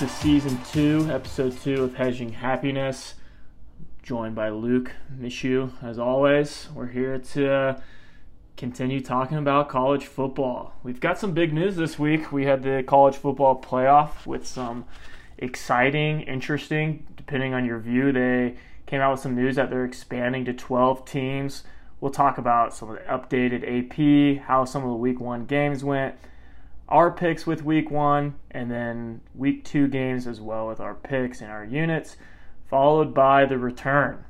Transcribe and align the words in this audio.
to 0.00 0.08
season 0.08 0.58
two, 0.72 1.06
episode 1.12 1.54
two 1.60 1.84
of 1.84 1.94
Hedging 1.94 2.32
Happiness. 2.32 3.16
Joined 4.02 4.34
by 4.34 4.48
Luke 4.48 4.92
Mishu, 5.14 5.72
as 5.82 5.98
always. 5.98 6.68
We're 6.74 6.86
here 6.86 7.18
to 7.18 7.82
continue 8.56 9.02
talking 9.02 9.36
about 9.36 9.68
college 9.68 10.06
football. 10.06 10.72
We've 10.82 11.00
got 11.00 11.18
some 11.18 11.34
big 11.34 11.52
news 11.52 11.76
this 11.76 11.98
week. 11.98 12.32
We 12.32 12.46
had 12.46 12.62
the 12.62 12.82
college 12.82 13.16
football 13.16 13.60
playoff 13.60 14.24
with 14.24 14.46
some 14.46 14.86
exciting, 15.36 16.22
interesting, 16.22 17.06
depending 17.14 17.52
on 17.52 17.66
your 17.66 17.78
view. 17.78 18.10
They 18.10 18.54
came 18.86 19.02
out 19.02 19.10
with 19.10 19.20
some 19.20 19.34
news 19.34 19.56
that 19.56 19.68
they're 19.68 19.84
expanding 19.84 20.46
to 20.46 20.54
12 20.54 21.04
teams. 21.04 21.62
We'll 22.00 22.10
talk 22.10 22.38
about 22.38 22.72
some 22.74 22.88
of 22.88 22.96
the 22.96 23.02
updated 23.02 24.38
AP, 24.38 24.44
how 24.46 24.64
some 24.64 24.82
of 24.82 24.88
the 24.88 24.96
week 24.96 25.20
one 25.20 25.44
games 25.44 25.84
went 25.84 26.14
our 26.90 27.10
picks 27.10 27.46
with 27.46 27.64
week 27.64 27.90
one, 27.90 28.34
and 28.50 28.70
then 28.70 29.20
week 29.34 29.64
two 29.64 29.86
games 29.86 30.26
as 30.26 30.40
well 30.40 30.66
with 30.66 30.80
our 30.80 30.94
picks 30.94 31.40
and 31.40 31.50
our 31.50 31.64
units, 31.64 32.16
followed 32.68 33.14
by 33.14 33.46
the 33.46 33.58
return. 33.58 34.24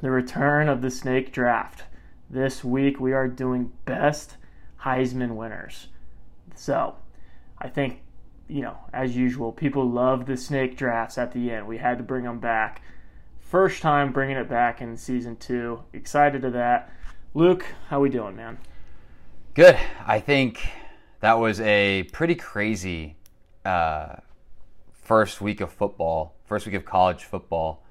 The 0.00 0.10
return 0.10 0.68
of 0.68 0.82
the 0.82 0.90
snake 0.90 1.32
draft. 1.32 1.84
This 2.30 2.64
week 2.64 2.98
we 2.98 3.12
are 3.12 3.28
doing 3.28 3.72
best 3.84 4.36
Heisman 4.82 5.36
winners. 5.36 5.88
So 6.54 6.96
I 7.58 7.68
think, 7.68 8.00
you 8.48 8.62
know, 8.62 8.78
as 8.92 9.16
usual, 9.16 9.52
people 9.52 9.88
love 9.88 10.26
the 10.26 10.36
snake 10.36 10.76
drafts 10.76 11.18
at 11.18 11.32
the 11.32 11.50
end. 11.50 11.66
We 11.66 11.78
had 11.78 11.98
to 11.98 12.04
bring 12.04 12.24
them 12.24 12.40
back. 12.40 12.82
First 13.38 13.82
time 13.82 14.12
bringing 14.12 14.38
it 14.38 14.48
back 14.48 14.80
in 14.80 14.96
season 14.96 15.36
two. 15.36 15.82
Excited 15.92 16.40
to 16.42 16.50
that. 16.50 16.90
Luke, 17.34 17.66
how 17.88 18.00
we 18.00 18.08
doing, 18.08 18.34
man? 18.34 18.58
Good. 19.54 19.78
I 20.06 20.20
think 20.20 20.66
that 21.22 21.38
was 21.38 21.60
a 21.60 22.02
pretty 22.12 22.34
crazy 22.34 23.16
uh, 23.64 24.16
first 24.90 25.40
week 25.40 25.60
of 25.60 25.72
football, 25.72 26.34
first 26.44 26.66
week 26.66 26.74
of 26.74 26.84
college 26.84 27.24
football. 27.24 27.84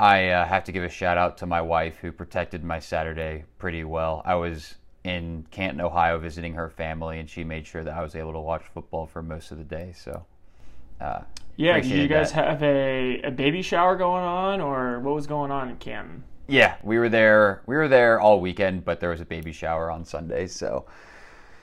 I 0.00 0.30
uh, 0.30 0.46
have 0.46 0.64
to 0.64 0.72
give 0.72 0.82
a 0.82 0.88
shout 0.88 1.16
out 1.16 1.38
to 1.38 1.46
my 1.46 1.60
wife 1.60 1.98
who 1.98 2.10
protected 2.10 2.64
my 2.64 2.80
Saturday 2.80 3.44
pretty 3.58 3.84
well. 3.84 4.22
I 4.24 4.34
was 4.34 4.74
in 5.04 5.46
Canton, 5.52 5.80
Ohio, 5.80 6.18
visiting 6.18 6.54
her 6.54 6.68
family, 6.68 7.20
and 7.20 7.30
she 7.30 7.44
made 7.44 7.68
sure 7.68 7.84
that 7.84 7.94
I 7.94 8.02
was 8.02 8.16
able 8.16 8.32
to 8.32 8.40
watch 8.40 8.64
football 8.74 9.06
for 9.06 9.22
most 9.22 9.52
of 9.52 9.58
the 9.58 9.64
day. 9.64 9.92
So, 9.96 10.26
uh, 11.00 11.20
yeah, 11.56 11.78
did 11.78 11.86
you 11.86 12.08
guys 12.08 12.32
that. 12.32 12.44
have 12.44 12.62
a, 12.64 13.20
a 13.22 13.30
baby 13.30 13.62
shower 13.62 13.94
going 13.94 14.24
on, 14.24 14.60
or 14.60 14.98
what 14.98 15.14
was 15.14 15.28
going 15.28 15.52
on 15.52 15.68
in 15.68 15.76
Canton? 15.76 16.24
Yeah, 16.48 16.74
we 16.82 16.98
were 16.98 17.08
there. 17.08 17.62
We 17.66 17.76
were 17.76 17.86
there 17.86 18.18
all 18.18 18.40
weekend, 18.40 18.84
but 18.84 18.98
there 18.98 19.10
was 19.10 19.20
a 19.20 19.24
baby 19.24 19.52
shower 19.52 19.88
on 19.88 20.04
Sunday, 20.04 20.48
so 20.48 20.86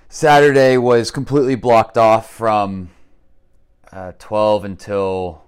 Saturday 0.09 0.77
was 0.77 1.11
completely 1.11 1.55
blocked 1.55 1.97
off 1.97 2.31
from 2.31 2.89
uh, 3.91 4.13
12 4.19 4.63
until 4.65 5.43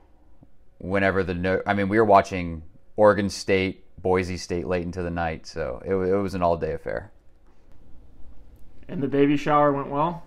whenever 0.80 1.24
the 1.24 1.34
no- 1.34 1.62
I 1.66 1.74
mean 1.74 1.88
we 1.88 1.98
were 1.98 2.06
watching 2.06 2.64
Oregon 2.98 3.30
State, 3.30 3.86
Boise 4.02 4.38
State 4.38 4.68
late 4.68 4.84
into 4.84 5.02
the 5.02 5.10
night, 5.10 5.48
so 5.48 5.82
it, 5.86 5.94
it 5.94 6.16
was 6.18 6.34
an 6.34 6.42
all 6.42 6.58
day 6.58 6.74
affair. 6.74 7.12
And 8.90 9.02
the 9.02 9.08
baby 9.08 9.38
shower 9.38 9.72
went 9.72 9.90
well. 9.90 10.24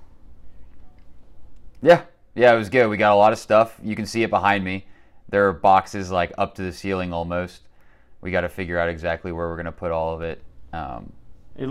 Yeah, 1.83 2.03
yeah, 2.35 2.55
it 2.55 2.59
was 2.59 2.69
good. 2.69 2.89
We 2.89 2.97
got 2.97 3.13
a 3.13 3.17
lot 3.17 3.33
of 3.33 3.39
stuff. 3.39 3.79
You 3.83 3.97
can 3.97 4.07
see 4.07 4.23
it 4.23 4.31
behind 4.31 4.65
me. 4.65 4.87
There 5.29 5.49
are 5.49 5.53
boxes 5.53 6.11
like 6.11 6.33
up 6.39 6.55
to 6.55 6.63
the 6.63 6.73
ceiling 6.73 7.13
almost. 7.13 7.63
We 8.21 8.31
got 8.31 8.43
to 8.43 8.49
figure 8.49 8.79
out 8.79 8.89
exactly 8.89 9.33
where 9.33 9.49
we're 9.49 9.57
gonna 9.57 9.73
put 9.73 9.91
all 9.91 10.15
of 10.15 10.23
it. 10.23 10.43
Um, 10.73 11.13
it 11.57 11.69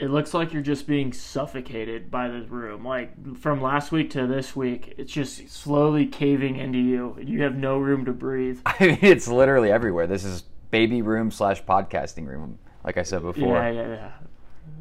it 0.00 0.10
looks 0.10 0.32
like 0.32 0.52
you're 0.52 0.62
just 0.62 0.86
being 0.86 1.12
suffocated 1.12 2.10
by 2.10 2.28
the 2.28 2.42
room. 2.42 2.84
Like 2.84 3.36
from 3.36 3.60
last 3.60 3.92
week 3.92 4.10
to 4.10 4.26
this 4.26 4.56
week, 4.56 4.94
it's 4.96 5.12
just 5.12 5.50
slowly 5.50 6.06
caving 6.06 6.56
into 6.56 6.78
you. 6.78 7.18
You 7.20 7.42
have 7.42 7.54
no 7.54 7.76
room 7.78 8.06
to 8.06 8.12
breathe. 8.12 8.60
I 8.66 8.86
mean, 8.86 8.98
it's 9.02 9.28
literally 9.28 9.70
everywhere. 9.70 10.06
This 10.06 10.24
is 10.24 10.44
baby 10.70 11.02
room 11.02 11.30
slash 11.30 11.62
podcasting 11.64 12.26
room, 12.26 12.58
like 12.82 12.96
I 12.96 13.02
said 13.02 13.20
before. 13.20 13.56
Yeah, 13.56 13.70
yeah, 13.70 13.88
yeah. 13.88 14.10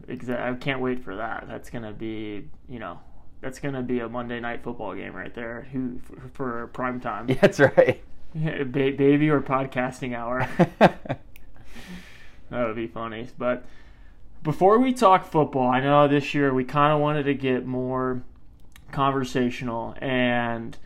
Exactly. 0.07 0.49
I 0.49 0.53
can't 0.53 0.79
wait 0.79 1.03
for 1.03 1.17
that. 1.17 1.45
That's 1.49 1.69
gonna 1.69 1.91
be, 1.91 2.47
you 2.69 2.79
know, 2.79 2.99
that's 3.41 3.59
gonna 3.59 3.83
be 3.83 3.99
a 3.99 4.07
Monday 4.07 4.39
night 4.39 4.63
football 4.63 4.95
game 4.95 5.13
right 5.13 5.35
there. 5.35 5.67
Who 5.73 5.99
for, 5.99 6.29
for 6.33 6.67
prime 6.67 7.01
time? 7.01 7.27
Yeah, 7.27 7.35
that's 7.41 7.59
right. 7.59 8.01
ba- 8.33 8.93
baby 8.93 9.29
or 9.29 9.41
podcasting 9.41 10.15
hour. 10.15 10.47
that 10.79 11.19
would 12.51 12.77
be 12.77 12.87
funny, 12.87 13.27
but 13.37 13.65
before 14.43 14.79
we 14.79 14.93
talk 14.93 15.25
football, 15.25 15.69
I 15.69 15.79
know 15.79 16.07
this 16.07 16.33
year 16.33 16.53
we 16.53 16.63
kind 16.63 16.93
of 16.93 16.99
wanted 16.99 17.23
to 17.23 17.33
get 17.33 17.65
more 17.65 18.23
conversational, 18.91 19.95
and 20.01 20.77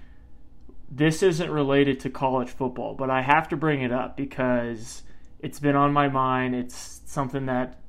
this 0.89 1.23
isn't 1.23 1.49
related 1.49 1.99
to 2.01 2.09
college 2.09 2.49
football, 2.49 2.93
but 2.93 3.09
I 3.09 3.21
have 3.21 3.47
to 3.49 3.57
bring 3.57 3.81
it 3.81 3.91
up 3.91 4.17
because 4.17 5.03
it's 5.39 5.59
been 5.59 5.75
on 5.75 5.93
my 5.93 6.07
mind. 6.07 6.55
It's 6.55 7.01
something 7.05 7.45
that 7.45 7.79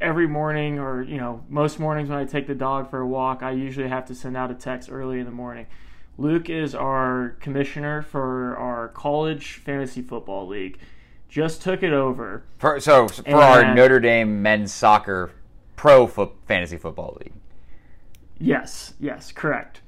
every 0.00 0.26
morning, 0.26 0.78
or 0.78 1.02
you 1.02 1.18
know, 1.18 1.44
most 1.48 1.78
mornings 1.78 2.08
when 2.08 2.18
I 2.18 2.24
take 2.24 2.46
the 2.46 2.54
dog 2.54 2.90
for 2.90 3.00
a 3.00 3.06
walk, 3.06 3.42
I 3.42 3.52
usually 3.52 3.88
have 3.88 4.06
to 4.06 4.14
send 4.14 4.36
out 4.36 4.50
a 4.50 4.54
text 4.54 4.90
early 4.90 5.18
in 5.18 5.26
the 5.26 5.32
morning. 5.32 5.66
Luke 6.18 6.50
is 6.50 6.74
our 6.74 7.36
commissioner 7.40 8.02
for 8.02 8.56
our 8.56 8.88
college 8.88 9.54
fantasy 9.54 10.02
football 10.02 10.46
league 10.46 10.78
just 11.32 11.62
took 11.62 11.82
it 11.82 11.94
over. 11.94 12.42
For, 12.58 12.78
so 12.78 13.08
for 13.08 13.26
and, 13.26 13.34
our 13.34 13.74
Notre 13.74 13.98
Dame 13.98 14.42
men's 14.42 14.70
soccer 14.70 15.32
pro 15.76 16.06
fo- 16.06 16.34
fantasy 16.46 16.76
football 16.76 17.16
league. 17.20 17.32
Yes, 18.38 18.92
yes, 19.00 19.32
correct. 19.32 19.80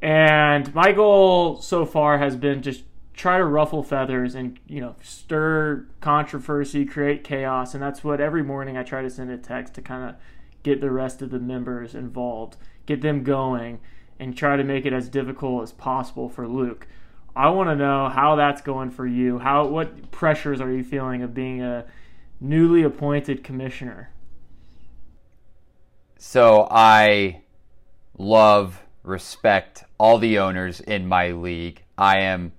And 0.00 0.72
my 0.72 0.92
goal 0.92 1.60
so 1.60 1.84
far 1.84 2.18
has 2.18 2.36
been 2.36 2.62
just 2.62 2.84
try 3.12 3.38
to 3.38 3.44
ruffle 3.44 3.82
feathers 3.82 4.36
and 4.36 4.60
you 4.68 4.80
know 4.80 4.94
stir 5.02 5.84
controversy, 6.00 6.84
create 6.84 7.24
chaos, 7.24 7.74
and 7.74 7.82
that's 7.82 8.04
what 8.04 8.20
every 8.20 8.44
morning 8.44 8.76
I 8.76 8.84
try 8.84 9.02
to 9.02 9.10
send 9.10 9.32
a 9.32 9.36
text 9.36 9.74
to 9.74 9.82
kind 9.82 10.08
of 10.08 10.16
get 10.62 10.80
the 10.80 10.92
rest 10.92 11.22
of 11.22 11.30
the 11.30 11.40
members 11.40 11.96
involved, 11.96 12.56
get 12.86 13.02
them 13.02 13.24
going, 13.24 13.80
and 14.20 14.36
try 14.36 14.56
to 14.56 14.62
make 14.62 14.86
it 14.86 14.92
as 14.92 15.08
difficult 15.08 15.64
as 15.64 15.72
possible 15.72 16.28
for 16.28 16.46
Luke. 16.46 16.86
I 17.36 17.48
want 17.50 17.68
to 17.68 17.76
know 17.76 18.08
how 18.08 18.36
that's 18.36 18.62
going 18.62 18.90
for 18.90 19.06
you. 19.06 19.38
How 19.38 19.66
what 19.66 20.10
pressures 20.12 20.60
are 20.60 20.70
you 20.70 20.84
feeling 20.84 21.22
of 21.22 21.34
being 21.34 21.62
a 21.62 21.84
newly 22.40 22.82
appointed 22.82 23.42
commissioner? 23.42 24.10
So 26.16 26.68
I 26.70 27.42
love, 28.16 28.82
respect 29.02 29.84
all 29.98 30.18
the 30.18 30.38
owners 30.38 30.80
in 30.80 31.08
my 31.08 31.32
league. 31.32 31.82
I 31.98 32.20
am 32.20 32.52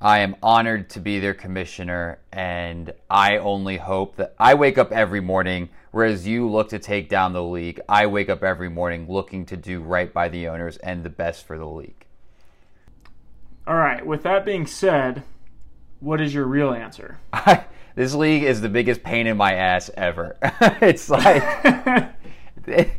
I 0.00 0.18
am 0.18 0.36
honored 0.42 0.90
to 0.90 1.00
be 1.00 1.20
their 1.20 1.32
commissioner 1.32 2.18
and 2.30 2.92
I 3.08 3.38
only 3.38 3.78
hope 3.78 4.16
that 4.16 4.34
I 4.38 4.54
wake 4.54 4.76
up 4.76 4.92
every 4.92 5.20
morning 5.20 5.70
whereas 5.90 6.26
you 6.26 6.50
look 6.50 6.68
to 6.68 6.78
take 6.78 7.08
down 7.08 7.32
the 7.32 7.42
league. 7.42 7.80
I 7.88 8.06
wake 8.06 8.28
up 8.28 8.42
every 8.42 8.68
morning 8.68 9.06
looking 9.08 9.46
to 9.46 9.56
do 9.56 9.80
right 9.80 10.12
by 10.12 10.28
the 10.28 10.48
owners 10.48 10.76
and 10.78 11.02
the 11.02 11.08
best 11.08 11.46
for 11.46 11.56
the 11.56 11.66
league. 11.66 12.05
All 13.66 13.76
right. 13.76 14.04
With 14.06 14.22
that 14.22 14.44
being 14.44 14.66
said, 14.66 15.24
what 16.00 16.20
is 16.20 16.32
your 16.32 16.46
real 16.46 16.72
answer? 16.72 17.18
this 17.96 18.14
league 18.14 18.44
is 18.44 18.60
the 18.60 18.68
biggest 18.68 19.02
pain 19.02 19.26
in 19.26 19.36
my 19.36 19.54
ass 19.54 19.90
ever. 19.96 20.36
it's 20.80 21.10
like 21.10 21.42
it, 22.66 22.90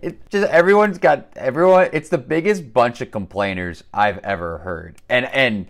it, 0.00 0.30
just 0.30 0.48
everyone's 0.48 0.98
got 0.98 1.28
everyone. 1.36 1.90
It's 1.92 2.08
the 2.08 2.18
biggest 2.18 2.72
bunch 2.72 3.00
of 3.00 3.10
complainers 3.10 3.84
I've 3.92 4.18
ever 4.18 4.58
heard, 4.58 4.96
and 5.08 5.26
and 5.26 5.66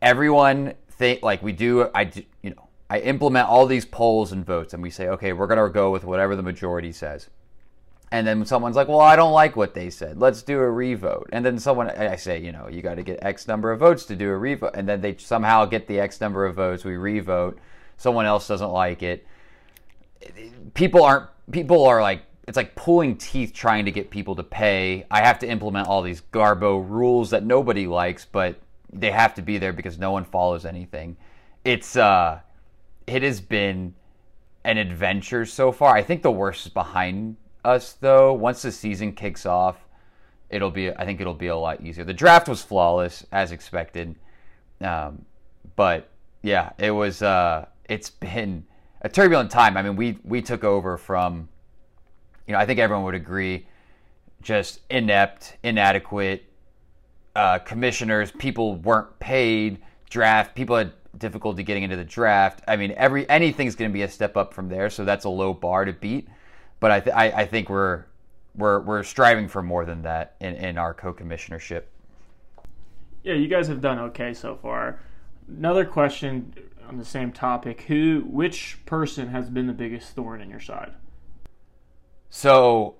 everyone 0.00 0.74
think 0.90 1.22
like 1.22 1.42
we 1.42 1.52
do. 1.52 1.90
I 1.94 2.10
you 2.42 2.50
know 2.50 2.68
I 2.88 3.00
implement 3.00 3.48
all 3.48 3.66
these 3.66 3.84
polls 3.84 4.32
and 4.32 4.46
votes, 4.46 4.72
and 4.72 4.82
we 4.82 4.90
say 4.90 5.08
okay, 5.08 5.32
we're 5.32 5.46
gonna 5.46 5.68
go 5.68 5.90
with 5.90 6.04
whatever 6.04 6.36
the 6.36 6.42
majority 6.42 6.92
says 6.92 7.28
and 8.14 8.24
then 8.24 8.46
someone's 8.46 8.76
like, 8.76 8.86
"Well, 8.86 9.00
I 9.00 9.16
don't 9.16 9.32
like 9.32 9.56
what 9.56 9.74
they 9.74 9.90
said. 9.90 10.20
Let's 10.20 10.42
do 10.42 10.60
a 10.60 10.70
revote." 10.70 11.28
And 11.32 11.44
then 11.44 11.58
someone 11.58 11.90
I 11.90 12.14
say, 12.14 12.38
"You 12.38 12.52
know, 12.52 12.68
you 12.68 12.80
got 12.80 12.94
to 12.94 13.02
get 13.02 13.18
X 13.22 13.48
number 13.48 13.72
of 13.72 13.80
votes 13.80 14.04
to 14.04 14.14
do 14.14 14.30
a 14.30 14.38
revote." 14.38 14.70
And 14.74 14.88
then 14.88 15.00
they 15.00 15.16
somehow 15.16 15.64
get 15.64 15.88
the 15.88 15.98
X 15.98 16.20
number 16.20 16.46
of 16.46 16.54
votes, 16.54 16.84
we 16.84 16.96
revote. 16.96 17.58
Someone 17.96 18.24
else 18.24 18.46
doesn't 18.46 18.70
like 18.70 19.02
it. 19.02 19.26
People 20.74 21.02
aren't 21.02 21.26
people 21.50 21.84
are 21.84 22.00
like 22.00 22.22
it's 22.46 22.56
like 22.56 22.76
pulling 22.76 23.16
teeth 23.16 23.52
trying 23.52 23.84
to 23.86 23.90
get 23.90 24.10
people 24.10 24.36
to 24.36 24.44
pay. 24.44 25.06
I 25.10 25.22
have 25.26 25.40
to 25.40 25.48
implement 25.48 25.88
all 25.88 26.00
these 26.00 26.22
garbo 26.32 26.88
rules 26.88 27.30
that 27.30 27.44
nobody 27.44 27.88
likes, 27.88 28.24
but 28.24 28.60
they 28.92 29.10
have 29.10 29.34
to 29.34 29.42
be 29.42 29.58
there 29.58 29.72
because 29.72 29.98
no 29.98 30.12
one 30.12 30.24
follows 30.24 30.64
anything. 30.64 31.16
It's 31.64 31.96
uh 31.96 32.42
it 33.08 33.24
has 33.24 33.40
been 33.40 33.94
an 34.62 34.78
adventure 34.78 35.44
so 35.44 35.72
far. 35.72 35.96
I 35.96 36.02
think 36.04 36.22
the 36.22 36.30
worst 36.30 36.66
is 36.66 36.72
behind 36.72 37.38
us 37.64 37.94
though. 37.94 38.32
Once 38.32 38.62
the 38.62 38.72
season 38.72 39.12
kicks 39.12 39.46
off, 39.46 39.76
it'll 40.50 40.70
be 40.70 40.90
I 40.90 41.04
think 41.04 41.20
it'll 41.20 41.34
be 41.34 41.48
a 41.48 41.56
lot 41.56 41.80
easier. 41.80 42.04
The 42.04 42.14
draft 42.14 42.48
was 42.48 42.62
flawless 42.62 43.26
as 43.32 43.52
expected, 43.52 44.14
um, 44.80 45.24
but 45.76 46.08
yeah, 46.42 46.72
it 46.78 46.90
was. 46.90 47.22
Uh, 47.22 47.66
it's 47.88 48.10
been 48.10 48.64
a 49.02 49.08
turbulent 49.08 49.50
time. 49.50 49.76
I 49.76 49.82
mean, 49.82 49.96
we 49.96 50.18
we 50.24 50.42
took 50.42 50.64
over 50.64 50.96
from, 50.96 51.48
you 52.46 52.52
know, 52.52 52.58
I 52.58 52.66
think 52.66 52.78
everyone 52.78 53.04
would 53.04 53.14
agree, 53.14 53.66
just 54.42 54.80
inept, 54.90 55.56
inadequate, 55.62 56.44
uh, 57.36 57.58
commissioners, 57.58 58.30
people 58.32 58.76
weren't 58.76 59.18
paid, 59.18 59.82
draft, 60.08 60.54
people 60.54 60.76
had 60.76 60.92
difficulty 61.18 61.62
getting 61.62 61.82
into 61.82 61.96
the 61.96 62.04
draft. 62.04 62.62
I 62.66 62.76
mean, 62.76 62.92
every 62.96 63.28
anything's 63.28 63.74
going 63.74 63.90
to 63.90 63.92
be 63.92 64.02
a 64.02 64.08
step 64.08 64.36
up 64.36 64.54
from 64.54 64.68
there, 64.68 64.90
so 64.90 65.04
that's 65.04 65.24
a 65.24 65.30
low 65.30 65.52
bar 65.52 65.84
to 65.84 65.92
beat. 65.92 66.28
But 66.84 66.90
I, 66.90 67.00
th- 67.00 67.16
I, 67.16 67.24
I 67.30 67.46
think 67.46 67.70
we're 67.70 68.04
we're 68.54 68.80
we're 68.80 69.02
striving 69.04 69.48
for 69.48 69.62
more 69.62 69.86
than 69.86 70.02
that 70.02 70.36
in, 70.38 70.54
in 70.56 70.76
our 70.76 70.92
co-commissionership. 70.92 71.84
Yeah, 73.22 73.32
you 73.32 73.48
guys 73.48 73.68
have 73.68 73.80
done 73.80 73.98
okay 74.00 74.34
so 74.34 74.56
far. 74.56 75.00
Another 75.48 75.86
question 75.86 76.52
on 76.86 76.98
the 76.98 77.04
same 77.06 77.32
topic: 77.32 77.80
Who, 77.88 78.24
which 78.26 78.84
person 78.84 79.28
has 79.28 79.48
been 79.48 79.66
the 79.66 79.72
biggest 79.72 80.10
thorn 80.10 80.42
in 80.42 80.50
your 80.50 80.60
side? 80.60 80.92
So 82.28 82.96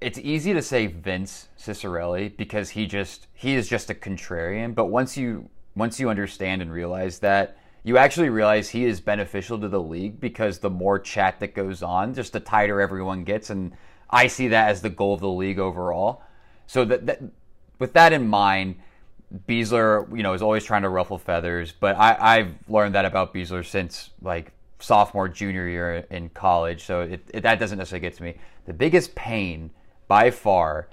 it's 0.00 0.20
easy 0.20 0.52
to 0.52 0.62
say 0.62 0.86
Vince 0.86 1.48
Cicarelli 1.58 2.36
because 2.36 2.70
he 2.70 2.86
just 2.86 3.26
he 3.32 3.56
is 3.56 3.68
just 3.68 3.90
a 3.90 3.94
contrarian. 3.94 4.76
But 4.76 4.84
once 4.84 5.16
you 5.16 5.50
once 5.74 5.98
you 5.98 6.08
understand 6.08 6.62
and 6.62 6.70
realize 6.70 7.18
that, 7.18 7.58
you 7.84 7.98
actually 7.98 8.30
realize 8.30 8.70
he 8.70 8.86
is 8.86 9.00
beneficial 9.00 9.60
to 9.60 9.68
the 9.68 9.80
league 9.80 10.18
because 10.18 10.58
the 10.58 10.70
more 10.70 10.98
chat 10.98 11.38
that 11.40 11.54
goes 11.54 11.82
on, 11.82 12.14
just 12.14 12.32
the 12.32 12.40
tighter 12.40 12.80
everyone 12.80 13.24
gets, 13.24 13.50
and 13.50 13.72
I 14.08 14.26
see 14.26 14.48
that 14.48 14.70
as 14.70 14.80
the 14.80 14.90
goal 14.90 15.14
of 15.14 15.20
the 15.20 15.28
league 15.28 15.58
overall. 15.58 16.22
So 16.66 16.86
that, 16.86 17.06
that 17.06 17.22
with 17.78 17.92
that 17.92 18.14
in 18.14 18.26
mind, 18.26 18.76
Besler, 19.46 20.08
you 20.16 20.22
know, 20.22 20.32
is 20.32 20.42
always 20.42 20.64
trying 20.64 20.82
to 20.82 20.88
ruffle 20.88 21.18
feathers, 21.18 21.72
but 21.72 21.96
I, 21.96 22.16
I've 22.18 22.54
learned 22.68 22.94
that 22.94 23.04
about 23.04 23.34
Besler 23.34 23.64
since 23.64 24.10
like 24.22 24.52
sophomore, 24.78 25.28
junior 25.28 25.68
year 25.68 26.06
in 26.10 26.30
college. 26.30 26.84
So 26.84 27.02
it, 27.02 27.28
it, 27.34 27.40
that 27.42 27.58
doesn't 27.58 27.78
necessarily 27.78 28.02
get 28.02 28.16
to 28.16 28.22
me. 28.22 28.36
The 28.66 28.72
biggest 28.72 29.14
pain 29.14 29.70
by 30.08 30.30
far, 30.30 30.88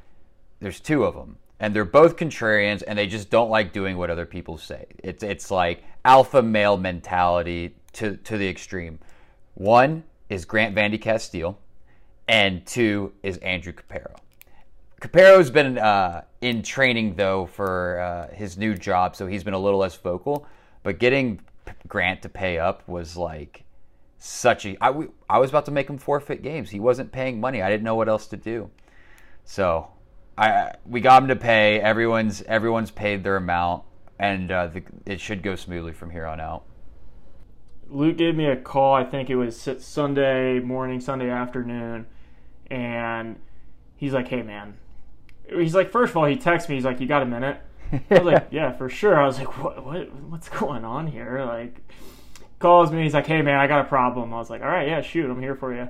there's 0.60 0.80
two 0.80 1.06
of 1.06 1.16
them, 1.16 1.38
and 1.62 1.76
they're 1.76 1.86
both 1.86 2.18
contrarians, 2.18 2.82
and 2.86 2.98
they 2.98 3.06
just 3.06 3.30
don't 3.30 3.52
like 3.52 3.72
doing 3.72 3.96
what 3.96 4.10
other 4.10 4.26
people 4.26 4.58
say. 4.58 4.88
It's 4.98 5.24
it's 5.24 5.52
like 5.52 5.84
alpha 6.04 6.42
male 6.42 6.76
mentality 6.76 7.76
to 7.94 8.18
to 8.18 8.38
the 8.38 8.50
extreme. 8.50 9.00
One 9.54 10.04
is 10.28 10.44
Grant 10.44 10.76
Vandy 10.76 11.00
Castile, 11.00 11.60
and 12.28 12.66
two 12.66 13.14
is 13.22 13.38
Andrew 13.38 13.74
Caparo. 13.74 14.16
Caparo's 15.00 15.52
been 15.52 15.78
uh, 15.78 16.24
in 16.42 16.64
training 16.64 17.14
though 17.16 17.46
for 17.46 18.00
uh, 18.00 18.36
his 18.36 18.58
new 18.58 18.74
job, 18.74 19.16
so 19.16 19.28
he's 19.28 19.44
been 19.44 19.54
a 19.54 19.60
little 19.60 19.80
less 19.80 19.96
vocal. 19.96 20.48
But 20.82 20.98
getting 20.98 21.42
Grant 21.88 22.24
to 22.24 22.30
pay 22.30 22.58
up 22.58 22.88
was 22.88 23.16
like 23.16 23.66
such 24.18 24.66
a. 24.66 24.84
I, 24.84 25.08
I 25.30 25.38
was 25.38 25.52
about 25.52 25.66
to 25.66 25.72
make 25.72 25.88
him 25.88 26.00
forfeit 26.00 26.42
games. 26.42 26.72
He 26.72 26.80
wasn't 26.80 27.12
paying 27.12 27.40
money. 27.40 27.62
I 27.62 27.70
didn't 27.70 27.84
know 27.84 27.96
what 27.96 28.10
else 28.10 28.26
to 28.28 28.38
do. 28.38 28.72
So 29.46 29.88
I 30.38 30.74
we 30.86 31.02
got 31.02 31.22
him 31.22 31.30
to 31.30 31.36
pay. 31.36 31.80
Everyone's 31.80 32.42
everyone's 32.44 32.92
paid 32.92 33.24
their 33.24 33.38
amount, 33.38 33.84
and 34.18 34.52
uh, 34.52 34.68
the, 34.68 34.84
it 35.06 35.20
should 35.20 35.44
go 35.44 35.56
smoothly 35.56 35.94
from 35.94 36.10
here 36.10 36.26
on 36.26 36.40
out. 36.40 36.64
Luke 37.90 38.18
gave 38.18 38.36
me 38.36 38.46
a 38.46 38.56
call. 38.56 38.94
I 38.94 39.04
think 39.04 39.30
it 39.30 39.36
was 39.36 39.70
Sunday 39.80 40.60
morning, 40.60 41.02
Sunday 41.02 41.30
afternoon, 41.30 42.08
and 42.70 43.38
he's 43.98 44.14
like, 44.14 44.28
"Hey, 44.28 44.42
man." 44.42 44.78
He's 45.54 45.76
like, 45.76 45.92
first 45.92 46.12
of 46.12 46.18
all, 46.18 46.26
he 46.26 46.38
texts 46.38 46.70
me. 46.70 46.76
He's 46.76 46.86
like, 46.86 47.02
"You 47.02 47.08
got 47.08 47.24
a 47.24 47.26
minute?" 47.26 47.62
I 47.92 48.02
was 48.10 48.24
like, 48.24 48.48
"Yeah, 48.52 48.72
for 48.72 48.88
sure." 48.88 49.20
I 49.20 49.26
was 49.26 49.38
like, 49.38 49.62
"What? 49.62 49.86
What? 49.86 50.14
What's 50.14 50.48
going 50.48 50.86
on 50.86 51.08
here?" 51.08 51.44
Like, 51.46 51.82
calls 52.60 52.92
me. 52.92 53.04
He's 53.04 53.14
like, 53.14 53.28
"Hey, 53.28 53.42
man, 53.42 53.60
I 53.60 53.68
got 53.68 53.82
a 53.82 53.90
problem." 53.90 54.34
I 54.34 54.38
was 54.38 54.50
like, 54.50 54.62
"All 54.62 54.70
right, 54.70 54.88
yeah, 54.88 55.02
shoot, 55.02 55.30
I'm 55.30 55.42
here 55.42 55.56
for 55.56 55.74
you." 55.74 55.90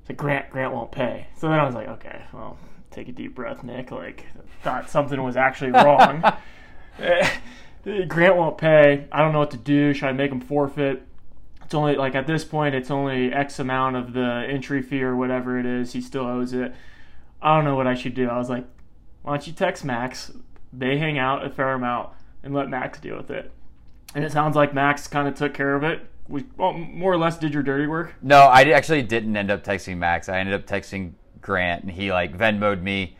He's 0.00 0.08
like, 0.08 0.16
"Grant, 0.16 0.50
Grant 0.50 0.72
won't 0.72 0.92
pay." 0.92 1.26
So 1.36 1.48
then 1.48 1.58
I 1.58 1.66
was 1.66 1.74
like, 1.74 1.88
"Okay, 1.88 2.22
well, 2.32 2.56
take 2.96 3.08
a 3.08 3.12
deep 3.12 3.34
breath, 3.34 3.62
Nick. 3.62 3.90
Like, 3.90 4.26
thought 4.62 4.90
something 4.90 5.22
was 5.22 5.36
actually 5.36 5.70
wrong." 5.70 6.24
Eh, 6.98 8.04
Grant 8.08 8.36
won't 8.36 8.56
pay. 8.56 9.06
I 9.12 9.20
don't 9.20 9.32
know 9.32 9.38
what 9.40 9.50
to 9.50 9.58
do. 9.58 9.92
Should 9.92 10.08
I 10.08 10.12
make 10.12 10.32
him 10.32 10.40
forfeit? 10.40 11.06
It's 11.64 11.74
only 11.74 11.96
like 11.96 12.14
at 12.14 12.26
this 12.26 12.44
point, 12.44 12.74
it's 12.74 12.90
only 12.90 13.32
X 13.32 13.58
amount 13.58 13.96
of 13.96 14.12
the 14.12 14.46
entry 14.48 14.82
fee 14.82 15.02
or 15.02 15.14
whatever 15.14 15.58
it 15.58 15.66
is. 15.66 15.92
He 15.92 16.00
still 16.00 16.24
owes 16.24 16.52
it. 16.52 16.74
I 17.42 17.54
don't 17.54 17.64
know 17.64 17.76
what 17.76 17.86
I 17.86 17.94
should 17.94 18.14
do. 18.14 18.28
I 18.28 18.38
was 18.38 18.48
like, 18.48 18.64
why 19.22 19.32
don't 19.32 19.46
you 19.46 19.52
text 19.52 19.84
Max? 19.84 20.32
They 20.72 20.98
hang 20.98 21.18
out 21.18 21.44
a 21.44 21.50
fair 21.50 21.72
amount 21.74 22.10
and 22.42 22.54
let 22.54 22.68
Max 22.68 22.98
deal 23.00 23.16
with 23.16 23.30
it. 23.30 23.50
And 24.14 24.24
it 24.24 24.32
sounds 24.32 24.56
like 24.56 24.72
Max 24.72 25.06
kind 25.08 25.28
of 25.28 25.34
took 25.34 25.52
care 25.52 25.74
of 25.74 25.82
it. 25.82 26.06
We 26.28 26.44
well, 26.56 26.72
more 26.72 27.12
or 27.12 27.18
less 27.18 27.36
did 27.38 27.52
your 27.52 27.62
dirty 27.62 27.86
work. 27.86 28.14
No, 28.22 28.42
I 28.42 28.62
actually 28.70 29.02
didn't 29.02 29.36
end 29.36 29.50
up 29.50 29.62
texting 29.62 29.98
Max. 29.98 30.28
I 30.28 30.38
ended 30.38 30.54
up 30.54 30.66
texting 30.66 31.12
Grant, 31.46 31.84
and 31.84 31.92
he 31.92 32.12
like 32.12 32.36
Venmoed 32.36 32.82
me 32.82 33.16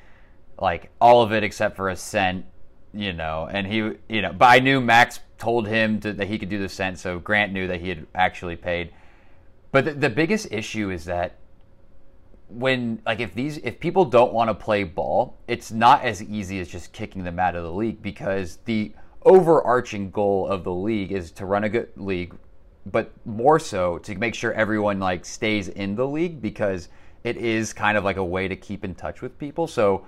like 0.61 0.91
all 1.01 1.23
of 1.23 1.33
it 1.33 1.45
except 1.45 1.77
for 1.77 1.89
a 1.89 1.97
cent, 1.97 2.45
you 2.93 3.13
know. 3.13 3.49
And 3.49 3.67
he, 3.67 3.77
you 4.09 4.21
know, 4.21 4.33
but 4.33 4.47
I 4.47 4.59
knew 4.59 4.81
Max 4.81 5.21
told 5.39 5.69
him 5.69 6.01
to, 6.01 6.13
that 6.13 6.27
he 6.27 6.37
could 6.37 6.49
do 6.49 6.59
the 6.59 6.69
cent, 6.69 6.99
so 6.99 7.21
Grant 7.21 7.53
knew 7.53 7.69
that 7.69 7.81
he 7.81 7.89
had 7.89 8.07
actually 8.17 8.57
paid. 8.57 8.93
But 9.71 9.85
the, 9.85 9.93
the 9.93 10.11
biggest 10.11 10.49
issue 10.51 10.91
is 10.91 11.05
that 11.05 11.37
when 12.49 13.01
like 13.07 13.21
if 13.21 13.33
these 13.35 13.59
if 13.59 13.79
people 13.79 14.05
don't 14.05 14.33
want 14.33 14.51
to 14.51 14.55
play 14.55 14.83
ball, 14.83 15.37
it's 15.47 15.71
not 15.71 16.03
as 16.03 16.21
easy 16.23 16.59
as 16.59 16.69
just 16.69 16.93
kicking 16.93 17.23
them 17.23 17.39
out 17.39 17.55
of 17.55 17.63
the 17.63 17.73
league 17.73 18.03
because 18.03 18.59
the 18.65 18.93
overarching 19.23 20.11
goal 20.11 20.49
of 20.49 20.65
the 20.65 20.73
league 20.73 21.13
is 21.13 21.31
to 21.33 21.47
run 21.47 21.65
a 21.65 21.69
good 21.69 21.91
league, 21.97 22.35
but 22.87 23.13
more 23.25 23.59
so 23.61 23.99
to 23.99 24.17
make 24.17 24.35
sure 24.35 24.53
everyone 24.53 24.99
like 24.99 25.25
stays 25.25 25.69
in 25.69 25.95
the 25.95 26.07
league 26.07 26.41
because 26.41 26.89
it 27.27 27.37
is 27.37 27.73
kind 27.73 27.99
of 27.99 28.05
like 28.05 28.19
a 28.19 28.25
way 28.25 28.47
to 28.47 28.55
keep 28.55 28.85
in 28.85 28.95
touch 28.95 29.21
with 29.21 29.37
people. 29.37 29.67
So 29.67 30.07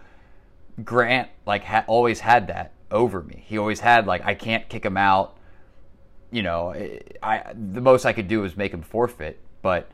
Grant 0.84 1.28
like 1.46 1.64
ha- 1.64 1.84
always 1.88 2.20
had 2.20 2.46
that 2.46 2.72
over 2.92 3.22
me. 3.22 3.42
He 3.44 3.58
always 3.58 3.80
had 3.80 4.06
like 4.06 4.24
I 4.24 4.34
can't 4.34 4.68
kick 4.68 4.84
him 4.84 4.96
out. 4.96 5.36
You 6.30 6.42
know, 6.42 6.74
I 7.22 7.52
the 7.54 7.80
most 7.80 8.06
I 8.06 8.12
could 8.12 8.28
do 8.28 8.42
was 8.42 8.56
make 8.56 8.72
him 8.72 8.82
forfeit, 8.82 9.40
but 9.62 9.90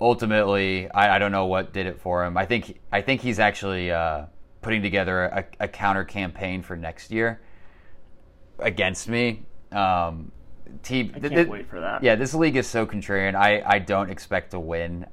ultimately 0.00 0.90
I, 0.90 1.16
I 1.16 1.18
don't 1.18 1.32
know 1.32 1.44
what 1.44 1.74
did 1.74 1.86
it 1.86 2.00
for 2.00 2.24
him. 2.24 2.38
I 2.38 2.46
think 2.46 2.80
I 2.90 3.02
think 3.02 3.20
he's 3.20 3.38
actually 3.38 3.90
uh, 3.90 4.24
putting 4.62 4.80
together 4.80 5.24
a, 5.24 5.44
a 5.60 5.68
counter 5.68 6.04
campaign 6.04 6.62
for 6.62 6.74
next 6.74 7.10
year 7.10 7.42
against 8.58 9.10
me. 9.10 9.42
Um, 9.72 10.32
team, 10.82 11.12
I 11.14 11.20
can't 11.20 11.34
th- 11.34 11.48
wait 11.48 11.68
for 11.68 11.80
that. 11.80 12.02
Yeah, 12.02 12.14
this 12.14 12.32
league 12.32 12.56
is 12.56 12.66
so 12.66 12.86
contrarian. 12.86 13.34
I, 13.34 13.62
I 13.66 13.78
don't 13.78 14.10
expect 14.10 14.52
to 14.52 14.60
win, 14.60 15.06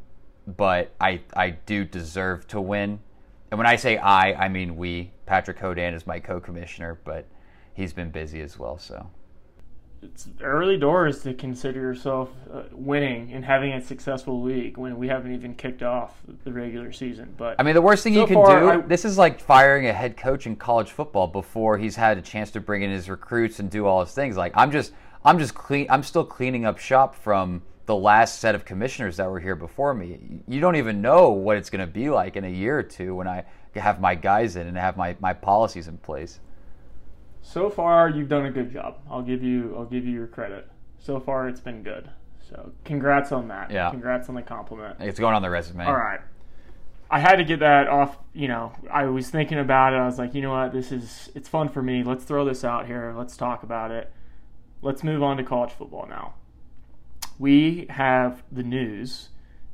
but 0.58 0.94
I 1.00 1.22
I 1.36 1.52
do 1.52 1.86
deserve 1.86 2.48
to 2.48 2.62
win. 2.62 3.00
And 3.52 3.58
when 3.58 3.68
I 3.68 3.76
say 3.76 3.98
I, 3.98 4.46
I 4.46 4.50
mean 4.50 4.76
we. 4.76 5.12
Patrick 5.26 5.60
Hodan 5.60 5.94
is 5.94 6.08
my 6.08 6.20
co-commissioner, 6.20 7.00
but 7.04 7.28
he's 7.76 7.94
been 7.94 8.10
busy 8.10 8.42
as 8.42 8.58
well. 8.58 8.80
So 8.80 9.12
it's 10.02 10.28
early 10.42 10.76
doors 10.76 11.22
to 11.22 11.36
consider 11.36 11.80
yourself 11.80 12.32
uh, 12.52 12.64
winning 12.72 13.32
and 13.32 13.46
having 13.46 13.74
a 13.74 13.80
successful 13.80 14.42
league 14.42 14.78
when 14.78 14.98
we 14.98 15.08
haven't 15.08 15.32
even 15.32 15.54
kicked 15.54 15.84
off 15.84 16.20
the 16.46 16.52
regular 16.52 16.92
season. 16.92 17.32
But 17.38 17.58
I 17.60 17.64
mean, 17.64 17.76
the 17.76 17.82
worst 17.82 18.04
thing 18.04 18.16
so 18.16 18.22
you 18.22 18.26
can 18.26 18.38
far, 18.38 18.60
do. 18.60 18.70
I, 18.70 18.78
this 18.78 19.06
is 19.06 19.20
like 19.20 19.40
firing 19.40 19.86
a 19.86 19.94
head 19.94 20.18
coach 20.18 20.48
in 20.48 20.56
college 20.56 20.90
football 20.90 21.28
before 21.28 21.78
he's 21.78 21.96
had 21.96 22.18
a 22.18 22.24
chance 22.24 22.50
to 22.52 22.60
bring 22.60 22.82
in 22.82 22.90
his 22.90 23.08
recruits 23.08 23.60
and 23.60 23.70
do 23.70 23.86
all 23.86 24.04
his 24.04 24.12
things. 24.12 24.36
Like 24.36 24.54
I'm 24.56 24.72
just, 24.72 24.94
I'm 25.24 25.38
just 25.38 25.54
clean. 25.54 25.86
I'm 25.92 26.02
still 26.02 26.26
cleaning 26.26 26.66
up 26.66 26.80
shop 26.80 27.14
from 27.14 27.62
the 27.90 27.96
last 27.96 28.40
set 28.40 28.54
of 28.54 28.66
commissioners 28.66 29.18
that 29.18 29.30
were 29.30 29.40
here 29.40 29.56
before 29.56 29.94
me. 29.94 30.42
You 30.48 30.62
don't 30.62 30.76
even 30.76 31.02
know 31.02 31.30
what 31.30 31.58
it's 31.58 31.72
going 31.72 31.86
to 31.86 31.92
be 31.92 32.10
like 32.10 32.36
in 32.36 32.46
a 32.46 32.50
year 32.50 32.78
or 32.78 32.84
two 32.84 33.16
when 33.16 33.28
I 33.28 33.46
have 33.76 34.00
my 34.00 34.14
guys 34.14 34.56
in 34.56 34.68
and 34.68 34.78
have 34.78 34.96
my, 34.96 35.18
my 35.20 35.34
policies 35.34 35.88
in 35.88 35.98
place 35.98 36.40
so 37.42 37.70
far 37.70 38.10
you've 38.10 38.30
done 38.30 38.46
a 38.46 38.52
good 38.52 38.72
job. 38.72 38.98
I'll 39.10 39.22
give 39.22 39.44
you 39.44 39.74
I'll 39.78 39.86
give 39.86 40.06
you 40.06 40.14
your 40.14 40.28
credit. 40.28 40.70
So 41.00 41.20
far 41.20 41.48
it's 41.48 41.62
been 41.62 41.84
good. 41.84 42.10
So 42.48 42.72
congrats 42.84 43.32
on 43.32 43.48
that. 43.48 43.72
Yeah. 43.72 43.90
Congrats 43.90 44.30
on 44.30 44.36
the 44.36 44.42
compliment. 44.42 44.98
It's 45.00 45.20
going 45.20 45.36
on 45.36 45.42
the 45.42 45.50
resume. 45.50 45.86
All 45.86 45.96
right. 45.96 46.20
I 47.12 47.20
had 47.20 47.38
to 47.38 47.44
get 47.44 47.60
that 47.60 47.88
off. 47.88 48.18
You 48.34 48.48
know, 48.48 48.74
I 48.92 49.06
was 49.06 49.30
thinking 49.30 49.58
about 49.58 49.94
it. 49.94 49.98
I 49.98 50.06
was 50.06 50.20
like, 50.20 50.36
you 50.36 50.42
know 50.42 50.52
what, 50.52 50.74
this 50.74 50.92
is 50.92 51.30
it's 51.36 51.50
fun 51.50 51.70
for 51.70 51.82
me. 51.82 52.04
Let's 52.04 52.24
throw 52.24 52.46
this 52.46 52.64
out 52.64 52.86
here. 52.86 53.14
Let's 53.18 53.36
talk 53.36 53.64
about 53.64 53.92
it. 53.92 54.12
Let's 54.82 55.04
move 55.04 55.24
on 55.24 55.38
to 55.38 55.44
college 55.44 55.72
football 55.72 56.08
now. 56.08 56.36
We 57.40 57.88
have 57.90 58.44
the 58.52 58.64
news 58.64 59.30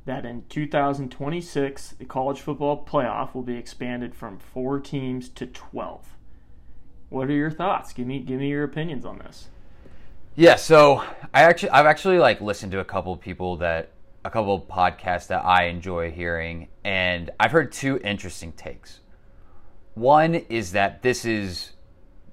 that 0.06 0.24
in 0.24 0.44
2026 0.50 1.96
the 1.98 2.06
college 2.06 2.40
football 2.40 2.86
playoff 2.86 3.34
will 3.34 3.42
be 3.42 3.58
expanded 3.58 4.14
from 4.14 4.38
four 4.38 4.80
teams 4.80 5.30
to 5.30 5.48
12. 5.48 6.16
What 7.10 7.28
are 7.28 7.34
your 7.34 7.50
thoughts? 7.50 7.92
Give 7.92 8.06
me 8.06 8.20
give 8.20 8.40
me 8.40 8.50
your 8.50 8.64
opinions 8.64 9.04
on 9.04 9.18
this. 9.18 9.48
Yeah, 10.36 10.58
so 10.58 11.04
I 11.34 11.42
actually 11.42 11.72
I've 11.72 11.88
actually 11.88 12.20
like 12.20 12.40
listened 12.40 12.72
to 12.74 12.80
a 12.80 12.86
couple 12.86 13.12
of 13.12 13.20
people 13.20 13.58
that 13.58 13.92
a 14.24 14.30
couple 14.30 14.54
of 14.54 14.68
podcasts 14.68 15.28
that 15.28 15.44
I 15.44 15.66
enjoy 15.66 16.12
hearing 16.12 16.68
and 16.84 17.32
I've 17.40 17.52
heard 17.52 17.72
two 17.72 18.00
interesting 18.04 18.52
takes. 18.52 19.00
One 19.96 20.36
is 20.36 20.74
that 20.74 21.02
this 21.02 21.26
is 21.26 21.72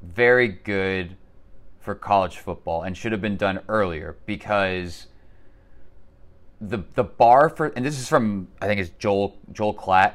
very 0.02 0.48
good 0.48 1.16
for 1.80 1.94
college 1.94 2.36
football 2.36 2.82
and 2.82 2.94
should 2.96 3.12
have 3.12 3.22
been 3.22 3.38
done 3.38 3.60
earlier 3.68 4.18
because 4.26 5.06
the 6.62 6.84
the 6.94 7.04
bar 7.04 7.48
for 7.48 7.68
and 7.68 7.84
this 7.84 7.98
is 7.98 8.08
from 8.08 8.48
I 8.60 8.66
think 8.66 8.80
it's 8.80 8.90
Joel 8.98 9.36
Joel 9.50 9.74
Klatt. 9.74 10.14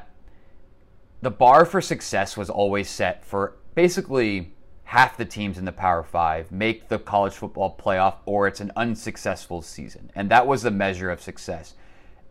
The 1.20 1.30
bar 1.30 1.64
for 1.64 1.80
success 1.80 2.36
was 2.36 2.48
always 2.48 2.88
set 2.88 3.24
for 3.24 3.56
basically 3.74 4.54
half 4.84 5.18
the 5.18 5.24
teams 5.24 5.58
in 5.58 5.66
the 5.66 5.72
Power 5.72 6.02
Five 6.02 6.50
make 6.50 6.88
the 6.88 6.98
college 6.98 7.34
football 7.34 7.76
playoff 7.78 8.14
or 8.24 8.46
it's 8.46 8.60
an 8.60 8.72
unsuccessful 8.76 9.60
season. 9.60 10.10
And 10.14 10.30
that 10.30 10.46
was 10.46 10.62
the 10.62 10.70
measure 10.70 11.10
of 11.10 11.20
success. 11.20 11.74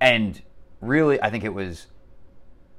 And 0.01 0.41
really, 0.81 1.21
I 1.21 1.29
think 1.29 1.43
it 1.43 1.53
was 1.53 1.87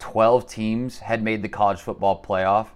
12 0.01 0.49
teams 0.49 0.99
had 0.99 1.23
made 1.23 1.43
the 1.43 1.49
college 1.49 1.81
football 1.81 2.21
playoff. 2.21 2.69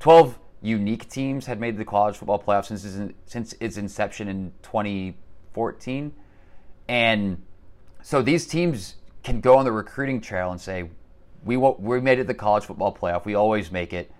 12 0.00 0.38
unique 0.62 1.08
teams 1.08 1.46
had 1.46 1.60
made 1.60 1.76
the 1.76 1.84
college 1.84 2.16
football 2.16 2.42
playoff 2.42 2.66
since 2.66 3.12
since 3.26 3.54
its 3.60 3.76
inception 3.76 4.26
in 4.26 4.52
2014. 4.62 6.12
And 6.88 7.42
so 8.02 8.22
these 8.22 8.46
teams 8.46 8.96
can 9.22 9.40
go 9.40 9.56
on 9.56 9.64
the 9.64 9.72
recruiting 9.72 10.20
trail 10.20 10.50
and 10.50 10.60
say, 10.60 10.88
we, 11.44 11.56
we 11.56 12.00
made 12.00 12.18
it 12.18 12.26
the 12.26 12.34
college 12.34 12.64
football 12.64 12.94
playoff. 12.94 13.24
We 13.24 13.34
always 13.34 13.70
make 13.70 13.92
it. 13.92 14.10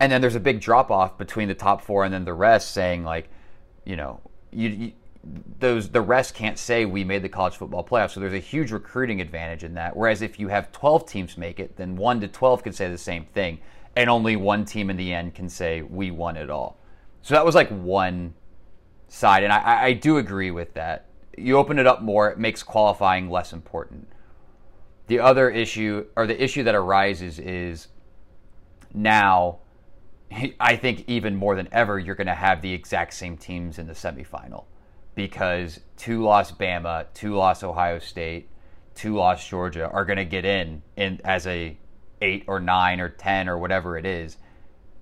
And 0.00 0.10
then 0.10 0.20
there's 0.20 0.34
a 0.34 0.40
big 0.40 0.60
drop 0.60 0.90
off 0.90 1.16
between 1.18 1.48
the 1.48 1.54
top 1.54 1.80
four 1.80 2.04
and 2.04 2.12
then 2.12 2.24
the 2.24 2.34
rest 2.34 2.72
saying 2.72 3.04
like 3.04 3.28
you 3.84 3.96
know 3.96 4.20
you, 4.50 4.68
you, 4.68 4.92
those 5.60 5.88
the 5.88 6.00
rest 6.00 6.34
can't 6.34 6.58
say 6.58 6.84
we 6.84 7.04
made 7.04 7.22
the 7.22 7.28
college 7.28 7.56
football 7.56 7.84
playoff. 7.84 8.10
So 8.10 8.20
there's 8.20 8.32
a 8.32 8.38
huge 8.38 8.72
recruiting 8.72 9.20
advantage 9.20 9.62
in 9.62 9.74
that. 9.74 9.96
Whereas 9.96 10.20
if 10.20 10.40
you 10.40 10.48
have 10.48 10.72
12 10.72 11.06
teams 11.06 11.38
make 11.38 11.60
it 11.60 11.76
then 11.76 11.96
1 11.96 12.20
to 12.20 12.28
12 12.28 12.62
can 12.64 12.72
say 12.72 12.88
the 12.90 12.98
same 12.98 13.24
thing. 13.26 13.60
And 13.96 14.10
only 14.10 14.34
one 14.34 14.64
team 14.64 14.90
in 14.90 14.96
the 14.96 15.12
end 15.12 15.34
can 15.36 15.48
say 15.48 15.82
we 15.82 16.10
won 16.10 16.36
it 16.36 16.50
all. 16.50 16.76
So 17.22 17.34
that 17.34 17.46
was 17.46 17.54
like 17.54 17.68
one 17.68 18.34
side. 19.06 19.44
And 19.44 19.52
i, 19.52 19.84
I 19.84 19.92
do 19.92 20.18
agree 20.18 20.50
with 20.50 20.74
that 20.74 21.06
you 21.36 21.56
open 21.56 21.78
it 21.78 21.86
up 21.86 22.02
more 22.02 22.30
it 22.30 22.38
makes 22.38 22.62
qualifying 22.62 23.30
less 23.30 23.52
important 23.52 24.08
the 25.06 25.20
other 25.20 25.50
issue 25.50 26.06
or 26.16 26.26
the 26.26 26.42
issue 26.42 26.62
that 26.62 26.74
arises 26.74 27.38
is 27.38 27.88
now 28.92 29.58
I 30.60 30.76
think 30.76 31.04
even 31.06 31.36
more 31.36 31.54
than 31.54 31.68
ever, 31.72 31.98
you're 31.98 32.14
going 32.14 32.26
to 32.26 32.34
have 32.34 32.62
the 32.62 32.72
exact 32.72 33.14
same 33.14 33.36
teams 33.36 33.78
in 33.78 33.86
the 33.86 33.92
semifinal 33.92 34.64
because 35.14 35.80
two 35.96 36.22
loss 36.22 36.50
Bama, 36.52 37.06
two 37.14 37.34
loss 37.34 37.62
Ohio 37.62 37.98
State, 37.98 38.48
two 38.94 39.14
loss 39.14 39.46
Georgia 39.46 39.88
are 39.90 40.04
going 40.04 40.16
to 40.16 40.24
get 40.24 40.44
in 40.44 40.82
in 40.96 41.20
as 41.24 41.46
a 41.46 41.76
eight 42.20 42.44
or 42.46 42.60
nine 42.60 43.00
or 43.00 43.08
ten 43.08 43.48
or 43.48 43.58
whatever 43.58 43.96
it 43.96 44.06
is, 44.06 44.36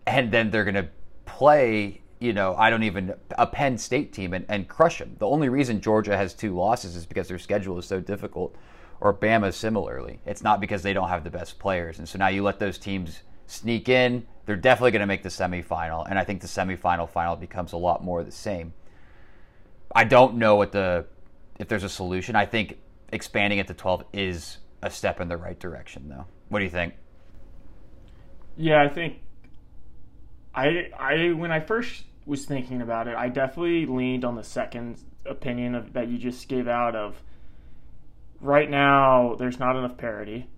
and 0.06 0.30
then 0.30 0.50
they're 0.50 0.64
going 0.64 0.74
to 0.74 0.88
play. 1.24 2.01
You 2.22 2.32
know, 2.32 2.54
I 2.56 2.70
don't 2.70 2.84
even 2.84 3.14
a 3.36 3.46
Penn 3.46 3.78
State 3.78 4.12
team 4.12 4.32
and, 4.32 4.44
and 4.48 4.68
crush 4.68 4.98
them. 4.98 5.16
The 5.18 5.26
only 5.26 5.48
reason 5.48 5.80
Georgia 5.80 6.16
has 6.16 6.34
two 6.34 6.54
losses 6.54 6.94
is 6.94 7.04
because 7.04 7.28
their 7.28 7.38
schedule 7.38 7.78
is 7.78 7.86
so 7.86 8.00
difficult, 8.00 8.54
or 9.00 9.12
Bama 9.12 9.52
similarly. 9.52 10.20
It's 10.24 10.42
not 10.42 10.60
because 10.60 10.82
they 10.82 10.92
don't 10.92 11.08
have 11.08 11.24
the 11.24 11.30
best 11.30 11.58
players, 11.58 11.98
and 11.98 12.08
so 12.08 12.18
now 12.18 12.28
you 12.28 12.42
let 12.42 12.58
those 12.58 12.78
teams 12.78 13.22
sneak 13.46 13.88
in 13.88 14.26
they're 14.44 14.56
definitely 14.56 14.90
going 14.90 15.00
to 15.00 15.06
make 15.06 15.22
the 15.22 15.28
semifinal, 15.28 16.06
and 16.08 16.18
I 16.18 16.24
think 16.24 16.40
the 16.40 16.46
semifinal 16.46 17.08
final 17.08 17.36
becomes 17.36 17.72
a 17.72 17.76
lot 17.76 18.02
more 18.02 18.24
the 18.24 18.32
same. 18.32 18.72
I 19.94 20.04
don't 20.04 20.36
know 20.36 20.56
what 20.56 20.72
the 20.72 21.06
if 21.58 21.68
there's 21.68 21.84
a 21.84 21.88
solution. 21.88 22.34
I 22.34 22.46
think 22.46 22.78
expanding 23.12 23.58
it 23.58 23.68
to 23.68 23.74
12 23.74 24.04
is 24.12 24.58
a 24.82 24.90
step 24.90 25.20
in 25.20 25.28
the 25.28 25.36
right 25.36 25.58
direction, 25.58 26.08
though. 26.08 26.26
What 26.48 26.58
do 26.58 26.64
you 26.64 26.70
think? 26.70 26.94
Yeah, 28.56 28.82
I 28.82 28.88
think 28.88 29.20
I 30.54 30.90
I 30.98 31.32
when 31.32 31.52
I 31.52 31.60
first 31.60 32.04
was 32.26 32.44
thinking 32.44 32.82
about 32.82 33.08
it, 33.08 33.16
I 33.16 33.28
definitely 33.28 33.86
leaned 33.86 34.24
on 34.24 34.36
the 34.36 34.44
second 34.44 34.98
opinion 35.26 35.74
of, 35.74 35.92
that 35.92 36.08
you 36.08 36.18
just 36.18 36.48
gave 36.48 36.68
out 36.68 36.96
of 36.96 37.22
right 38.40 38.68
now 38.68 39.36
there's 39.38 39.58
not 39.58 39.76
enough 39.76 39.96
parity. 39.96 40.48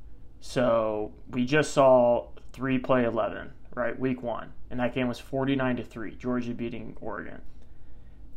So 0.40 1.12
we 1.30 1.44
just 1.46 1.72
saw 1.72 2.28
three 2.52 2.78
play 2.78 3.04
11 3.04 3.50
right? 3.74 3.98
Week 3.98 4.22
one, 4.22 4.52
and 4.70 4.80
that 4.80 4.94
game 4.94 5.08
was 5.08 5.18
49 5.18 5.76
to 5.76 5.84
three, 5.84 6.14
Georgia 6.14 6.54
beating 6.54 6.96
Oregon. 7.00 7.42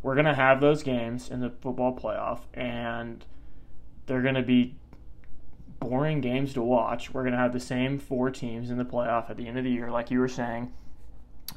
We're 0.01 0.15
gonna 0.15 0.36
have 0.36 0.62
those 0.62 0.84
games 0.84 1.29
in 1.29 1.41
the 1.41 1.50
football 1.50 1.98
playoff, 1.98 2.41
and 2.53 3.24
they're 4.05 4.22
gonna 4.22 4.43
be 4.43 4.75
boring 5.79 6.22
games 6.22 6.53
to 6.53 6.62
watch. 6.62 7.13
We're 7.13 7.24
gonna 7.24 7.38
have 7.38 7.53
the 7.53 7.60
same 7.60 8.00
four 8.00 8.31
teams 8.31 8.69
in 8.69 8.77
the 8.77 8.86
playoff 8.86 9.29
at 9.29 9.38
the 9.38 9.48
end 9.48 9.57
of 9.57 9.63
the 9.63 9.72
year, 9.72 9.91
like 9.91 10.12
you 10.12 10.19
were 10.19 10.27
saying. 10.27 10.72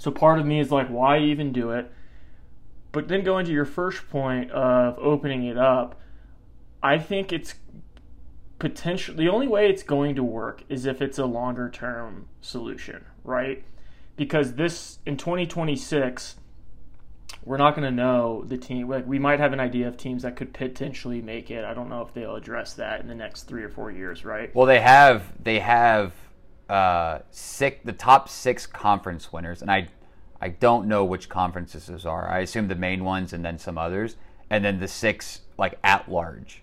So 0.00 0.10
part 0.10 0.38
of 0.38 0.46
me 0.46 0.58
is 0.60 0.70
like, 0.72 0.88
why 0.88 1.18
even 1.18 1.52
do 1.52 1.72
it? 1.72 1.92
But 2.90 3.08
then 3.08 3.22
going 3.22 3.44
to 3.44 3.52
your 3.52 3.66
first 3.66 4.08
point 4.08 4.50
of 4.50 4.98
opening 4.98 5.44
it 5.44 5.58
up, 5.58 6.00
I 6.82 6.96
think 6.96 7.34
it's 7.34 7.56
potential 8.58 9.14
the 9.14 9.28
only 9.28 9.46
way 9.46 9.68
it's 9.68 9.82
going 9.82 10.14
to 10.14 10.24
work 10.24 10.64
is 10.70 10.86
if 10.86 11.02
it's 11.02 11.18
a 11.18 11.26
longer 11.26 11.68
term 11.68 12.28
solution, 12.40 13.04
right? 13.24 13.62
Because 14.16 14.54
this 14.54 15.00
in 15.04 15.18
2026 15.18 16.36
we're 17.44 17.58
not 17.58 17.74
going 17.74 17.84
to 17.84 17.94
know 17.94 18.42
the 18.46 18.56
team 18.56 18.88
like 18.88 19.06
we 19.06 19.18
might 19.18 19.38
have 19.38 19.52
an 19.52 19.60
idea 19.60 19.86
of 19.86 19.98
teams 19.98 20.22
that 20.22 20.34
could 20.34 20.54
potentially 20.54 21.20
make 21.20 21.50
it. 21.50 21.62
I 21.62 21.74
don't 21.74 21.90
know 21.90 22.00
if 22.00 22.14
they'll 22.14 22.36
address 22.36 22.72
that 22.74 23.02
in 23.02 23.06
the 23.06 23.14
next 23.14 23.42
3 23.42 23.62
or 23.62 23.68
4 23.68 23.90
years, 23.90 24.24
right? 24.24 24.54
Well, 24.54 24.66
they 24.66 24.80
have 24.80 25.24
they 25.42 25.58
have 25.58 26.14
uh 26.70 27.20
six 27.30 27.78
the 27.84 27.92
top 27.92 28.28
6 28.28 28.66
conference 28.68 29.32
winners 29.32 29.60
and 29.62 29.70
I 29.70 29.88
I 30.40 30.48
don't 30.48 30.88
know 30.88 31.04
which 31.04 31.28
conferences 31.28 31.86
those 31.86 32.06
are. 32.06 32.28
I 32.28 32.38
assume 32.38 32.68
the 32.68 32.74
main 32.74 33.04
ones 33.04 33.32
and 33.32 33.44
then 33.44 33.58
some 33.58 33.76
others 33.76 34.16
and 34.48 34.64
then 34.64 34.80
the 34.80 34.88
six 34.88 35.42
like 35.58 35.78
at 35.84 36.10
large. 36.10 36.62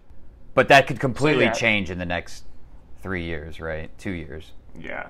But 0.53 0.67
that 0.69 0.87
could 0.87 0.99
completely 0.99 1.45
so, 1.45 1.49
yeah. 1.49 1.53
change 1.53 1.91
in 1.91 1.99
the 1.99 2.05
next 2.05 2.45
three 3.01 3.23
years, 3.23 3.59
right? 3.59 3.95
Two 3.99 4.11
years. 4.11 4.51
Yeah. 4.77 5.09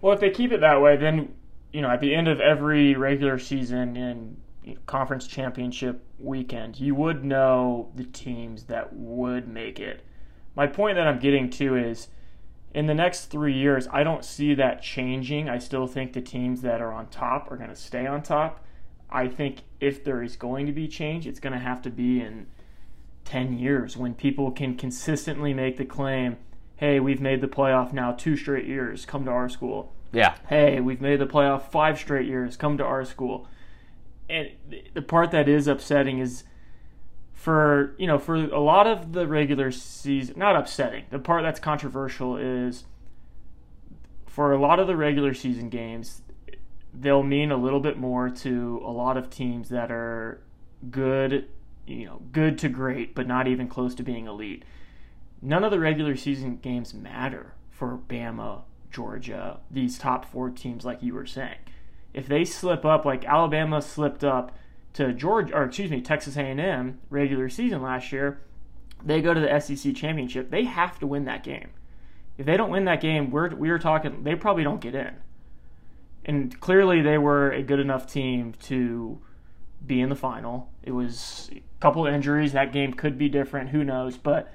Well, 0.00 0.12
if 0.12 0.20
they 0.20 0.30
keep 0.30 0.50
it 0.50 0.60
that 0.60 0.82
way, 0.82 0.96
then 0.96 1.34
you 1.72 1.80
know 1.80 1.90
at 1.90 2.00
the 2.00 2.14
end 2.14 2.28
of 2.28 2.40
every 2.40 2.94
regular 2.94 3.38
season 3.38 3.96
and 3.96 4.40
conference 4.86 5.26
championship 5.28 6.04
weekend, 6.18 6.80
you 6.80 6.94
would 6.96 7.24
know 7.24 7.92
the 7.94 8.04
teams 8.04 8.64
that 8.64 8.92
would 8.92 9.46
make 9.46 9.78
it. 9.78 10.02
My 10.56 10.66
point 10.66 10.96
that 10.96 11.06
I'm 11.06 11.20
getting 11.20 11.48
to 11.50 11.76
is 11.76 12.08
in 12.74 12.86
the 12.86 12.94
next 12.94 13.26
three 13.26 13.54
years, 13.54 13.86
I 13.92 14.02
don't 14.02 14.24
see 14.24 14.52
that 14.54 14.82
changing. 14.82 15.48
I 15.48 15.58
still 15.58 15.86
think 15.86 16.12
the 16.12 16.20
teams 16.20 16.60
that 16.62 16.80
are 16.80 16.92
on 16.92 17.06
top 17.06 17.50
are 17.50 17.56
going 17.56 17.70
to 17.70 17.76
stay 17.76 18.04
on 18.06 18.22
top. 18.22 18.64
I 19.08 19.28
think 19.28 19.60
if 19.80 20.02
there 20.02 20.22
is 20.22 20.34
going 20.34 20.66
to 20.66 20.72
be 20.72 20.88
change, 20.88 21.26
it's 21.26 21.38
going 21.38 21.52
to 21.52 21.58
have 21.60 21.80
to 21.82 21.90
be 21.90 22.20
in 22.20 22.48
10 23.24 23.58
years 23.58 23.96
when 23.96 24.12
people 24.12 24.50
can 24.50 24.76
consistently 24.76 25.54
make 25.54 25.76
the 25.76 25.84
claim, 25.84 26.36
hey, 26.76 26.98
we've 26.98 27.20
made 27.20 27.40
the 27.40 27.46
playoff 27.46 27.92
now 27.92 28.10
two 28.10 28.36
straight 28.36 28.66
years, 28.66 29.06
come 29.06 29.24
to 29.24 29.30
our 29.30 29.48
school. 29.48 29.92
Yeah. 30.12 30.34
Hey, 30.48 30.80
we've 30.80 31.00
made 31.00 31.20
the 31.20 31.26
playoff 31.26 31.70
five 31.70 31.98
straight 31.98 32.26
years, 32.26 32.56
come 32.56 32.76
to 32.78 32.84
our 32.84 33.04
school. 33.04 33.46
And 34.28 34.50
the 34.94 35.02
part 35.02 35.30
that 35.30 35.48
is 35.48 35.68
upsetting 35.68 36.18
is 36.18 36.42
for, 37.44 37.94
you 37.98 38.06
know, 38.06 38.18
for 38.18 38.36
a 38.36 38.60
lot 38.60 38.86
of 38.86 39.12
the 39.12 39.26
regular 39.26 39.70
season, 39.70 40.38
not 40.38 40.56
upsetting, 40.56 41.04
the 41.10 41.18
part 41.18 41.42
that's 41.42 41.60
controversial 41.60 42.38
is 42.38 42.84
for 44.26 44.52
a 44.52 44.58
lot 44.58 44.80
of 44.80 44.86
the 44.86 44.96
regular 44.96 45.34
season 45.34 45.68
games, 45.68 46.22
they'll 46.94 47.22
mean 47.22 47.50
a 47.52 47.56
little 47.58 47.80
bit 47.80 47.98
more 47.98 48.30
to 48.30 48.80
a 48.82 48.90
lot 48.90 49.18
of 49.18 49.28
teams 49.28 49.68
that 49.68 49.90
are 49.90 50.40
good 50.90 51.46
you 51.86 52.06
know, 52.06 52.22
good 52.32 52.56
to 52.60 52.70
great, 52.70 53.14
but 53.14 53.26
not 53.26 53.46
even 53.46 53.68
close 53.68 53.94
to 53.96 54.02
being 54.02 54.26
elite. 54.26 54.64
None 55.42 55.64
of 55.64 55.70
the 55.70 55.78
regular 55.78 56.16
season 56.16 56.56
games 56.56 56.94
matter 56.94 57.52
for 57.70 57.98
Bama, 58.08 58.62
Georgia, 58.90 59.60
these 59.70 59.98
top 59.98 60.24
four 60.24 60.48
teams, 60.48 60.86
like 60.86 61.02
you 61.02 61.12
were 61.12 61.26
saying. 61.26 61.58
If 62.14 62.26
they 62.26 62.46
slip 62.46 62.86
up, 62.86 63.04
like 63.04 63.26
Alabama 63.26 63.82
slipped 63.82 64.24
up 64.24 64.56
to 64.94 65.12
Georgia, 65.12 65.54
or 65.54 65.64
excuse 65.64 65.90
me, 65.90 66.00
Texas 66.00 66.36
A&M 66.36 67.00
regular 67.10 67.48
season 67.48 67.82
last 67.82 68.12
year, 68.12 68.40
they 69.04 69.20
go 69.20 69.34
to 69.34 69.40
the 69.40 69.60
SEC 69.60 69.94
championship. 69.94 70.50
They 70.50 70.64
have 70.64 70.98
to 71.00 71.06
win 71.06 71.24
that 71.26 71.44
game. 71.44 71.70
If 72.38 72.46
they 72.46 72.56
don't 72.56 72.70
win 72.70 72.84
that 72.86 73.00
game, 73.00 73.30
we're 73.30 73.54
we 73.54 73.70
are 73.70 73.78
talking. 73.78 74.24
They 74.24 74.34
probably 74.34 74.64
don't 74.64 74.80
get 74.80 74.94
in. 74.94 75.14
And 76.24 76.58
clearly, 76.60 77.02
they 77.02 77.18
were 77.18 77.52
a 77.52 77.62
good 77.62 77.80
enough 77.80 78.10
team 78.10 78.54
to 78.64 79.20
be 79.84 80.00
in 80.00 80.08
the 80.08 80.16
final. 80.16 80.70
It 80.82 80.92
was 80.92 81.50
a 81.52 81.62
couple 81.80 82.06
injuries. 82.06 82.52
That 82.52 82.72
game 82.72 82.94
could 82.94 83.18
be 83.18 83.28
different. 83.28 83.70
Who 83.70 83.84
knows? 83.84 84.16
But 84.16 84.52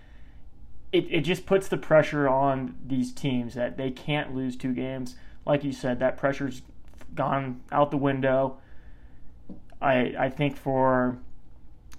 it, 0.91 1.05
it 1.09 1.21
just 1.21 1.45
puts 1.45 1.67
the 1.67 1.77
pressure 1.77 2.27
on 2.27 2.75
these 2.85 3.13
teams 3.13 3.53
that 3.53 3.77
they 3.77 3.91
can't 3.91 4.35
lose 4.35 4.55
two 4.55 4.73
games. 4.73 5.15
Like 5.45 5.63
you 5.63 5.71
said, 5.71 5.99
that 5.99 6.17
pressure's 6.17 6.63
gone 7.13 7.61
out 7.71 7.91
the 7.91 7.97
window. 7.97 8.57
I 9.81 10.13
I 10.17 10.29
think 10.29 10.57
for 10.57 11.17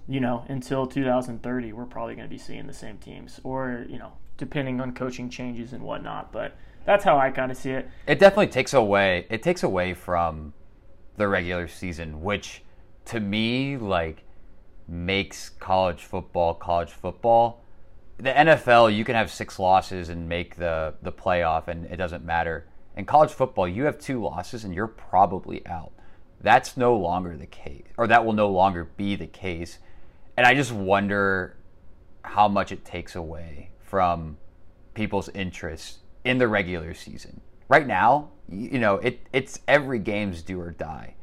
you 0.07 0.19
know 0.19 0.45
until 0.47 0.87
2030, 0.87 1.73
we're 1.73 1.85
probably 1.85 2.15
going 2.15 2.27
to 2.27 2.29
be 2.29 2.37
seeing 2.37 2.67
the 2.67 2.73
same 2.73 2.97
teams, 2.97 3.39
or 3.43 3.85
you 3.89 3.97
know 3.97 4.13
depending 4.37 4.81
on 4.81 4.93
coaching 4.93 5.29
changes 5.29 5.73
and 5.73 5.83
whatnot. 5.83 6.31
But 6.31 6.55
that's 6.85 7.03
how 7.03 7.17
I 7.17 7.29
kind 7.31 7.51
of 7.51 7.57
see 7.57 7.71
it. 7.71 7.89
It 8.07 8.19
definitely 8.19 8.47
takes 8.47 8.73
away. 8.73 9.27
It 9.29 9.43
takes 9.43 9.63
away 9.63 9.93
from 9.93 10.53
the 11.17 11.27
regular 11.27 11.67
season, 11.67 12.21
which 12.21 12.63
to 13.05 13.19
me 13.19 13.77
like 13.77 14.23
makes 14.87 15.49
college 15.49 16.03
football 16.03 16.53
college 16.53 16.91
football. 16.91 17.63
The 18.17 18.31
NFL, 18.31 18.95
you 18.95 19.03
can 19.03 19.15
have 19.15 19.31
six 19.31 19.57
losses 19.57 20.09
and 20.09 20.29
make 20.29 20.55
the 20.55 20.95
the 21.01 21.11
playoff, 21.11 21.67
and 21.67 21.85
it 21.85 21.97
doesn't 21.97 22.23
matter. 22.23 22.67
In 22.95 23.05
college 23.05 23.31
football, 23.31 23.67
you 23.67 23.85
have 23.85 23.97
two 23.97 24.21
losses 24.21 24.63
and 24.63 24.73
you're 24.75 24.87
probably 24.87 25.65
out. 25.65 25.93
That's 26.41 26.75
no 26.75 26.95
longer 26.95 27.37
the 27.37 27.45
case, 27.45 27.85
or 27.97 28.07
that 28.07 28.25
will 28.25 28.33
no 28.33 28.49
longer 28.49 28.85
be 28.97 29.15
the 29.15 29.27
case. 29.27 29.79
And 30.37 30.45
I 30.45 30.55
just 30.55 30.71
wonder 30.71 31.57
how 32.23 32.47
much 32.47 32.71
it 32.71 32.83
takes 32.83 33.15
away 33.15 33.71
from 33.79 34.37
people's 34.93 35.29
interest 35.29 35.99
in 36.23 36.37
the 36.37 36.47
regular 36.47 36.93
season. 36.93 37.41
Right 37.67 37.85
now, 37.85 38.31
you 38.49 38.79
know, 38.79 38.95
it 38.95 39.19
it's 39.31 39.59
every 39.67 39.99
game's 39.99 40.41
do 40.41 40.59
or 40.59 40.71
die. 40.71 41.15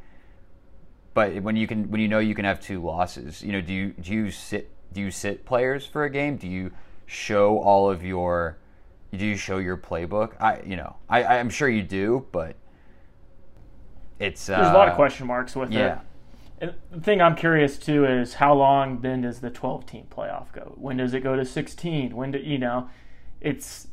But 1.15 1.43
when 1.43 1.57
you 1.57 1.67
can 1.67 1.91
when 1.91 2.01
you 2.01 2.09
know 2.09 2.21
you 2.21 2.35
can 2.35 2.45
have 2.45 2.61
two 2.61 2.83
losses, 2.83 3.43
you 3.43 3.53
know, 3.53 3.61
do 3.61 3.73
you 3.73 3.95
do 4.01 4.13
you 4.13 4.31
sit 4.31 4.71
do 4.93 5.01
you 5.01 5.11
sit 5.11 5.45
players 5.45 5.85
for 5.85 6.05
a 6.05 6.11
game? 6.11 6.37
Do 6.37 6.47
you 6.49 6.71
show 7.07 7.59
all 7.59 7.91
of 7.91 8.05
your 8.05 8.59
do 9.13 9.27
you 9.27 9.37
show 9.37 9.59
your 9.59 9.77
playbook? 9.77 10.41
I 10.41 10.63
you 10.65 10.77
know, 10.77 10.97
I 11.09 11.25
I'm 11.25 11.51
sure 11.51 11.69
you 11.69 11.83
do, 11.83 12.27
but 12.31 12.57
it's 14.19 14.47
there's 14.47 14.67
uh, 14.67 14.73
a 14.73 14.75
lot 14.75 14.89
of 14.89 14.95
question 14.95 15.27
marks 15.27 15.55
with 15.55 15.71
yeah. 15.71 15.99
it. 15.99 15.99
And 16.61 16.75
the 16.91 17.01
thing 17.01 17.23
I'm 17.23 17.37
curious 17.37 17.79
too 17.79 18.05
is 18.05 18.35
how 18.35 18.55
long 18.55 19.01
then 19.01 19.23
does 19.23 19.41
the 19.41 19.51
12 19.51 19.87
team 19.87 20.07
playoff 20.11 20.51
go? 20.53 20.73
When 20.77 20.97
does 20.97 21.15
it 21.15 21.21
go 21.21 21.37
to 21.37 21.45
16? 21.45 22.17
When 22.17 22.33
do 22.33 22.39
you 22.39 22.59
know? 22.59 22.91
It's 23.41 23.89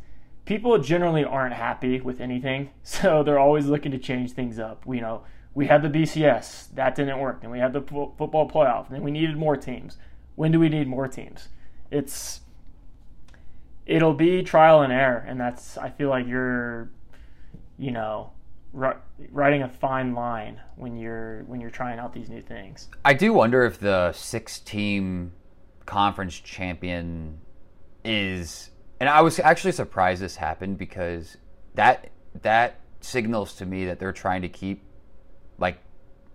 people 0.45 0.77
generally 0.79 1.23
aren't 1.23 1.53
happy 1.53 2.01
with 2.01 2.19
anything, 2.19 2.71
so 2.83 3.23
they're 3.23 3.39
always 3.39 3.67
looking 3.67 3.91
to 3.91 3.99
change 3.99 4.31
things 4.31 4.57
up. 4.57 4.85
We 4.85 4.97
you 4.97 5.01
know 5.01 5.23
we 5.53 5.67
had 5.67 5.81
the 5.81 5.89
BCS 5.89 6.73
that 6.75 6.95
didn't 6.95 7.19
work, 7.19 7.39
and 7.41 7.51
we 7.51 7.59
had 7.59 7.73
the 7.73 7.81
fo- 7.81 8.13
football 8.17 8.49
playoff, 8.49 8.87
and 8.87 8.95
then 8.95 9.03
we 9.03 9.11
needed 9.11 9.37
more 9.37 9.55
teams. 9.55 9.97
When 10.35 10.51
do 10.51 10.59
we 10.59 10.67
need 10.67 10.87
more 10.87 11.07
teams? 11.07 11.47
It's 11.91 12.41
it'll 13.85 14.13
be 14.13 14.43
trial 14.43 14.81
and 14.81 14.91
error, 14.91 15.23
and 15.27 15.39
that's 15.39 15.77
I 15.77 15.89
feel 15.89 16.09
like 16.09 16.27
you're, 16.27 16.89
you 17.77 17.91
know, 17.91 18.31
writing 18.75 19.63
a 19.63 19.69
fine 19.69 20.13
line 20.13 20.59
when 20.75 20.97
you're 20.97 21.43
when 21.43 21.61
you're 21.61 21.69
trying 21.69 21.97
out 21.97 22.13
these 22.13 22.29
new 22.29 22.41
things. 22.41 22.89
I 23.03 23.13
do 23.13 23.31
wonder 23.33 23.63
if 23.63 23.79
the 23.79 24.11
six 24.11 24.59
team 24.59 25.31
conference 25.85 26.39
champion 26.39 27.39
is 28.03 28.71
and 28.99 29.09
I 29.09 29.21
was 29.21 29.39
actually 29.39 29.71
surprised 29.71 30.21
this 30.21 30.35
happened 30.35 30.77
because 30.77 31.37
that 31.75 32.09
that 32.41 32.81
signals 32.99 33.53
to 33.55 33.65
me 33.65 33.85
that 33.85 33.99
they're 33.99 34.11
trying 34.11 34.41
to 34.41 34.49
keep 34.49 34.83
like 35.57 35.79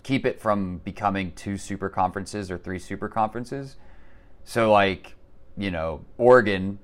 keep 0.03 0.25
it 0.25 0.41
from 0.41 0.79
becoming 0.79 1.33
two 1.33 1.57
super 1.57 1.89
conferences 1.89 2.51
or 2.51 2.57
three 2.57 2.79
super 2.79 3.09
conferences. 3.09 3.77
So 4.45 4.73
like, 4.73 5.15
you 5.57 5.71
know, 5.71 6.05
Oregon 6.17 6.79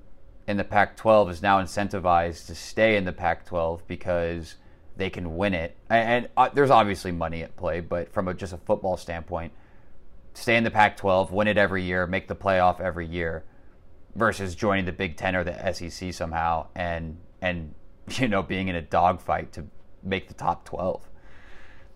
in 0.46 0.56
the 0.58 0.64
Pac-12 0.64 1.30
is 1.30 1.42
now 1.42 1.60
incentivized 1.60 2.46
to 2.46 2.54
stay 2.54 2.96
in 2.96 3.04
the 3.04 3.12
Pac-12 3.12 3.80
because 3.86 4.56
they 4.96 5.10
can 5.10 5.36
win 5.36 5.54
it. 5.54 5.76
And, 5.90 6.08
and 6.08 6.28
uh, 6.36 6.48
there's 6.52 6.70
obviously 6.70 7.12
money 7.12 7.42
at 7.42 7.56
play, 7.56 7.80
but 7.80 8.12
from 8.12 8.28
a, 8.28 8.34
just 8.34 8.52
a 8.52 8.58
football 8.58 8.96
standpoint, 8.96 9.52
stay 10.34 10.56
in 10.56 10.64
the 10.64 10.70
Pac-12, 10.70 11.30
win 11.30 11.48
it 11.48 11.56
every 11.56 11.82
year, 11.82 12.06
make 12.06 12.28
the 12.28 12.36
playoff 12.36 12.80
every 12.80 13.06
year, 13.06 13.44
versus 14.14 14.54
joining 14.54 14.84
the 14.84 14.92
Big 14.92 15.16
Ten 15.16 15.36
or 15.36 15.44
the 15.44 15.72
SEC 15.72 16.12
somehow 16.12 16.66
and 16.74 17.18
and 17.42 17.74
you 18.12 18.28
know 18.28 18.42
being 18.42 18.68
in 18.68 18.76
a 18.76 18.82
dogfight 18.82 19.52
to 19.52 19.66
make 20.02 20.28
the 20.28 20.34
top 20.34 20.64
12. 20.64 21.02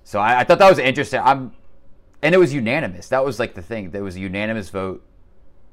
So 0.04 0.19
I, 0.19 0.40
I 0.40 0.45
thought 0.45 0.59
that 0.59 0.69
was 0.69 0.78
interesting. 0.78 1.21
I'm, 1.21 1.52
and 2.23 2.35
it 2.35 2.38
was 2.38 2.52
unanimous. 2.52 3.09
That 3.09 3.25
was 3.25 3.38
like 3.38 3.54
the 3.54 3.62
thing. 3.62 3.90
There 3.90 4.02
was 4.02 4.16
a 4.16 4.21
unanimous 4.21 4.69
vote 4.69 5.04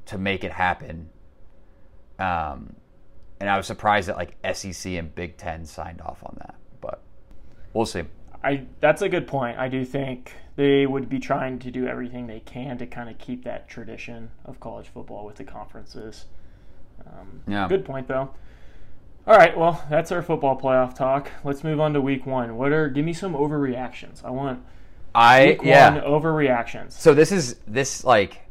to 0.05 0.17
make 0.17 0.43
it 0.43 0.51
happen. 0.51 1.09
Um, 2.19 2.75
and 3.39 3.49
I 3.49 3.57
was 3.57 3.67
surprised 3.67 4.07
that 4.07 4.17
like 4.17 4.35
SEC 4.53 4.93
and 4.93 5.13
Big 5.13 5.37
Ten 5.37 5.65
signed 5.65 6.01
off 6.01 6.23
on 6.23 6.35
that, 6.39 6.55
we'll 7.73 7.85
see. 7.85 8.03
I 8.43 8.65
that's 8.79 9.01
a 9.01 9.09
good 9.09 9.27
point. 9.27 9.57
I 9.57 9.67
do 9.67 9.83
think 9.83 10.33
they 10.55 10.85
would 10.85 11.09
be 11.09 11.19
trying 11.19 11.59
to 11.59 11.71
do 11.71 11.87
everything 11.87 12.27
they 12.27 12.39
can 12.39 12.77
to 12.79 12.87
kind 12.87 13.09
of 13.09 13.17
keep 13.17 13.43
that 13.43 13.67
tradition 13.67 14.31
of 14.45 14.59
college 14.59 14.87
football 14.87 15.25
with 15.25 15.35
the 15.35 15.43
conferences. 15.43 16.25
Um, 17.05 17.41
Yeah. 17.47 17.67
Good 17.67 17.85
point 17.85 18.07
though. 18.07 18.31
All 19.27 19.35
right, 19.35 19.57
well, 19.57 19.85
that's 19.89 20.13
our 20.13 20.21
football 20.21 20.57
playoff 20.57 20.95
talk. 20.95 21.29
Let's 21.43 21.61
move 21.61 21.81
on 21.81 21.93
to 21.93 22.01
week 22.01 22.25
one. 22.25 22.55
What 22.55 22.71
are 22.71 22.87
give 22.87 23.03
me 23.03 23.11
some 23.13 23.33
overreactions? 23.33 24.23
I 24.23 24.29
want 24.29 24.63
I 25.13 25.47
week 25.47 25.61
yeah. 25.63 25.93
one 25.93 26.01
overreactions. 26.01 26.93
So 26.93 27.13
this 27.13 27.31
is 27.31 27.55
this 27.67 28.03
like 28.03 28.41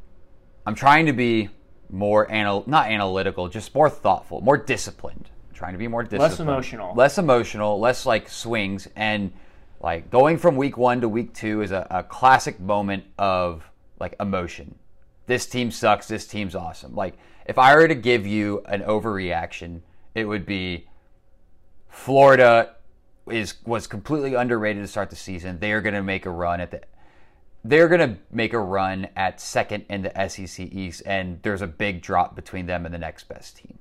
I'm 0.67 0.75
trying 0.75 1.07
to 1.07 1.13
be 1.13 1.49
more 1.89 2.31
anal 2.31 2.65
not 2.67 2.91
analytical, 2.91 3.49
just 3.49 3.75
more 3.75 3.89
thoughtful, 3.89 4.43
more 4.43 4.59
disciplined. 4.59 5.31
Trying 5.57 5.73
to 5.73 5.79
be 5.79 5.89
more 5.89 6.03
disciplined. 6.03 6.31
Less 6.31 6.41
emotional. 6.41 6.95
Less 6.95 7.19
emotional, 7.19 7.81
less 7.81 8.07
like 8.07 8.29
swings 8.29 8.87
and 8.95 9.33
like 9.81 10.11
going 10.11 10.39
from 10.39 10.57
week 10.57 10.77
1 10.77 11.01
to 11.01 11.09
week 11.09 11.35
2 11.35 11.63
is 11.63 11.71
a, 11.71 11.87
a 11.91 12.03
classic 12.03 12.61
moment 12.61 13.05
of 13.19 13.65
like 13.99 14.15
emotion. 14.21 14.77
This 15.27 15.47
team 15.47 15.71
sucks, 15.71 16.07
this 16.07 16.27
team's 16.27 16.55
awesome. 16.55 16.95
Like 16.95 17.15
if 17.47 17.59
I 17.59 17.75
were 17.75 17.89
to 17.89 17.95
give 17.95 18.27
you 18.27 18.63
an 18.67 18.83
overreaction, 18.83 19.81
it 20.15 20.25
would 20.25 20.47
be 20.47 20.87
Florida 21.89 22.75
is 23.31 23.55
was 23.65 23.87
completely 23.87 24.35
underrated 24.35 24.83
to 24.83 24.89
start 24.89 25.11
the 25.11 25.17
season. 25.17 25.59
They 25.59 25.73
are 25.73 25.81
going 25.81 25.95
to 25.95 26.03
make 26.03 26.27
a 26.27 26.31
run 26.31 26.61
at 26.61 26.71
the 26.71 26.83
they're 27.65 27.89
going 27.89 28.15
to 28.15 28.17
make 28.31 28.53
a 28.53 28.61
run 28.61 29.09
at 29.17 29.41
second 29.41 29.87
in 29.89 30.03
the 30.03 30.29
SEC 30.29 30.67
East, 30.67 31.03
and 31.05 31.43
there's 31.43 31.63
a 31.63 31.67
big 31.67 32.01
drop 32.01 32.37
between 32.37 32.67
them 32.67 32.87
and 32.87 32.95
the 32.95 32.99
next 32.99 33.29
best 33.29 33.57
team 33.57 33.77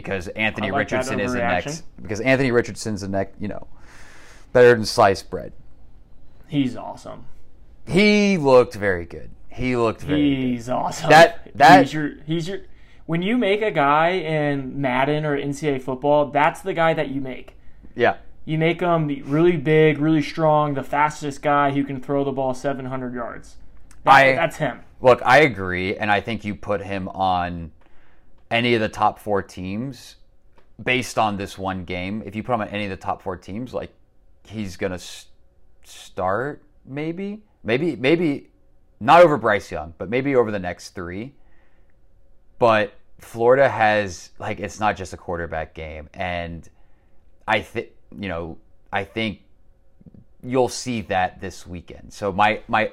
because 0.00 0.28
Anthony 0.28 0.70
like 0.70 0.78
Richardson 0.78 1.18
is 1.18 1.32
the 1.32 1.38
next 1.38 1.82
because 2.00 2.20
Anthony 2.20 2.52
Richardson's 2.52 3.00
the 3.00 3.08
next 3.08 3.40
you 3.40 3.48
know 3.48 3.66
better 4.52 4.74
than 4.74 4.84
sliced 4.84 5.30
bread. 5.30 5.52
He's 6.48 6.76
awesome. 6.76 7.24
He 7.86 8.36
looked 8.36 8.74
very 8.74 9.06
good. 9.06 9.30
He 9.48 9.74
looked 9.74 10.02
very 10.02 10.20
good. 10.20 10.36
He's 10.36 10.68
awesome. 10.68 11.08
That- 11.08 11.50
that- 11.56 11.82
he's 11.82 11.92
your 11.94 12.10
he's 12.26 12.46
your 12.48 12.58
when 13.06 13.22
you 13.22 13.38
make 13.38 13.62
a 13.62 13.70
guy 13.70 14.10
in 14.10 14.80
Madden 14.80 15.24
or 15.24 15.36
NCAA 15.40 15.80
football, 15.80 16.26
that's 16.26 16.60
the 16.60 16.74
guy 16.74 16.92
that 16.92 17.08
you 17.10 17.20
make. 17.20 17.54
Yeah. 17.94 18.16
You 18.44 18.58
make 18.58 18.80
him 18.80 19.08
really 19.24 19.56
big, 19.56 19.98
really 19.98 20.22
strong, 20.22 20.74
the 20.74 20.82
fastest 20.82 21.40
guy 21.40 21.70
who 21.70 21.84
can 21.84 22.00
throw 22.00 22.22
the 22.24 22.32
ball 22.32 22.52
700 22.52 23.14
yards. 23.14 23.56
That- 24.04 24.12
I- 24.12 24.34
that's 24.34 24.56
him. 24.58 24.80
Look, 25.00 25.20
I 25.24 25.38
agree, 25.38 25.96
and 25.96 26.10
I 26.10 26.20
think 26.20 26.44
you 26.44 26.54
put 26.54 26.80
him 26.82 27.08
on 27.08 27.70
any 28.50 28.74
of 28.74 28.80
the 28.80 28.88
top 28.88 29.18
four 29.18 29.42
teams 29.42 30.16
based 30.82 31.18
on 31.18 31.36
this 31.36 31.56
one 31.56 31.84
game. 31.84 32.22
If 32.24 32.36
you 32.36 32.42
put 32.42 32.54
him 32.54 32.60
on 32.60 32.68
any 32.68 32.84
of 32.84 32.90
the 32.90 32.96
top 32.96 33.22
four 33.22 33.36
teams, 33.36 33.72
like 33.72 33.92
he's 34.44 34.76
gonna 34.76 35.00
start, 35.84 36.62
maybe, 36.84 37.42
maybe, 37.64 37.96
maybe 37.96 38.50
not 39.00 39.22
over 39.22 39.36
Bryce 39.36 39.70
Young, 39.70 39.94
but 39.98 40.08
maybe 40.08 40.36
over 40.36 40.50
the 40.50 40.58
next 40.58 40.90
three. 40.90 41.34
But 42.58 42.94
Florida 43.18 43.68
has 43.68 44.30
like 44.38 44.60
it's 44.60 44.80
not 44.80 44.96
just 44.96 45.12
a 45.12 45.16
quarterback 45.16 45.74
game, 45.74 46.08
and 46.14 46.68
I 47.46 47.60
think 47.60 47.88
you 48.18 48.28
know 48.28 48.58
I 48.92 49.04
think 49.04 49.40
you'll 50.42 50.68
see 50.68 51.02
that 51.02 51.40
this 51.40 51.66
weekend. 51.66 52.12
So 52.12 52.32
my 52.32 52.60
my 52.68 52.92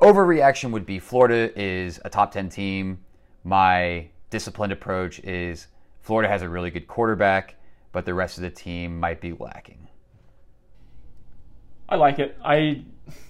overreaction 0.00 0.70
would 0.72 0.86
be 0.86 0.98
Florida 0.98 1.58
is 1.58 2.00
a 2.04 2.10
top 2.10 2.32
10 2.32 2.48
team. 2.48 2.98
My 3.44 4.08
disciplined 4.32 4.72
approach 4.72 5.20
is 5.20 5.68
Florida 6.00 6.28
has 6.28 6.42
a 6.42 6.48
really 6.48 6.70
good 6.70 6.88
quarterback, 6.88 7.54
but 7.92 8.04
the 8.04 8.14
rest 8.14 8.38
of 8.38 8.42
the 8.42 8.50
team 8.50 8.98
might 8.98 9.20
be 9.20 9.32
lacking. 9.32 9.86
I 11.88 11.96
like 11.96 12.18
it. 12.18 12.36
I 12.42 12.84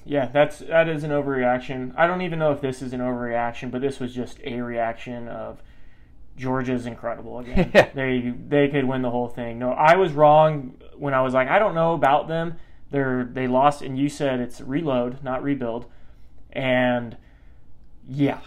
yeah, 0.05 0.27
that's 0.27 0.61
that 0.61 0.89
is 0.89 1.03
an 1.05 1.11
overreaction. 1.11 1.93
I 1.97 2.07
don't 2.07 2.23
even 2.23 2.39
know 2.39 2.53
if 2.53 2.61
this 2.61 2.81
is 2.81 2.93
an 2.93 3.01
overreaction, 3.01 3.71
but 3.71 3.81
this 3.81 3.99
was 3.99 4.15
just 4.15 4.39
a 4.45 4.61
reaction 4.61 5.29
of 5.29 5.61
Georgia's 6.37 6.87
incredible 6.87 7.41
again. 7.41 7.71
Yeah. 7.75 7.91
They 7.93 8.33
they 8.49 8.69
could 8.69 8.85
win 8.85 9.03
the 9.03 9.11
whole 9.11 9.29
thing. 9.29 9.59
No, 9.59 9.73
I 9.73 9.97
was 9.97 10.13
wrong 10.13 10.77
when 10.97 11.13
I 11.13 11.21
was 11.23 11.35
like, 11.35 11.49
I 11.49 11.59
don't 11.59 11.75
know 11.75 11.95
about 11.95 12.29
them. 12.29 12.57
They're 12.91 13.25
they 13.25 13.49
lost 13.49 13.83
and 13.83 13.99
you 13.99 14.09
said 14.09 14.39
it's 14.39 14.61
reload, 14.61 15.25
not 15.25 15.43
rebuild. 15.43 15.87
And 16.53 17.17
yeah, 18.09 18.41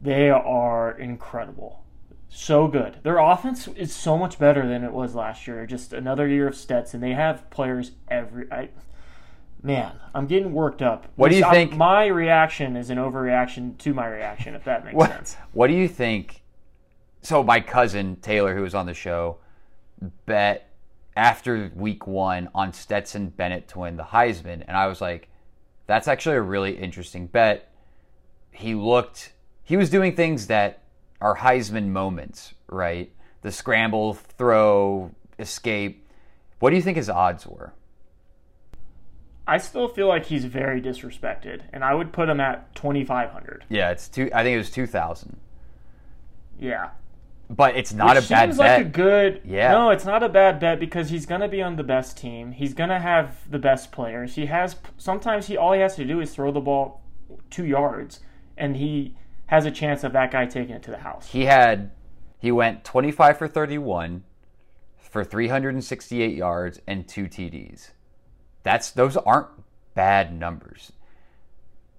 they 0.00 0.30
are 0.30 0.90
incredible. 0.92 1.84
So 2.28 2.68
good. 2.68 2.98
Their 3.02 3.18
offense 3.18 3.68
is 3.68 3.94
so 3.94 4.18
much 4.18 4.38
better 4.38 4.66
than 4.68 4.84
it 4.84 4.92
was 4.92 5.14
last 5.14 5.46
year. 5.46 5.66
Just 5.66 5.92
another 5.92 6.28
year 6.28 6.46
of 6.46 6.54
Stetson. 6.54 7.00
They 7.00 7.14
have 7.14 7.48
players 7.50 7.92
every 8.08 8.50
I 8.52 8.68
Man, 9.60 9.92
I'm 10.14 10.26
getting 10.28 10.52
worked 10.52 10.82
up. 10.82 11.06
What 11.16 11.30
do 11.30 11.36
you 11.36 11.42
I'm- 11.44 11.52
think- 11.52 11.74
My 11.76 12.06
reaction 12.06 12.76
is 12.76 12.90
an 12.90 12.98
overreaction 12.98 13.76
to 13.78 13.92
my 13.92 14.06
reaction, 14.06 14.54
if 14.54 14.62
that 14.64 14.84
makes 14.84 14.94
What, 14.94 15.10
sense. 15.10 15.36
what 15.52 15.66
do 15.66 15.72
you 15.74 15.88
think? 15.88 16.44
So 17.22 17.42
my 17.42 17.58
cousin 17.60 18.16
Taylor, 18.16 18.54
who 18.54 18.62
was 18.62 18.74
on 18.76 18.86
the 18.86 18.94
show, 18.94 19.38
bet 20.26 20.70
after 21.16 21.72
week 21.74 22.06
one 22.06 22.48
on 22.54 22.72
Stetson 22.72 23.30
Bennett 23.30 23.66
to 23.68 23.80
win 23.80 23.96
the 23.96 24.04
Heisman, 24.04 24.62
and 24.68 24.76
I 24.76 24.86
was 24.86 25.00
like, 25.00 25.28
"That's 25.88 26.06
actually 26.06 26.36
a 26.36 26.42
really 26.42 26.78
interesting 26.78 27.26
bet." 27.26 27.68
He 28.52 28.76
looked, 28.76 29.32
he 29.68 29.76
was 29.76 29.90
doing 29.90 30.16
things 30.16 30.46
that 30.46 30.80
are 31.20 31.36
Heisman 31.36 31.88
moments, 31.88 32.54
right? 32.70 33.12
The 33.42 33.52
scramble, 33.52 34.14
throw, 34.14 35.10
escape. 35.38 36.06
What 36.58 36.70
do 36.70 36.76
you 36.76 36.80
think 36.80 36.96
his 36.96 37.10
odds 37.10 37.46
were? 37.46 37.74
I 39.46 39.58
still 39.58 39.86
feel 39.86 40.08
like 40.08 40.24
he's 40.24 40.46
very 40.46 40.80
disrespected, 40.80 41.64
and 41.70 41.84
I 41.84 41.92
would 41.92 42.14
put 42.14 42.30
him 42.30 42.40
at 42.40 42.74
2,500. 42.76 43.66
Yeah, 43.68 43.90
it's 43.90 44.08
two. 44.08 44.30
I 44.32 44.42
think 44.42 44.54
it 44.54 44.58
was 44.58 44.70
two 44.70 44.86
thousand. 44.86 45.36
Yeah. 46.58 46.88
But 47.50 47.76
it's 47.76 47.92
not 47.92 48.16
Which 48.16 48.24
a 48.24 48.28
bad 48.30 48.48
seems 48.48 48.56
bet. 48.58 48.78
like 48.78 48.86
a 48.86 48.88
good. 48.88 49.42
Yeah. 49.44 49.72
No, 49.72 49.90
it's 49.90 50.06
not 50.06 50.22
a 50.22 50.30
bad 50.30 50.60
bet 50.60 50.80
because 50.80 51.10
he's 51.10 51.26
going 51.26 51.42
to 51.42 51.48
be 51.48 51.60
on 51.60 51.76
the 51.76 51.84
best 51.84 52.16
team. 52.16 52.52
He's 52.52 52.72
going 52.72 52.88
to 52.90 52.98
have 52.98 53.50
the 53.50 53.58
best 53.58 53.92
players. 53.92 54.34
He 54.34 54.46
has. 54.46 54.76
Sometimes 54.96 55.46
he 55.46 55.58
all 55.58 55.74
he 55.74 55.80
has 55.80 55.94
to 55.96 56.06
do 56.06 56.20
is 56.20 56.34
throw 56.34 56.52
the 56.52 56.60
ball 56.60 57.02
two 57.50 57.66
yards, 57.66 58.20
and 58.56 58.76
he 58.76 59.14
has 59.48 59.66
a 59.66 59.70
chance 59.70 60.04
of 60.04 60.12
that 60.12 60.30
guy 60.30 60.46
taking 60.46 60.74
it 60.74 60.82
to 60.84 60.90
the 60.90 60.98
house. 60.98 61.28
he 61.28 61.44
had 61.44 61.90
he 62.38 62.52
went 62.52 62.84
25 62.84 63.36
for 63.36 63.48
31 63.48 64.22
for 64.96 65.24
368 65.24 66.34
yards 66.36 66.80
and 66.86 67.08
two 67.08 67.24
TDs. 67.24 67.90
That's 68.62 68.90
those 68.92 69.16
aren't 69.16 69.48
bad 69.94 70.38
numbers. 70.38 70.92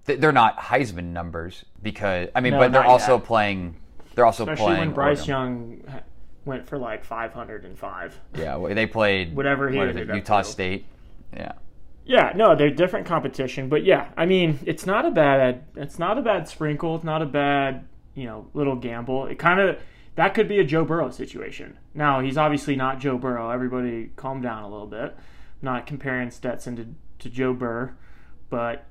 They're 0.04 0.32
not 0.32 0.58
Heisman 0.58 1.12
numbers 1.12 1.64
because 1.82 2.28
I 2.34 2.40
mean, 2.40 2.54
No, 2.54 2.58
but 2.60 2.72
they're 2.72 2.82
also 2.84 3.16
yet. 3.16 3.24
playing. 3.24 3.76
They're 4.14 4.24
also 4.26 4.44
Especially 4.44 4.64
playing. 4.64 4.80
when 4.80 4.92
Bryce 4.92 5.28
Oregon. 5.28 5.82
Young 5.86 6.00
went 6.44 6.66
for 6.66 6.78
like 6.78 7.04
505. 7.04 8.18
Yeah, 8.36 8.58
they 8.74 8.86
played 8.86 9.36
Whatever 9.36 9.68
he 9.68 9.76
what 9.78 9.88
it, 9.88 10.08
Utah. 10.14 10.42
State. 10.42 10.86
Yeah, 11.36 11.52
Yeah, 12.04 12.32
no, 12.34 12.56
they're 12.56 12.70
different 12.70 13.06
competition, 13.06 13.68
but 13.68 13.84
yeah, 13.84 14.10
I 14.16 14.26
mean, 14.26 14.58
it's 14.66 14.84
not 14.86 15.06
a 15.06 15.10
bad, 15.10 15.64
it's 15.76 15.98
not 15.98 16.18
a 16.18 16.22
bad 16.22 16.48
sprinkle. 16.48 16.96
It's 16.96 17.04
not 17.04 17.22
a 17.22 17.26
bad, 17.26 17.86
you 18.14 18.24
know, 18.24 18.48
little 18.52 18.74
gamble. 18.76 19.26
It 19.26 19.38
kind 19.38 19.60
of 19.60 19.78
that 20.16 20.34
could 20.34 20.48
be 20.48 20.58
a 20.58 20.64
Joe 20.64 20.84
Burrow 20.84 21.10
situation. 21.10 21.78
Now 21.94 22.20
he's 22.20 22.36
obviously 22.36 22.74
not 22.76 22.98
Joe 22.98 23.16
Burrow. 23.16 23.50
Everybody, 23.50 24.10
calm 24.16 24.40
down 24.42 24.64
a 24.64 24.68
little 24.68 24.86
bit. 24.86 25.16
not 25.62 25.86
comparing 25.86 26.30
Stetson 26.30 26.76
to 26.76 26.86
to 27.20 27.28
Joe 27.30 27.52
Burr, 27.52 27.94
but 28.48 28.86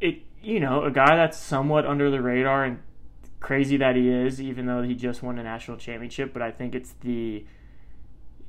it, 0.00 0.22
you 0.42 0.58
know, 0.58 0.84
a 0.84 0.90
guy 0.90 1.16
that's 1.16 1.38
somewhat 1.38 1.86
under 1.86 2.10
the 2.10 2.20
radar 2.22 2.64
and 2.64 2.78
crazy 3.40 3.76
that 3.76 3.94
he 3.94 4.08
is, 4.08 4.40
even 4.40 4.66
though 4.66 4.82
he 4.82 4.94
just 4.94 5.22
won 5.22 5.38
a 5.38 5.42
national 5.42 5.76
championship. 5.76 6.32
But 6.32 6.42
I 6.42 6.50
think 6.50 6.74
it's 6.74 6.92
the 7.02 7.44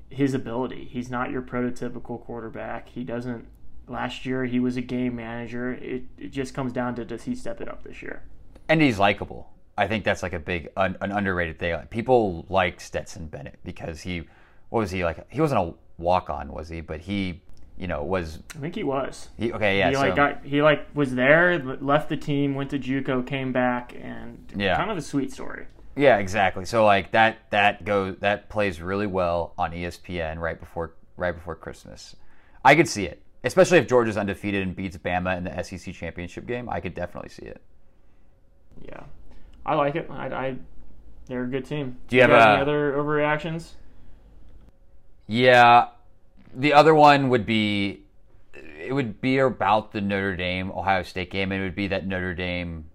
his 0.10 0.34
ability. 0.34 0.88
He's 0.90 1.10
not 1.10 1.32
your 1.32 1.42
prototypical 1.42 2.24
quarterback. 2.24 2.90
He 2.90 3.04
doesn't. 3.04 3.48
Last 3.88 4.26
year 4.26 4.46
he 4.46 4.60
was 4.60 4.78
a 4.78 4.82
game 4.82 5.16
manager. 5.16 5.74
It 5.74 6.04
it 6.18 6.30
just 6.32 6.54
comes 6.54 6.74
down 6.74 6.96
to 6.96 7.06
does 7.06 7.24
he 7.24 7.36
step 7.36 7.62
it 7.62 7.68
up 7.68 7.84
this 7.84 8.02
year? 8.02 8.24
and 8.68 8.82
he's 8.82 8.98
likable. 8.98 9.52
I 9.78 9.88
think 9.88 10.04
that's 10.06 10.24
like 10.24 10.34
a 10.34 10.40
big 10.40 10.70
un, 10.76 10.98
an 11.02 11.12
underrated 11.12 11.60
thing. 11.60 11.74
Like, 11.74 11.90
people 11.92 12.46
like 12.50 12.80
Stetson 12.82 13.28
Bennett 13.28 13.60
because 13.64 14.02
he 14.02 14.24
what 14.70 14.80
was 14.80 14.92
he 14.92 15.04
like? 15.04 15.30
He 15.32 15.40
wasn't 15.42 15.62
a 15.62 15.74
walk 16.02 16.30
on, 16.30 16.52
was 16.52 16.68
he? 16.70 16.82
But 16.82 17.02
he, 17.02 17.42
you 17.78 17.86
know, 17.88 18.04
was 18.04 18.40
I 18.56 18.60
think 18.60 18.74
he 18.74 18.84
was. 18.84 19.30
he? 19.38 19.52
Okay, 19.54 19.78
yeah. 19.78 19.90
he 19.90 19.96
so, 19.96 20.02
like 20.02 20.16
got 20.16 20.44
he 20.46 20.62
like 20.64 20.88
was 20.96 21.14
there, 21.14 21.60
left 21.60 22.10
the 22.10 22.18
team, 22.18 22.56
went 22.56 22.72
to 22.72 22.80
JUCO, 22.80 23.28
came 23.28 23.52
back, 23.52 23.94
and 24.02 24.52
Yeah. 24.56 24.78
kind 24.78 24.90
of 24.90 24.98
a 24.98 25.02
sweet 25.02 25.32
story. 25.32 25.68
Yeah, 25.96 26.18
exactly. 26.18 26.66
So 26.66 26.84
like 26.86 27.12
that 27.12 27.38
that 27.52 27.86
goes 27.86 28.16
that 28.22 28.50
plays 28.50 28.82
really 28.82 29.08
well 29.08 29.54
on 29.58 29.72
ESPN 29.74 30.40
right 30.40 30.60
before 30.60 30.94
right 31.18 31.36
before 31.36 31.56
Christmas. 31.56 32.16
I 32.64 32.74
could 32.76 32.88
see 32.88 33.06
it, 33.06 33.22
especially 33.46 33.78
if 33.78 33.88
Georgia's 33.88 34.18
undefeated 34.18 34.64
and 34.64 34.76
beats 34.76 34.98
Bama 34.98 35.38
in 35.38 35.44
the 35.44 35.64
SEC 35.64 35.94
championship 35.94 36.46
game. 36.46 36.68
I 36.70 36.80
could 36.80 36.94
definitely 36.94 37.30
see 37.30 37.46
it. 37.46 37.62
Yeah, 38.84 39.04
I 39.66 39.76
like 39.76 39.96
it. 39.96 40.08
I, 40.10 40.28
I 40.28 40.56
they're 41.28 41.44
a 41.44 41.48
good 41.48 41.66
team. 41.66 41.98
Do 42.08 42.18
you 42.18 42.24
have 42.24 42.32
got 42.32 42.50
a- 42.50 42.54
any 42.54 42.62
other 42.62 42.94
overreactions? 42.94 43.72
Yeah, 45.28 45.88
the 46.54 46.74
other 46.74 46.94
one 46.94 47.30
would 47.30 47.46
be 47.46 48.06
it 48.80 48.94
would 48.94 49.22
be 49.22 49.40
about 49.40 49.92
the 49.92 50.02
Notre 50.02 50.36
Dame 50.36 50.72
Ohio 50.72 51.04
State 51.04 51.32
game. 51.32 51.52
And 51.52 51.62
it 51.62 51.66
would 51.66 51.76
be 51.76 51.88
that 51.88 52.06
Notre 52.06 52.34
Dame 52.34 52.86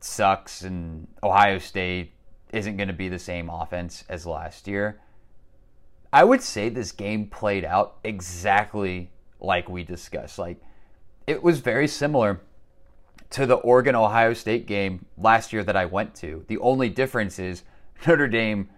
sucks 0.00 0.62
and 0.62 1.06
Ohio 1.22 1.58
State 1.58 2.12
isn't 2.52 2.76
going 2.76 2.88
to 2.88 2.94
be 2.94 3.08
the 3.08 3.18
same 3.18 3.50
offense 3.50 4.04
as 4.08 4.26
last 4.26 4.66
year. 4.66 5.00
I 6.12 6.24
would 6.24 6.42
say 6.42 6.70
this 6.70 6.92
game 6.92 7.26
played 7.26 7.64
out 7.64 7.98
exactly 8.02 9.10
like 9.40 9.68
we 9.68 9.84
discussed. 9.84 10.38
Like 10.38 10.60
it 11.26 11.42
was 11.42 11.60
very 11.60 11.88
similar 11.88 12.40
to 13.30 13.46
the 13.46 13.56
Oregon 13.56 13.94
Ohio 13.94 14.32
State 14.32 14.66
game 14.66 15.04
last 15.16 15.52
year 15.52 15.62
that 15.64 15.76
I 15.76 15.84
went 15.84 16.14
to. 16.16 16.44
The 16.48 16.58
only 16.58 16.88
difference 16.88 17.38
is 17.38 17.62
Notre 18.06 18.28
Dame 18.28 18.68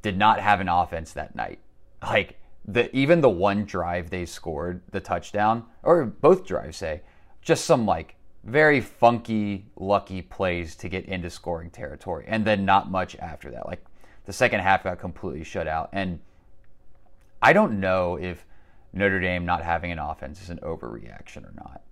did 0.00 0.16
not 0.16 0.40
have 0.40 0.60
an 0.60 0.68
offense 0.68 1.12
that 1.12 1.34
night. 1.34 1.60
Like 2.02 2.38
the 2.64 2.94
even 2.96 3.20
the 3.20 3.28
one 3.28 3.64
drive 3.64 4.10
they 4.10 4.26
scored, 4.26 4.82
the 4.90 5.00
touchdown, 5.00 5.64
or 5.82 6.04
both 6.04 6.46
drives 6.46 6.76
say, 6.76 7.02
just 7.40 7.64
some 7.64 7.86
like 7.86 8.16
very 8.44 8.80
funky, 8.80 9.66
lucky 9.76 10.22
plays 10.22 10.74
to 10.76 10.88
get 10.88 11.04
into 11.06 11.30
scoring 11.30 11.70
territory, 11.70 12.24
and 12.26 12.44
then 12.44 12.64
not 12.64 12.90
much 12.90 13.16
after 13.16 13.50
that. 13.50 13.66
Like 13.66 13.84
the 14.24 14.32
second 14.32 14.60
half 14.60 14.84
got 14.84 14.98
completely 14.98 15.44
shut 15.44 15.66
out, 15.66 15.90
and 15.92 16.20
I 17.40 17.52
don't 17.52 17.80
know 17.80 18.16
if 18.16 18.46
Notre 18.92 19.20
Dame 19.20 19.44
not 19.44 19.62
having 19.62 19.90
an 19.90 19.98
offense 19.98 20.42
is 20.42 20.50
an 20.50 20.58
overreaction 20.62 21.44
or 21.44 21.52
not, 21.56 21.82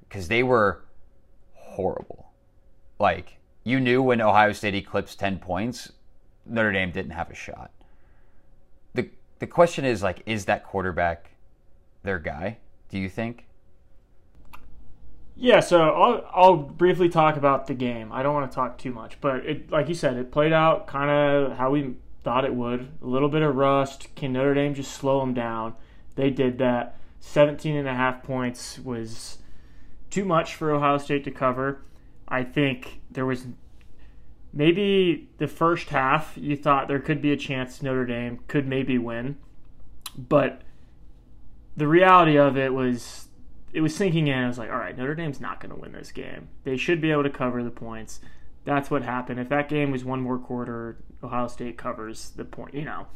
because 0.00 0.28
they 0.28 0.42
were 0.42 0.84
horrible. 1.54 2.32
Like 2.98 3.38
you 3.64 3.80
knew 3.80 4.02
when 4.02 4.20
Ohio 4.20 4.52
State 4.52 4.74
eclipsed 4.74 5.18
ten 5.18 5.38
points, 5.38 5.92
Notre 6.46 6.72
Dame 6.72 6.90
didn't 6.90 7.12
have 7.12 7.30
a 7.30 7.34
shot. 7.34 7.70
the 8.94 9.10
The 9.38 9.46
question 9.46 9.84
is 9.84 10.02
like, 10.02 10.22
is 10.26 10.46
that 10.46 10.64
quarterback 10.64 11.30
their 12.02 12.18
guy? 12.18 12.58
Do 12.88 12.98
you 12.98 13.08
think? 13.08 13.44
Yeah, 15.36 15.60
so 15.60 15.80
I'll 15.80 16.30
I'll 16.32 16.56
briefly 16.56 17.08
talk 17.08 17.36
about 17.36 17.68
the 17.68 17.74
game. 17.74 18.10
I 18.10 18.22
don't 18.22 18.34
want 18.34 18.50
to 18.50 18.54
talk 18.54 18.78
too 18.78 18.90
much, 18.90 19.20
but 19.20 19.46
it 19.46 19.70
like 19.70 19.88
you 19.88 19.94
said, 19.94 20.16
it 20.16 20.32
played 20.32 20.52
out 20.52 20.86
kind 20.88 21.10
of 21.10 21.56
how 21.56 21.70
we 21.70 21.94
thought 22.24 22.44
it 22.44 22.54
would. 22.54 22.88
A 23.02 23.06
little 23.06 23.28
bit 23.28 23.42
of 23.42 23.54
rust. 23.54 24.08
Can 24.16 24.32
Notre 24.32 24.54
Dame 24.54 24.74
just 24.74 24.90
slow 24.90 25.20
them 25.20 25.34
down? 25.34 25.74
They 26.18 26.30
did 26.30 26.58
that. 26.58 26.96
17 27.20 27.76
and 27.76 27.86
a 27.86 27.94
half 27.94 28.24
points 28.24 28.80
was 28.80 29.38
too 30.10 30.24
much 30.24 30.56
for 30.56 30.72
Ohio 30.72 30.98
State 30.98 31.22
to 31.24 31.30
cover. 31.30 31.82
I 32.26 32.42
think 32.42 33.00
there 33.08 33.24
was 33.24 33.46
maybe 34.52 35.28
the 35.38 35.46
first 35.46 35.90
half 35.90 36.32
you 36.36 36.56
thought 36.56 36.88
there 36.88 36.98
could 36.98 37.22
be 37.22 37.30
a 37.30 37.36
chance 37.36 37.82
Notre 37.82 38.04
Dame 38.04 38.40
could 38.48 38.66
maybe 38.66 38.98
win, 38.98 39.36
but 40.16 40.62
the 41.76 41.86
reality 41.86 42.36
of 42.36 42.58
it 42.58 42.74
was 42.74 43.28
it 43.72 43.80
was 43.80 43.94
sinking 43.94 44.26
in. 44.26 44.38
I 44.38 44.48
was 44.48 44.58
like, 44.58 44.70
all 44.70 44.78
right, 44.78 44.96
Notre 44.98 45.14
Dame's 45.14 45.40
not 45.40 45.60
going 45.60 45.72
to 45.72 45.80
win 45.80 45.92
this 45.92 46.10
game. 46.10 46.48
They 46.64 46.76
should 46.76 47.00
be 47.00 47.12
able 47.12 47.22
to 47.22 47.30
cover 47.30 47.62
the 47.62 47.70
points. 47.70 48.20
That's 48.64 48.90
what 48.90 49.02
happened. 49.02 49.38
If 49.38 49.50
that 49.50 49.68
game 49.68 49.92
was 49.92 50.04
one 50.04 50.20
more 50.20 50.38
quarter, 50.38 50.96
Ohio 51.22 51.46
State 51.46 51.78
covers 51.78 52.30
the 52.30 52.44
point. 52.44 52.74
You 52.74 52.86
know, 52.86 53.06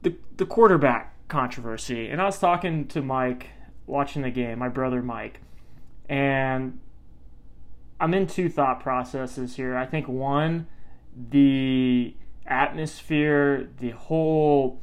the 0.00 0.16
the 0.36 0.46
quarterback 0.46 1.16
controversy. 1.30 2.08
And 2.08 2.20
I 2.20 2.26
was 2.26 2.38
talking 2.38 2.86
to 2.88 3.00
Mike 3.00 3.48
watching 3.86 4.22
the 4.22 4.30
game, 4.30 4.58
my 4.58 4.68
brother 4.68 5.02
Mike, 5.02 5.40
and 6.08 6.78
I'm 7.98 8.12
in 8.14 8.26
two 8.26 8.48
thought 8.48 8.80
processes 8.80 9.56
here. 9.56 9.76
I 9.76 9.86
think 9.86 10.08
one, 10.08 10.66
the 11.16 12.14
atmosphere, 12.46 13.68
the 13.78 13.90
whole 13.90 14.80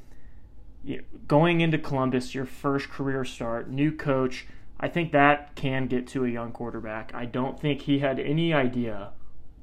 you 0.83 0.97
know, 0.97 1.03
going 1.27 1.61
into 1.61 1.77
Columbus, 1.77 2.33
your 2.33 2.45
first 2.45 2.89
career 2.89 3.25
start, 3.25 3.69
new 3.69 3.91
coach, 3.91 4.47
I 4.79 4.87
think 4.87 5.11
that 5.11 5.55
can 5.55 5.87
get 5.87 6.07
to 6.07 6.25
a 6.25 6.29
young 6.29 6.51
quarterback. 6.51 7.11
I 7.13 7.25
don't 7.25 7.59
think 7.59 7.81
he 7.81 7.99
had 7.99 8.19
any 8.19 8.53
idea 8.53 9.11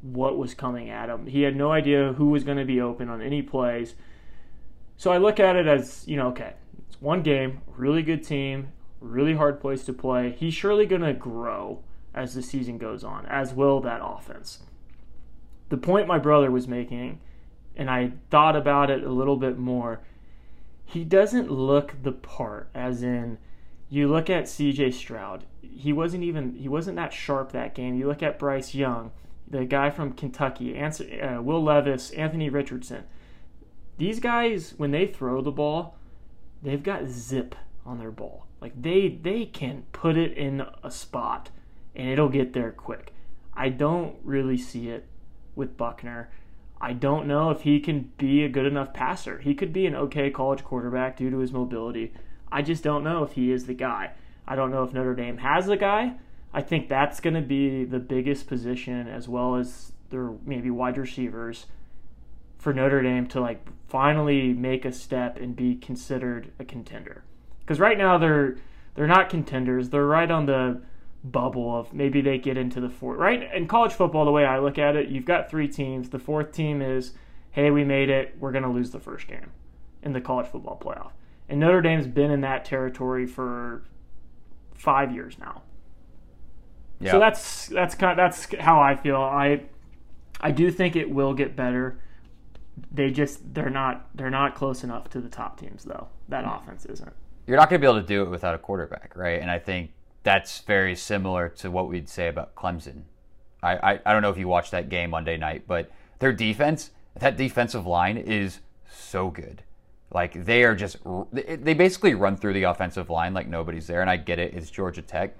what 0.02 0.36
was 0.36 0.52
coming 0.52 0.90
at 0.90 1.08
him. 1.08 1.26
He 1.26 1.42
had 1.42 1.56
no 1.56 1.72
idea 1.72 2.12
who 2.12 2.26
was 2.26 2.44
going 2.44 2.58
to 2.58 2.64
be 2.64 2.80
open 2.80 3.08
on 3.08 3.22
any 3.22 3.40
plays. 3.40 3.94
So 4.96 5.12
I 5.12 5.18
look 5.18 5.40
at 5.40 5.56
it 5.56 5.66
as, 5.66 6.06
you 6.06 6.16
know, 6.16 6.28
okay, 6.28 6.54
it's 6.94 7.02
one 7.02 7.22
game, 7.22 7.60
really 7.66 8.02
good 8.02 8.22
team, 8.24 8.68
really 9.00 9.34
hard 9.34 9.60
place 9.60 9.84
to 9.84 9.92
play. 9.92 10.36
He's 10.38 10.54
surely 10.54 10.86
going 10.86 11.02
to 11.02 11.12
grow 11.12 11.82
as 12.14 12.34
the 12.34 12.42
season 12.42 12.78
goes 12.78 13.02
on, 13.02 13.26
as 13.26 13.52
will 13.52 13.80
that 13.80 14.00
offense. 14.02 14.60
The 15.70 15.76
point 15.76 16.06
my 16.06 16.18
brother 16.18 16.50
was 16.50 16.68
making, 16.68 17.20
and 17.76 17.90
I 17.90 18.12
thought 18.30 18.54
about 18.54 18.90
it 18.90 19.02
a 19.02 19.10
little 19.10 19.36
bit 19.36 19.58
more 19.58 20.02
he 20.84 21.04
doesn't 21.04 21.50
look 21.50 21.94
the 22.02 22.12
part 22.12 22.68
as 22.74 23.02
in 23.02 23.38
you 23.88 24.08
look 24.08 24.28
at 24.28 24.44
CJ 24.44 24.92
Stroud 24.92 25.44
he 25.62 25.92
wasn't 25.92 26.22
even 26.22 26.54
he 26.54 26.68
wasn't 26.68 26.96
that 26.96 27.12
sharp 27.12 27.52
that 27.52 27.74
game 27.74 27.94
you 27.94 28.06
look 28.06 28.22
at 28.22 28.38
Bryce 28.38 28.74
Young 28.74 29.10
the 29.48 29.64
guy 29.64 29.90
from 29.90 30.12
Kentucky 30.12 30.78
uh, 30.78 31.40
Will 31.40 31.62
Levis 31.62 32.10
Anthony 32.10 32.50
Richardson 32.50 33.04
these 33.96 34.20
guys 34.20 34.74
when 34.76 34.90
they 34.90 35.06
throw 35.06 35.40
the 35.40 35.50
ball 35.50 35.96
they've 36.64 36.82
got 36.82 37.06
zip 37.06 37.54
on 37.86 37.98
their 37.98 38.10
ball 38.10 38.46
like 38.60 38.72
they 38.80 39.08
they 39.22 39.44
can 39.44 39.84
put 39.92 40.16
it 40.16 40.36
in 40.36 40.62
a 40.82 40.90
spot 40.90 41.50
and 41.94 42.08
it'll 42.08 42.28
get 42.28 42.52
there 42.52 42.72
quick 42.72 43.12
I 43.54 43.68
don't 43.68 44.16
really 44.24 44.58
see 44.58 44.88
it 44.88 45.06
with 45.54 45.76
Buchner 45.76 46.30
I 46.84 46.92
don't 46.92 47.26
know 47.26 47.50
if 47.50 47.62
he 47.62 47.80
can 47.80 48.12
be 48.18 48.44
a 48.44 48.48
good 48.50 48.66
enough 48.66 48.92
passer. 48.92 49.38
He 49.38 49.54
could 49.54 49.72
be 49.72 49.86
an 49.86 49.94
okay 49.94 50.30
college 50.30 50.62
quarterback 50.62 51.16
due 51.16 51.30
to 51.30 51.38
his 51.38 51.50
mobility. 51.50 52.12
I 52.52 52.60
just 52.60 52.84
don't 52.84 53.02
know 53.02 53.22
if 53.22 53.32
he 53.32 53.50
is 53.50 53.64
the 53.64 53.72
guy. 53.72 54.12
I 54.46 54.54
don't 54.54 54.70
know 54.70 54.82
if 54.82 54.92
Notre 54.92 55.14
Dame 55.14 55.38
has 55.38 55.66
a 55.68 55.78
guy. 55.78 56.16
I 56.52 56.60
think 56.60 56.90
that's 56.90 57.20
going 57.20 57.36
to 57.36 57.40
be 57.40 57.84
the 57.84 57.98
biggest 57.98 58.46
position, 58.46 59.08
as 59.08 59.28
well 59.28 59.56
as 59.56 59.92
their 60.10 60.32
maybe 60.44 60.70
wide 60.70 60.98
receivers 60.98 61.64
for 62.64 62.72
Notre 62.72 63.02
Dame 63.02 63.26
to 63.28 63.40
like 63.40 63.60
finally 63.88 64.54
make 64.54 64.86
a 64.86 64.90
step 64.90 65.36
and 65.36 65.54
be 65.54 65.76
considered 65.76 66.50
a 66.58 66.64
contender. 66.64 67.22
Because 67.60 67.78
right 67.78 67.98
now 67.98 68.16
they're 68.16 68.56
they're 68.94 69.06
not 69.06 69.28
contenders. 69.28 69.90
They're 69.90 70.06
right 70.06 70.30
on 70.30 70.46
the 70.46 70.80
bubble 71.22 71.78
of 71.78 71.92
maybe 71.92 72.22
they 72.22 72.38
get 72.38 72.56
into 72.56 72.80
the 72.80 72.88
fourth. 72.88 73.18
Right 73.18 73.52
in 73.54 73.68
college 73.68 73.92
football, 73.92 74.24
the 74.24 74.30
way 74.30 74.46
I 74.46 74.58
look 74.58 74.78
at 74.78 74.96
it, 74.96 75.08
you've 75.08 75.26
got 75.26 75.50
three 75.50 75.68
teams. 75.68 76.08
The 76.08 76.18
fourth 76.18 76.52
team 76.52 76.80
is, 76.80 77.12
hey, 77.50 77.70
we 77.70 77.84
made 77.84 78.08
it. 78.08 78.34
We're 78.40 78.52
going 78.52 78.64
to 78.64 78.70
lose 78.70 78.90
the 78.90 78.98
first 78.98 79.26
game 79.26 79.52
in 80.02 80.14
the 80.14 80.20
college 80.22 80.46
football 80.46 80.80
playoff. 80.82 81.12
And 81.48 81.60
Notre 81.60 81.82
Dame's 81.82 82.06
been 82.06 82.30
in 82.30 82.40
that 82.40 82.64
territory 82.64 83.26
for 83.26 83.84
five 84.74 85.12
years 85.12 85.38
now. 85.38 85.62
Yeah. 86.98 87.12
So 87.12 87.18
that's 87.18 87.66
that's 87.66 87.94
kind 87.94 88.12
of, 88.12 88.16
that's 88.16 88.48
how 88.58 88.80
I 88.80 88.96
feel. 88.96 89.16
I 89.16 89.64
I 90.40 90.50
do 90.50 90.70
think 90.70 90.96
it 90.96 91.10
will 91.10 91.34
get 91.34 91.54
better. 91.54 91.98
They 92.92 93.10
just 93.10 93.54
they're 93.54 93.70
not 93.70 94.08
they're 94.14 94.30
not 94.30 94.54
close 94.54 94.82
enough 94.84 95.08
to 95.10 95.20
the 95.20 95.28
top 95.28 95.58
teams 95.60 95.84
though. 95.84 96.08
That 96.28 96.44
mm-hmm. 96.44 96.62
offense 96.62 96.86
isn't. 96.86 97.12
You're 97.46 97.56
not 97.58 97.68
going 97.68 97.80
to 97.80 97.86
be 97.86 97.90
able 97.90 98.00
to 98.00 98.06
do 98.06 98.22
it 98.22 98.30
without 98.30 98.54
a 98.54 98.58
quarterback, 98.58 99.12
right? 99.14 99.40
And 99.40 99.50
I 99.50 99.58
think 99.58 99.90
that's 100.22 100.60
very 100.60 100.96
similar 100.96 101.50
to 101.50 101.70
what 101.70 101.88
we'd 101.88 102.08
say 102.08 102.28
about 102.28 102.54
Clemson. 102.54 103.02
I, 103.62 103.76
I, 103.76 104.00
I 104.06 104.12
don't 104.12 104.22
know 104.22 104.30
if 104.30 104.38
you 104.38 104.48
watched 104.48 104.70
that 104.70 104.88
game 104.88 105.10
Monday 105.10 105.36
night, 105.36 105.64
but 105.66 105.90
their 106.20 106.32
defense, 106.32 106.90
that 107.18 107.36
defensive 107.36 107.86
line 107.86 108.16
is 108.16 108.60
so 108.90 109.30
good. 109.30 109.62
Like 110.10 110.44
they 110.44 110.64
are 110.64 110.74
just 110.74 110.98
they 111.32 111.74
basically 111.74 112.14
run 112.14 112.36
through 112.36 112.52
the 112.52 112.62
offensive 112.64 113.10
line 113.10 113.34
like 113.34 113.48
nobody's 113.48 113.86
there, 113.86 114.00
and 114.00 114.08
I 114.08 114.16
get 114.16 114.38
it. 114.38 114.54
It's 114.54 114.70
Georgia 114.70 115.02
Tech, 115.02 115.36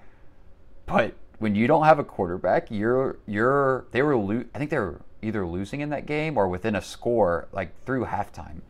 but 0.85 1.15
when 1.39 1.55
you 1.55 1.67
don't 1.67 1.85
have 1.85 1.99
a 1.99 2.05
quarterback, 2.05 2.71
you're 2.71 3.19
you're 3.27 3.87
they 3.93 4.03
were 4.03 4.17
lo- 4.17 4.45
I 4.55 4.59
think 4.59 4.71
they 4.71 4.79
were 4.79 5.01
either 5.25 5.47
losing 5.47 5.81
in 5.81 5.91
that 5.91 6.07
game 6.07 6.37
or 6.37 6.49
within 6.49 6.75
a 6.75 6.83
score 6.83 7.49
like 7.53 7.85
through 7.85 8.05
halftime. 8.07 8.61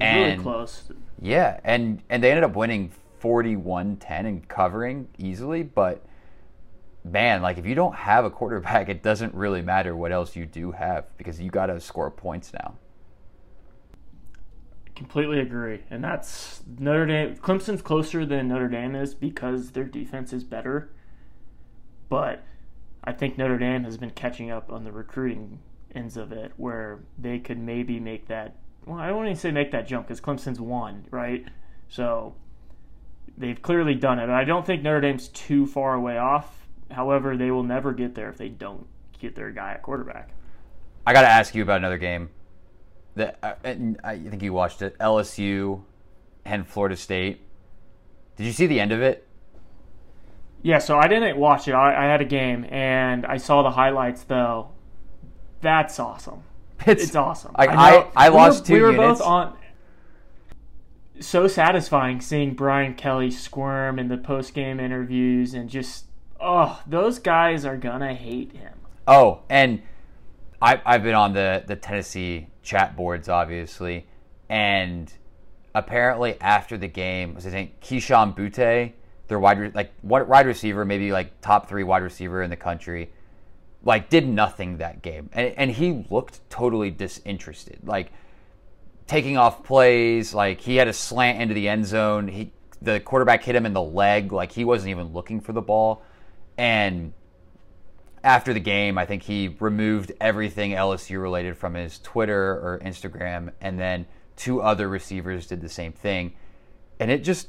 And, 0.00 0.32
really 0.32 0.42
close. 0.42 0.90
Yeah, 1.20 1.60
and 1.64 2.02
and 2.08 2.22
they 2.22 2.30
ended 2.30 2.44
up 2.44 2.56
winning 2.56 2.92
41-10 3.22 4.10
and 4.10 4.48
covering 4.48 5.08
easily, 5.18 5.62
but 5.62 6.04
man, 7.04 7.42
like 7.42 7.58
if 7.58 7.66
you 7.66 7.74
don't 7.74 7.94
have 7.94 8.24
a 8.24 8.30
quarterback, 8.30 8.88
it 8.88 9.02
doesn't 9.02 9.34
really 9.34 9.62
matter 9.62 9.94
what 9.94 10.12
else 10.12 10.36
you 10.36 10.46
do 10.46 10.72
have 10.72 11.04
because 11.16 11.40
you 11.40 11.50
got 11.50 11.66
to 11.66 11.80
score 11.80 12.10
points 12.10 12.52
now. 12.52 12.74
Completely 14.94 15.40
agree. 15.40 15.80
And 15.90 16.04
that's 16.04 16.62
Notre 16.78 17.06
Dame. 17.06 17.36
Clemson's 17.36 17.80
closer 17.80 18.26
than 18.26 18.48
Notre 18.48 18.68
Dame 18.68 18.94
is 18.94 19.14
because 19.14 19.70
their 19.70 19.84
defense 19.84 20.32
is 20.32 20.44
better. 20.44 20.90
But 22.10 22.44
I 23.04 23.12
think 23.12 23.38
Notre 23.38 23.58
Dame 23.58 23.84
has 23.84 23.96
been 23.96 24.10
catching 24.10 24.50
up 24.50 24.70
on 24.70 24.84
the 24.84 24.92
recruiting 24.92 25.60
ends 25.94 26.16
of 26.16 26.32
it 26.32 26.52
where 26.56 27.00
they 27.18 27.38
could 27.38 27.58
maybe 27.58 27.98
make 27.98 28.28
that. 28.28 28.56
Well, 28.86 28.98
I 28.98 29.08
don't 29.08 29.24
even 29.24 29.36
say 29.36 29.50
make 29.50 29.70
that 29.72 29.86
jump 29.86 30.06
because 30.06 30.20
Clemson's 30.20 30.60
won, 30.60 31.06
right? 31.10 31.44
So 31.88 32.34
they've 33.36 33.60
clearly 33.60 33.94
done 33.94 34.18
it. 34.18 34.28
I 34.28 34.44
don't 34.44 34.64
think 34.64 34.82
Notre 34.82 35.00
Dame's 35.00 35.28
too 35.28 35.66
far 35.66 35.94
away 35.94 36.18
off. 36.18 36.68
However, 36.90 37.36
they 37.36 37.50
will 37.50 37.62
never 37.62 37.92
get 37.92 38.14
there 38.14 38.28
if 38.28 38.36
they 38.36 38.48
don't 38.48 38.86
get 39.18 39.34
their 39.34 39.50
guy 39.50 39.72
at 39.72 39.82
quarterback. 39.82 40.30
I 41.06 41.12
got 41.12 41.22
to 41.22 41.28
ask 41.28 41.54
you 41.54 41.62
about 41.62 41.78
another 41.78 41.98
game 41.98 42.30
that 43.14 43.38
uh, 43.42 43.54
I 44.04 44.18
think 44.18 44.42
you 44.42 44.52
watched 44.52 44.82
it. 44.82 44.98
LSU 44.98 45.82
and 46.44 46.66
Florida 46.66 46.96
State. 46.96 47.40
Did 48.36 48.46
you 48.46 48.52
see 48.52 48.66
the 48.66 48.80
end 48.80 48.92
of 48.92 49.02
it? 49.02 49.26
Yeah, 50.62 50.78
so 50.78 50.98
I 50.98 51.08
didn't 51.08 51.36
watch 51.38 51.68
it. 51.68 51.72
I, 51.72 52.06
I 52.06 52.10
had 52.10 52.20
a 52.20 52.24
game 52.24 52.66
and 52.70 53.24
I 53.24 53.38
saw 53.38 53.62
the 53.62 53.70
highlights 53.70 54.24
though. 54.24 54.70
That's 55.60 55.98
awesome. 55.98 56.42
It's, 56.86 57.04
it's 57.04 57.14
awesome. 57.14 57.52
I 57.56 57.66
I, 57.66 58.06
I, 58.16 58.28
lost 58.28 58.68
we 58.68 58.80
were, 58.80 58.88
two. 58.88 58.92
We 58.92 58.96
were 58.96 59.02
units. 59.04 59.20
both 59.20 59.28
on. 59.28 59.58
So 61.20 61.46
satisfying 61.46 62.22
seeing 62.22 62.54
Brian 62.54 62.94
Kelly 62.94 63.30
squirm 63.30 63.98
in 63.98 64.08
the 64.08 64.16
post 64.16 64.54
game 64.54 64.80
interviews 64.80 65.52
and 65.52 65.68
just 65.68 66.06
oh, 66.40 66.80
those 66.86 67.18
guys 67.18 67.66
are 67.66 67.76
gonna 67.76 68.14
hate 68.14 68.52
him. 68.52 68.72
Oh, 69.06 69.42
and 69.50 69.82
I, 70.62 70.80
I've 70.84 71.02
been 71.02 71.14
on 71.14 71.34
the 71.34 71.62
the 71.66 71.76
Tennessee 71.76 72.48
chat 72.62 72.96
boards, 72.96 73.28
obviously, 73.28 74.06
and 74.48 75.12
apparently 75.74 76.40
after 76.40 76.78
the 76.78 76.88
game, 76.88 77.34
was 77.34 77.46
I 77.46 77.50
think 77.50 77.80
Kayshon 77.80 78.36
Boutte, 78.36 78.92
their 79.30 79.40
wide 79.40 79.74
like 79.74 79.92
what 80.02 80.28
wide 80.28 80.44
receiver, 80.44 80.84
maybe 80.84 81.12
like 81.12 81.40
top 81.40 81.68
three 81.68 81.84
wide 81.84 82.02
receiver 82.02 82.42
in 82.42 82.50
the 82.50 82.56
country, 82.56 83.10
like 83.82 84.10
did 84.10 84.28
nothing 84.28 84.76
that 84.78 85.00
game, 85.00 85.30
and 85.32 85.54
and 85.56 85.70
he 85.70 86.04
looked 86.10 86.48
totally 86.50 86.90
disinterested, 86.90 87.78
like 87.84 88.12
taking 89.06 89.38
off 89.38 89.64
plays, 89.64 90.34
like 90.34 90.60
he 90.60 90.76
had 90.76 90.88
a 90.88 90.92
slant 90.92 91.40
into 91.40 91.54
the 91.54 91.68
end 91.68 91.86
zone, 91.86 92.28
he 92.28 92.52
the 92.82 93.00
quarterback 93.00 93.42
hit 93.42 93.54
him 93.54 93.64
in 93.64 93.72
the 93.72 93.80
leg, 93.82 94.32
like 94.32 94.52
he 94.52 94.64
wasn't 94.64 94.90
even 94.90 95.12
looking 95.14 95.40
for 95.40 95.52
the 95.52 95.62
ball, 95.62 96.02
and 96.58 97.14
after 98.22 98.52
the 98.52 98.60
game, 98.60 98.98
I 98.98 99.06
think 99.06 99.22
he 99.22 99.56
removed 99.60 100.12
everything 100.20 100.72
LSU 100.72 101.22
related 101.22 101.56
from 101.56 101.74
his 101.74 101.98
Twitter 102.00 102.52
or 102.52 102.80
Instagram, 102.84 103.52
and 103.60 103.78
then 103.78 104.06
two 104.36 104.60
other 104.60 104.88
receivers 104.88 105.46
did 105.46 105.60
the 105.60 105.68
same 105.68 105.92
thing. 105.92 106.34
And 106.98 107.10
it 107.10 107.24
just 107.24 107.48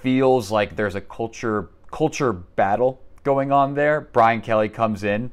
feels 0.00 0.50
like 0.50 0.76
there's 0.76 0.94
a 0.94 1.00
culture 1.00 1.70
culture 1.90 2.32
battle 2.32 3.00
going 3.22 3.52
on 3.52 3.74
there. 3.74 4.00
Brian 4.12 4.40
Kelly 4.40 4.68
comes 4.68 5.04
in 5.04 5.30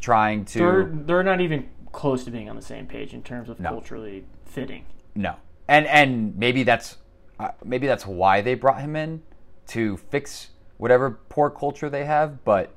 trying 0.00 0.44
to 0.46 0.58
They're 0.58 0.84
they're 0.92 1.22
not 1.22 1.40
even 1.40 1.68
close 1.92 2.24
to 2.24 2.30
being 2.30 2.48
on 2.50 2.56
the 2.56 2.62
same 2.62 2.86
page 2.86 3.14
in 3.14 3.22
terms 3.22 3.48
of 3.48 3.60
no. 3.60 3.70
culturally 3.70 4.24
fitting. 4.44 4.84
No. 5.14 5.36
And 5.68 5.86
and 5.86 6.36
maybe 6.36 6.62
that's 6.62 6.98
uh, 7.38 7.50
maybe 7.64 7.86
that's 7.86 8.06
why 8.06 8.40
they 8.40 8.54
brought 8.54 8.80
him 8.80 8.96
in 8.96 9.22
to 9.68 9.96
fix 9.96 10.50
whatever 10.76 11.10
poor 11.28 11.50
culture 11.50 11.88
they 11.88 12.04
have, 12.04 12.44
but 12.44 12.74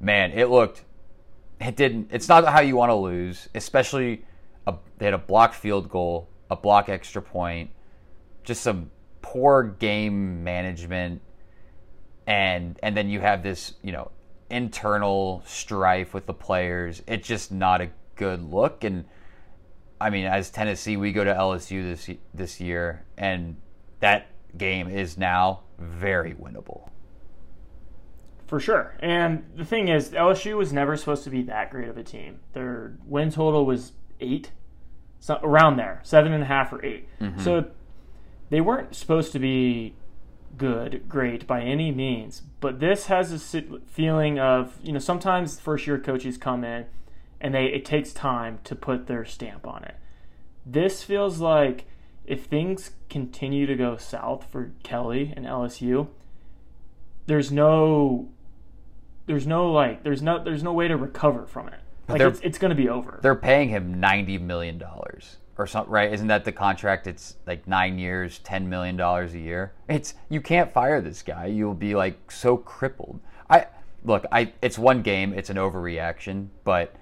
man, 0.00 0.32
it 0.32 0.48
looked. 0.48 0.84
It 1.60 1.76
didn't. 1.76 2.08
It's 2.10 2.28
not 2.28 2.46
how 2.46 2.60
you 2.60 2.76
want 2.76 2.90
to 2.90 2.94
lose, 2.94 3.48
especially. 3.54 4.24
A, 4.66 4.74
they 4.98 5.04
had 5.04 5.14
a 5.14 5.18
block 5.18 5.54
field 5.54 5.88
goal, 5.88 6.28
a 6.50 6.56
block 6.56 6.88
extra 6.88 7.22
point, 7.22 7.70
just 8.42 8.62
some 8.62 8.90
poor 9.26 9.64
game 9.64 10.44
management, 10.44 11.20
and 12.26 12.78
and 12.82 12.96
then 12.96 13.08
you 13.08 13.20
have 13.20 13.42
this, 13.42 13.74
you 13.82 13.92
know, 13.92 14.10
internal 14.50 15.42
strife 15.46 16.14
with 16.14 16.26
the 16.26 16.34
players. 16.34 17.02
It's 17.08 17.26
just 17.26 17.50
not 17.50 17.80
a 17.80 17.90
good 18.14 18.42
look. 18.42 18.84
And 18.84 19.04
I 20.00 20.10
mean, 20.10 20.26
as 20.26 20.50
Tennessee, 20.50 20.96
we 20.96 21.12
go 21.12 21.24
to 21.24 21.34
LSU 21.34 21.82
this 21.82 22.08
this 22.34 22.60
year, 22.60 23.04
and 23.18 23.56
that 24.00 24.28
game 24.56 24.88
is 24.88 25.18
now 25.18 25.64
very 25.78 26.34
winnable. 26.34 26.90
For 28.46 28.60
sure. 28.60 28.94
And 29.00 29.44
the 29.56 29.64
thing 29.64 29.88
is, 29.88 30.10
LSU 30.10 30.56
was 30.56 30.72
never 30.72 30.96
supposed 30.96 31.24
to 31.24 31.30
be 31.30 31.42
that 31.42 31.70
great 31.72 31.88
of 31.88 31.98
a 31.98 32.04
team. 32.04 32.38
Their 32.52 32.96
win 33.04 33.32
total 33.32 33.66
was 33.66 33.90
eight, 34.20 34.52
so 35.18 35.40
around 35.42 35.78
there, 35.78 36.00
seven 36.04 36.32
and 36.32 36.44
a 36.44 36.46
half 36.46 36.72
or 36.72 36.84
8 36.84 37.08
mm-hmm. 37.20 37.40
So 37.40 37.70
they 38.50 38.60
weren't 38.60 38.94
supposed 38.94 39.32
to 39.32 39.38
be 39.38 39.94
good, 40.56 41.08
great 41.08 41.46
by 41.46 41.62
any 41.62 41.90
means. 41.90 42.42
But 42.60 42.80
this 42.80 43.06
has 43.06 43.32
a 43.32 43.62
feeling 43.86 44.38
of, 44.38 44.78
you 44.82 44.92
know, 44.92 44.98
sometimes 44.98 45.60
first 45.60 45.86
year 45.86 45.98
coaches 45.98 46.38
come 46.38 46.64
in 46.64 46.86
and 47.40 47.54
they 47.54 47.66
it 47.66 47.84
takes 47.84 48.12
time 48.12 48.58
to 48.64 48.74
put 48.74 49.06
their 49.06 49.24
stamp 49.24 49.66
on 49.66 49.84
it. 49.84 49.96
This 50.64 51.02
feels 51.02 51.38
like 51.38 51.84
if 52.24 52.44
things 52.44 52.92
continue 53.08 53.66
to 53.66 53.76
go 53.76 53.96
south 53.96 54.46
for 54.50 54.72
Kelly 54.82 55.32
and 55.36 55.46
LSU, 55.46 56.08
there's 57.26 57.52
no 57.52 58.28
there's 59.26 59.46
no 59.46 59.70
like 59.70 60.02
there's 60.02 60.22
no 60.22 60.42
there's 60.42 60.62
no 60.62 60.72
way 60.72 60.88
to 60.88 60.96
recover 60.96 61.46
from 61.46 61.68
it. 61.68 61.80
Like 62.08 62.20
it's, 62.20 62.40
it's 62.40 62.58
going 62.58 62.70
to 62.70 62.76
be 62.76 62.88
over. 62.88 63.18
They're 63.20 63.34
paying 63.34 63.68
him 63.68 63.98
ninety 64.00 64.38
million 64.38 64.78
dollars 64.78 65.38
or 65.58 65.66
something, 65.66 65.92
right? 65.92 66.12
Isn't 66.12 66.28
that 66.28 66.44
the 66.44 66.52
contract? 66.52 67.06
It's 67.06 67.36
like 67.46 67.66
nine 67.66 67.98
years, 67.98 68.38
ten 68.40 68.68
million 68.68 68.96
dollars 68.96 69.34
a 69.34 69.38
year. 69.38 69.72
It's 69.88 70.14
you 70.28 70.40
can't 70.40 70.72
fire 70.72 71.00
this 71.00 71.22
guy. 71.22 71.46
You'll 71.46 71.74
be 71.74 71.94
like 71.94 72.30
so 72.30 72.56
crippled. 72.56 73.20
I 73.48 73.66
look. 74.04 74.24
I 74.30 74.52
it's 74.62 74.78
one 74.78 75.02
game. 75.02 75.32
It's 75.32 75.50
an 75.50 75.56
overreaction, 75.56 76.48
but 76.64 76.94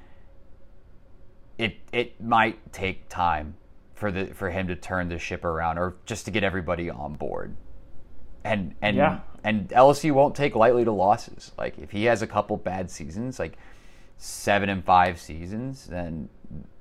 it 1.58 1.76
it 1.92 2.20
might 2.20 2.72
take 2.72 3.08
time 3.08 3.56
for 3.94 4.10
the 4.10 4.26
for 4.26 4.50
him 4.50 4.68
to 4.68 4.76
turn 4.76 5.08
the 5.08 5.18
ship 5.18 5.44
around 5.44 5.78
or 5.78 5.96
just 6.06 6.24
to 6.26 6.30
get 6.30 6.44
everybody 6.44 6.90
on 6.90 7.14
board. 7.14 7.56
And 8.44 8.74
and 8.82 8.96
yeah 8.96 9.20
and 9.44 9.68
LSU 9.68 10.12
won't 10.12 10.34
take 10.34 10.56
lightly 10.56 10.84
to 10.84 10.90
losses. 10.90 11.52
Like 11.58 11.78
if 11.78 11.90
he 11.90 12.04
has 12.04 12.22
a 12.22 12.26
couple 12.26 12.56
bad 12.56 12.90
seasons, 12.90 13.38
like 13.38 13.58
seven 14.16 14.70
and 14.70 14.82
five 14.82 15.20
seasons, 15.20 15.86
then 15.86 16.30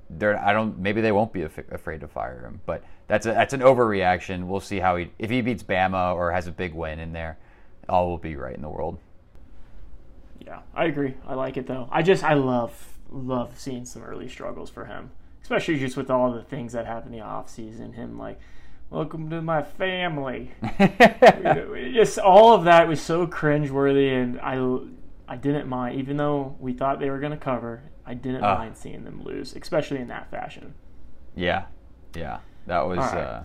they're 0.10 0.38
I 0.39 0.54
don't 0.54 0.80
maybe 0.80 1.02
they 1.02 1.12
won't 1.12 1.34
be 1.34 1.44
af- 1.44 1.72
afraid 1.72 2.02
to 2.02 2.08
fire 2.08 2.42
him. 2.42 2.62
But 2.66 2.84
that's 3.08 3.26
a, 3.26 3.32
that's 3.32 3.54
an 3.54 3.62
overreaction. 3.62 4.48
We'll 4.48 4.60
see 4.60 4.80
how 4.80 4.98
he 4.98 5.12
if 5.20 5.30
he 5.30 5.42
beats 5.42 5.63
Bama 5.63 6.16
or 6.16 6.32
has 6.32 6.48
a 6.48 6.52
big 6.52 6.74
win 6.74 7.00
in 7.00 7.13
there, 7.13 7.38
all 7.89 8.10
will 8.10 8.18
be 8.18 8.36
right 8.36 8.56
in 8.56 8.62
the 8.62 8.70
world. 8.70 9.00
Yeah, 10.39 10.60
I 10.76 10.86
agree. 10.86 11.16
I 11.26 11.36
like 11.36 11.58
it 11.58 11.68
though. 11.68 11.88
I 11.92 12.02
just 12.02 12.24
I 12.24 12.34
love 12.34 12.98
love 13.10 13.60
seeing 13.60 13.86
some 13.86 14.04
early 14.04 14.28
struggles 14.28 14.70
for 14.70 14.86
him, 14.86 15.12
especially 15.42 15.80
just 15.80 15.98
with 15.98 16.10
all 16.10 16.32
the 16.32 16.44
things 16.44 16.74
that 16.74 16.86
happened 16.86 17.13
in 17.13 17.20
the 17.20 17.26
off 17.26 17.50
season. 17.50 17.94
Him 17.94 18.18
like, 18.18 18.39
welcome 18.89 19.30
to 19.30 19.42
my 19.42 19.62
family. 19.62 20.52
just 21.94 22.18
all 22.20 22.54
of 22.54 22.66
that 22.66 22.88
was 22.88 23.02
so 23.02 23.26
cringeworthy, 23.28 24.22
and 24.22 24.39
I 24.39 24.58
I 25.28 25.38
didn't 25.38 25.68
mind, 25.68 26.00
even 26.00 26.18
though 26.18 26.56
we 26.60 26.74
thought 26.74 27.00
they 27.00 27.10
were 27.10 27.20
going 27.20 27.32
to 27.32 27.38
cover. 27.38 27.84
I 28.06 28.13
didn't 28.13 28.44
Uh. 28.44 28.56
mind 28.56 28.78
seeing 28.78 29.04
them 29.04 29.24
lose, 29.24 29.56
especially 29.56 30.00
in 30.00 30.08
that 30.10 30.30
fashion. 30.30 30.74
Yeah, 31.36 31.66
yeah, 32.16 32.39
that 32.68 32.86
was 32.88 32.98
right. 33.00 33.18
uh, 33.18 33.44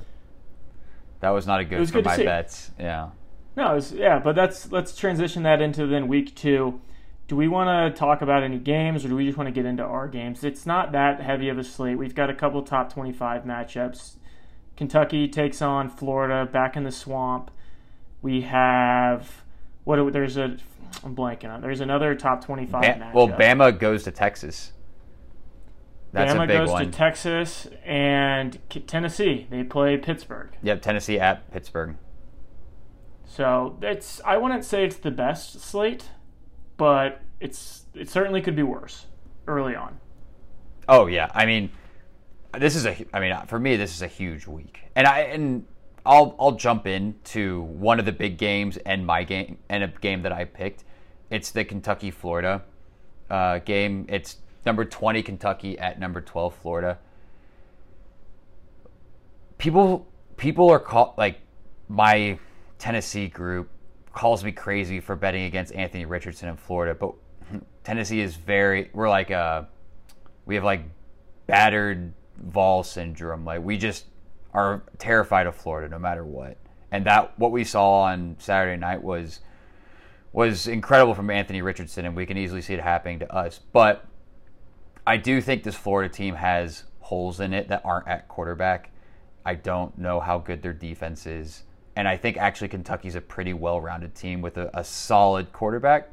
that 1.21 1.31
was 1.31 1.47
not 1.47 1.61
a 1.61 1.65
good 1.65 1.81
was 1.81 1.91
for 1.91 1.99
good 1.99 2.05
to 2.05 2.11
my 2.11 2.17
see. 2.17 2.25
bets. 2.25 2.71
Yeah. 2.79 3.11
No, 3.57 3.77
it's, 3.77 3.93
yeah, 3.93 4.19
but 4.19 4.35
that's 4.37 4.71
let's 4.71 4.95
transition 4.97 5.43
that 5.45 5.61
into 5.61 5.87
then 5.87 6.07
week 6.09 6.35
two. 6.35 6.81
Do 7.27 7.37
we 7.37 7.47
want 7.49 7.95
to 7.95 7.99
talk 7.99 8.23
about 8.23 8.43
any 8.43 8.59
games, 8.59 9.05
or 9.05 9.09
do 9.09 9.17
we 9.17 9.27
just 9.27 9.37
want 9.37 9.49
to 9.49 9.53
get 9.53 9.67
into 9.67 9.83
our 9.83 10.09
games? 10.09 10.45
It's 10.45 10.65
not 10.65 10.93
that 10.93 11.21
heavy 11.21 11.49
of 11.49 11.59
a 11.59 11.65
slate. 11.65 11.99
We've 11.99 12.15
got 12.15 12.31
a 12.31 12.35
couple 12.35 12.63
top 12.63 12.93
twenty-five 12.93 13.45
matchups. 13.45 14.17
Kentucky 14.77 15.29
takes 15.29 15.61
on 15.61 15.89
Florida 15.91 16.49
back 16.51 16.77
in 16.77 16.85
the 16.85 16.93
swamp. 16.93 17.51
We 18.23 18.43
have 18.43 19.43
what? 19.85 20.13
There's 20.13 20.37
a 20.37 20.57
I'm 21.05 21.15
blanking 21.17 21.51
on. 21.51 21.61
There's 21.61 21.81
another 21.81 22.15
top 22.15 22.45
twenty-five 22.45 22.83
Ba- 22.83 23.05
matchup. 23.05 23.15
well, 23.15 23.29
Bama 23.29 23.79
goes 23.79 24.05
to 24.05 24.11
Texas. 24.11 24.73
That's 26.13 26.33
Bama 26.33 26.45
a 26.45 26.47
big 26.47 26.59
goes 26.59 26.71
one. 26.71 26.85
to 26.87 26.91
Texas 26.91 27.69
and 27.85 28.59
Tennessee. 28.87 29.47
They 29.51 29.63
play 29.63 29.97
Pittsburgh. 29.99 30.51
yep, 30.63 30.81
Tennessee 30.83 31.19
at 31.21 31.51
Pittsburgh. 31.51 31.97
So 33.27 33.79
it's 33.83 34.21
I 34.25 34.37
wouldn't 34.39 34.65
say 34.65 34.85
it's 34.85 34.97
the 34.97 35.11
best 35.11 35.61
slate, 35.61 36.09
but 36.77 37.21
it's 37.41 37.85
it 37.95 38.09
certainly 38.09 38.41
could 38.41 38.57
be 38.57 38.63
worse 38.63 39.07
early 39.47 39.75
on. 39.75 39.99
Oh 40.89 41.07
yeah, 41.07 41.31
I 41.35 41.45
mean, 41.45 41.71
this 42.59 42.75
is 42.75 42.87
a 42.87 42.97
I 43.13 43.21
mean, 43.21 43.37
for 43.47 43.59
me, 43.59 43.77
this 43.77 43.95
is 43.95 44.01
a 44.03 44.07
huge 44.07 44.47
week, 44.47 44.81
and 44.97 45.07
I 45.07 45.21
and 45.21 45.67
I'll 46.09 46.35
I'll 46.41 46.53
jump 46.53 46.87
into 46.87 47.61
one 47.61 48.01
of 48.01 48.07
the 48.07 48.13
big 48.13 48.39
games 48.39 48.79
and 48.79 49.07
my 49.07 49.25
game 49.25 49.59
and 49.69 49.85
a 49.85 49.89
game 49.89 50.23
that 50.23 50.33
I 50.33 50.47
picked. 50.47 50.85
It's 51.29 51.51
the 51.51 51.65
Kentucky 51.67 52.11
Florida 52.11 52.63
uh, 53.29 53.59
game. 53.59 54.07
It's 54.09 54.39
number 54.65 54.87
twenty 54.87 55.23
Kentucky 55.23 55.79
at 55.79 56.01
number 56.01 56.23
twelve 56.23 56.55
Florida. 56.57 56.99
People 59.59 60.09
people 60.39 60.71
are 60.71 60.81
call 60.81 61.15
like 61.19 61.41
my 61.89 62.39
Tennessee 62.79 63.29
group 63.29 63.69
calls 64.15 64.43
me 64.43 64.51
crazy 64.51 65.01
for 65.01 65.15
betting 65.15 65.45
against 65.45 65.75
Anthony 65.75 66.07
Richardson 66.07 66.49
in 66.49 66.57
Florida, 66.57 66.95
but 66.95 67.13
Tennessee 67.85 68.21
is 68.21 68.35
very. 68.35 68.89
We're 68.95 69.11
like 69.11 69.31
uh 69.31 69.65
we 70.47 70.55
have 70.55 70.65
like 70.65 70.85
battered 71.47 72.15
Vol 72.39 72.83
syndrome. 72.83 73.45
Like 73.45 73.63
we 73.63 73.77
just 73.77 74.07
are 74.55 74.83
terrified 74.99 75.47
of 75.47 75.55
Florida 75.55 75.89
no 75.89 75.99
matter 75.99 76.25
what. 76.25 76.57
And 76.91 77.05
that 77.07 77.39
what 77.39 77.53
we 77.53 77.65
saw 77.65 78.03
on 78.03 78.37
Saturday 78.39 78.79
night 78.79 79.03
was 79.03 79.41
was 80.33 80.69
incredible 80.69 81.15
from 81.15 81.31
Anthony 81.31 81.63
Richardson, 81.63 82.05
and 82.05 82.15
we 82.15 82.27
can 82.27 82.37
easily 82.37 82.61
see 82.61 82.75
it 82.75 82.81
happening 82.81 83.19
to 83.21 83.35
us. 83.35 83.61
But 83.73 84.07
I 85.07 85.17
do 85.17 85.41
think 85.41 85.63
this 85.63 85.75
Florida 85.75 86.13
team 86.13 86.35
has 86.35 86.85
holes 87.01 87.41
in 87.41 87.55
it 87.55 87.69
that 87.69 87.83
aren't 87.85 88.09
at 88.09 88.29
quarterback. 88.29 88.91
I 89.45 89.55
don't 89.55 89.97
know 89.97 90.21
how 90.21 90.39
good 90.39 90.63
their 90.63 90.75
defense 90.75 91.27
is. 91.27 91.63
And 91.97 92.07
I 92.07 92.17
think 92.17 92.37
actually 92.37 92.69
Kentucky's 92.69 93.15
a 93.15 93.21
pretty 93.21 93.55
well 93.55 93.81
rounded 93.81 94.15
team 94.15 94.43
with 94.43 94.59
a, 94.59 94.71
a 94.75 94.85
solid 94.85 95.53
quarterback. 95.53 96.11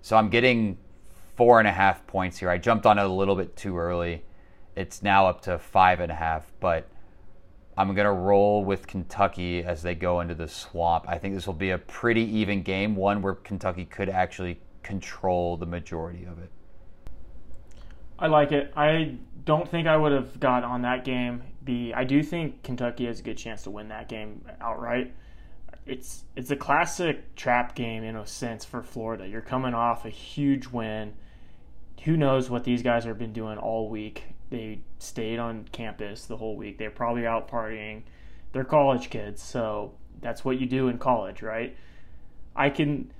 So 0.00 0.16
I'm 0.16 0.30
getting 0.30 0.78
four 1.36 1.58
and 1.58 1.68
a 1.68 1.72
half 1.72 2.06
points 2.06 2.38
here. 2.38 2.48
I 2.48 2.58
jumped 2.58 2.86
on 2.86 2.98
it 2.98 3.04
a 3.04 3.08
little 3.08 3.36
bit 3.36 3.56
too 3.56 3.76
early. 3.76 4.24
It's 4.74 5.02
now 5.02 5.26
up 5.26 5.42
to 5.42 5.58
five 5.58 6.00
and 6.00 6.10
a 6.10 6.14
half, 6.14 6.50
but 6.58 6.88
I'm 7.76 7.94
going 7.94 8.06
to 8.06 8.12
roll 8.12 8.64
with 8.64 8.86
Kentucky 8.86 9.64
as 9.64 9.82
they 9.82 9.94
go 9.94 10.20
into 10.20 10.34
the 10.34 10.48
swamp. 10.48 11.06
I 11.08 11.18
think 11.18 11.34
this 11.34 11.46
will 11.46 11.54
be 11.54 11.70
a 11.70 11.78
pretty 11.78 12.22
even 12.38 12.62
game, 12.62 12.94
one 12.94 13.20
where 13.20 13.34
Kentucky 13.34 13.84
could 13.84 14.08
actually 14.08 14.60
control 14.82 15.56
the 15.56 15.66
majority 15.66 16.24
of 16.24 16.38
it. 16.38 16.50
I 18.18 18.28
like 18.28 18.52
it. 18.52 18.72
I 18.76 19.16
don't 19.44 19.68
think 19.68 19.88
I 19.88 19.96
would 19.96 20.12
have 20.12 20.38
got 20.38 20.62
on 20.62 20.82
that 20.82 21.04
game. 21.04 21.42
The 21.62 21.94
I 21.94 22.04
do 22.04 22.22
think 22.22 22.62
Kentucky 22.62 23.06
has 23.06 23.20
a 23.20 23.22
good 23.22 23.36
chance 23.36 23.64
to 23.64 23.70
win 23.70 23.88
that 23.88 24.08
game 24.08 24.44
outright. 24.60 25.12
It's 25.84 26.24
it's 26.36 26.50
a 26.50 26.56
classic 26.56 27.34
trap 27.34 27.74
game 27.74 28.04
in 28.04 28.16
a 28.16 28.26
sense 28.26 28.64
for 28.64 28.82
Florida. 28.82 29.26
You're 29.26 29.40
coming 29.40 29.74
off 29.74 30.04
a 30.04 30.10
huge 30.10 30.68
win. 30.68 31.14
Who 32.04 32.16
knows 32.16 32.48
what 32.50 32.64
these 32.64 32.82
guys 32.82 33.04
have 33.04 33.18
been 33.18 33.32
doing 33.32 33.58
all 33.58 33.88
week? 33.88 34.33
They 34.50 34.80
stayed 34.98 35.38
on 35.38 35.68
campus 35.72 36.26
the 36.26 36.36
whole 36.36 36.56
week. 36.56 36.78
They're 36.78 36.90
probably 36.90 37.26
out 37.26 37.48
partying. 37.48 38.02
They're 38.52 38.64
college 38.64 39.10
kids, 39.10 39.42
so 39.42 39.94
that's 40.20 40.44
what 40.44 40.60
you 40.60 40.66
do 40.66 40.88
in 40.88 40.98
college, 40.98 41.42
right? 41.42 41.76
I 42.54 42.70
can 42.70 43.10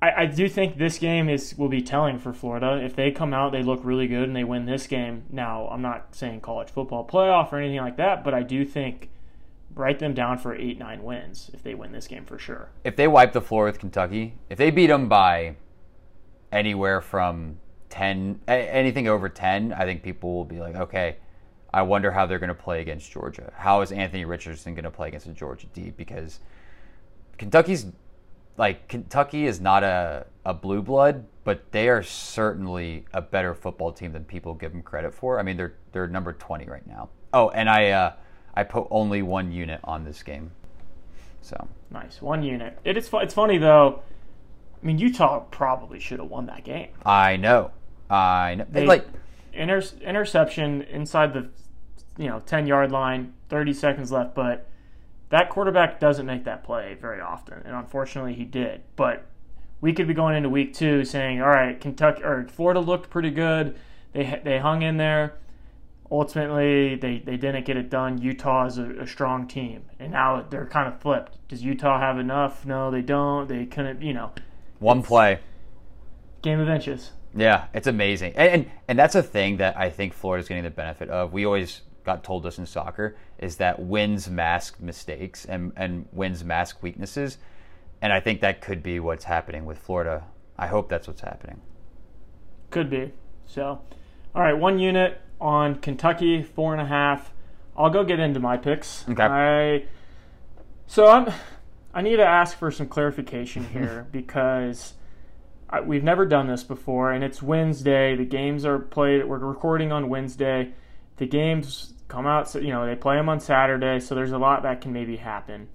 I, 0.00 0.22
I 0.22 0.26
do 0.26 0.48
think 0.48 0.78
this 0.78 0.98
game 0.98 1.28
is 1.28 1.56
will 1.56 1.68
be 1.68 1.82
telling 1.82 2.18
for 2.18 2.32
Florida. 2.32 2.80
If 2.82 2.94
they 2.94 3.10
come 3.10 3.34
out, 3.34 3.52
they 3.52 3.62
look 3.62 3.80
really 3.82 4.06
good, 4.06 4.24
and 4.24 4.36
they 4.36 4.44
win 4.44 4.66
this 4.66 4.86
game. 4.86 5.24
Now, 5.30 5.68
I'm 5.68 5.82
not 5.82 6.14
saying 6.14 6.40
college 6.40 6.70
football 6.70 7.06
playoff 7.06 7.52
or 7.52 7.58
anything 7.58 7.80
like 7.80 7.96
that, 7.96 8.24
but 8.24 8.34
I 8.34 8.42
do 8.42 8.64
think 8.64 9.10
write 9.74 9.98
them 9.98 10.14
down 10.14 10.38
for 10.38 10.54
eight, 10.54 10.78
nine 10.78 11.02
wins 11.02 11.50
if 11.52 11.62
they 11.62 11.74
win 11.74 11.92
this 11.92 12.06
game 12.06 12.24
for 12.24 12.38
sure. 12.38 12.70
If 12.84 12.96
they 12.96 13.06
wipe 13.08 13.32
the 13.32 13.40
floor 13.40 13.64
with 13.64 13.78
Kentucky, 13.78 14.34
if 14.48 14.58
they 14.58 14.70
beat 14.70 14.88
them 14.88 15.08
by 15.08 15.56
anywhere 16.50 17.00
from 17.00 17.58
10, 17.90 18.40
anything 18.48 19.08
over 19.08 19.28
10, 19.28 19.72
I 19.72 19.84
think 19.84 20.02
people 20.02 20.34
will 20.34 20.44
be 20.44 20.60
like, 20.60 20.74
okay, 20.76 21.16
I 21.72 21.82
wonder 21.82 22.10
how 22.10 22.26
they're 22.26 22.38
going 22.38 22.48
to 22.48 22.54
play 22.54 22.80
against 22.80 23.10
Georgia. 23.10 23.52
How 23.56 23.80
is 23.82 23.92
Anthony 23.92 24.24
Richardson 24.24 24.74
going 24.74 24.84
to 24.84 24.90
play 24.90 25.08
against 25.08 25.26
a 25.26 25.32
Georgia 25.32 25.66
D? 25.74 25.90
Because 25.96 26.40
Kentucky's 27.36 27.86
like 28.56 28.88
Kentucky 28.88 29.46
is 29.46 29.60
not 29.60 29.84
a, 29.84 30.26
a 30.44 30.52
blue 30.54 30.82
blood, 30.82 31.24
but 31.44 31.70
they 31.72 31.88
are 31.88 32.02
certainly 32.02 33.04
a 33.12 33.20
better 33.22 33.54
football 33.54 33.92
team 33.92 34.12
than 34.12 34.24
people 34.24 34.54
give 34.54 34.72
them 34.72 34.82
credit 34.82 35.14
for. 35.14 35.38
I 35.38 35.42
mean, 35.42 35.56
they're 35.56 35.74
they're 35.92 36.08
number 36.08 36.32
twenty 36.32 36.64
right 36.66 36.86
now. 36.86 37.08
Oh, 37.32 37.50
and 37.50 37.70
I 37.70 37.90
uh, 37.90 38.12
I 38.54 38.64
put 38.64 38.88
only 38.90 39.22
one 39.22 39.52
unit 39.52 39.80
on 39.84 40.04
this 40.04 40.22
game, 40.22 40.50
so 41.40 41.68
Nice 41.90 42.20
one 42.20 42.42
unit. 42.42 42.78
It 42.84 42.96
is. 42.96 43.08
fu- 43.08 43.18
It's 43.20 43.32
funny 43.34 43.58
though. 43.58 44.02
I 44.82 44.86
mean, 44.86 44.98
Utah 44.98 45.40
probably 45.50 46.00
should 46.00 46.18
have 46.18 46.28
won 46.28 46.46
that 46.46 46.64
game. 46.64 46.88
I 47.06 47.36
know, 47.36 47.70
I 48.10 48.54
know. 48.56 48.66
They 48.70 48.86
like 48.86 49.06
inter- 49.52 49.82
interception 50.02 50.82
inside 50.82 51.34
the 51.34 51.48
you 52.16 52.28
know 52.28 52.40
ten 52.40 52.66
yard 52.66 52.90
line, 52.90 53.34
thirty 53.48 53.72
seconds 53.72 54.10
left, 54.12 54.34
but 54.34 54.66
that 55.30 55.50
quarterback 55.50 56.00
doesn't 56.00 56.26
make 56.26 56.44
that 56.44 56.64
play 56.64 56.96
very 57.00 57.20
often, 57.20 57.62
and 57.64 57.74
unfortunately 57.74 58.34
he 58.34 58.44
did. 58.44 58.82
But 58.96 59.26
we 59.80 59.92
could 59.92 60.08
be 60.08 60.14
going 60.14 60.34
into 60.36 60.48
week 60.48 60.74
two 60.74 61.04
saying, 61.04 61.40
all 61.40 61.48
right, 61.48 61.78
Kentucky 61.80 62.22
or 62.22 62.46
Florida 62.48 62.80
looked 62.80 63.10
pretty 63.10 63.30
good. 63.30 63.76
They 64.12 64.40
they 64.42 64.58
hung 64.58 64.82
in 64.82 64.96
there. 64.96 65.34
Ultimately, 66.10 66.94
they, 66.94 67.18
they 67.18 67.36
didn't 67.36 67.66
get 67.66 67.76
it 67.76 67.90
done. 67.90 68.16
Utah 68.16 68.64
is 68.64 68.78
a, 68.78 68.90
a 69.00 69.06
strong 69.06 69.46
team, 69.46 69.82
and 69.98 70.12
now 70.12 70.42
they're 70.48 70.64
kind 70.64 70.88
of 70.88 70.98
flipped. 71.02 71.36
Does 71.48 71.62
Utah 71.62 72.00
have 72.00 72.18
enough? 72.18 72.64
No, 72.64 72.90
they 72.90 73.02
don't. 73.02 73.46
They 73.46 73.66
couldn't. 73.66 74.00
You 74.00 74.14
know, 74.14 74.32
one 74.78 75.02
play. 75.02 75.40
game 76.40 76.60
of 76.60 76.68
inches. 76.70 77.10
Yeah, 77.38 77.66
it's 77.72 77.86
amazing, 77.86 78.34
and, 78.36 78.48
and 78.50 78.70
and 78.88 78.98
that's 78.98 79.14
a 79.14 79.22
thing 79.22 79.58
that 79.58 79.76
I 79.76 79.90
think 79.90 80.12
Florida's 80.12 80.48
getting 80.48 80.64
the 80.64 80.70
benefit 80.70 81.08
of. 81.08 81.32
We 81.32 81.44
always 81.44 81.82
got 82.04 82.24
told 82.24 82.42
this 82.42 82.58
in 82.58 82.64
soccer 82.64 83.16
is 83.38 83.56
that 83.56 83.78
wins 83.78 84.28
mask 84.28 84.80
mistakes 84.80 85.44
and 85.44 85.72
and 85.76 86.06
wins 86.12 86.42
mask 86.42 86.82
weaknesses, 86.82 87.38
and 88.02 88.12
I 88.12 88.20
think 88.20 88.40
that 88.40 88.60
could 88.60 88.82
be 88.82 88.98
what's 89.00 89.24
happening 89.24 89.64
with 89.66 89.78
Florida. 89.78 90.24
I 90.58 90.66
hope 90.66 90.88
that's 90.88 91.06
what's 91.06 91.20
happening. 91.20 91.60
Could 92.70 92.90
be. 92.90 93.12
So, 93.46 93.80
all 94.34 94.42
right, 94.42 94.54
one 94.56 94.78
unit 94.78 95.20
on 95.40 95.76
Kentucky, 95.76 96.42
four 96.42 96.72
and 96.72 96.82
a 96.82 96.86
half. 96.86 97.32
I'll 97.76 97.90
go 97.90 98.02
get 98.02 98.18
into 98.18 98.40
my 98.40 98.56
picks. 98.56 99.08
Okay. 99.08 99.22
I 99.22 99.84
so 100.86 101.06
I'm. 101.06 101.32
I 101.94 102.02
need 102.02 102.16
to 102.16 102.26
ask 102.26 102.56
for 102.58 102.70
some 102.70 102.88
clarification 102.88 103.64
here 103.64 104.06
because 104.12 104.94
we've 105.84 106.04
never 106.04 106.24
done 106.26 106.46
this 106.46 106.64
before, 106.64 107.12
and 107.12 107.22
it's 107.24 107.42
Wednesday. 107.42 108.16
The 108.16 108.24
games 108.24 108.64
are 108.64 108.78
played. 108.78 109.24
We're 109.26 109.38
recording 109.38 109.92
on 109.92 110.08
Wednesday. 110.08 110.72
The 111.16 111.26
games 111.26 111.94
come 112.08 112.26
out. 112.26 112.48
So 112.48 112.58
you 112.58 112.72
know 112.72 112.86
they 112.86 112.94
play 112.96 113.16
them 113.16 113.28
on 113.28 113.40
Saturday. 113.40 114.00
So 114.00 114.14
there's 114.14 114.32
a 114.32 114.38
lot 114.38 114.62
that 114.62 114.80
can 114.80 114.92
maybe 114.92 115.16
happen. 115.16 115.68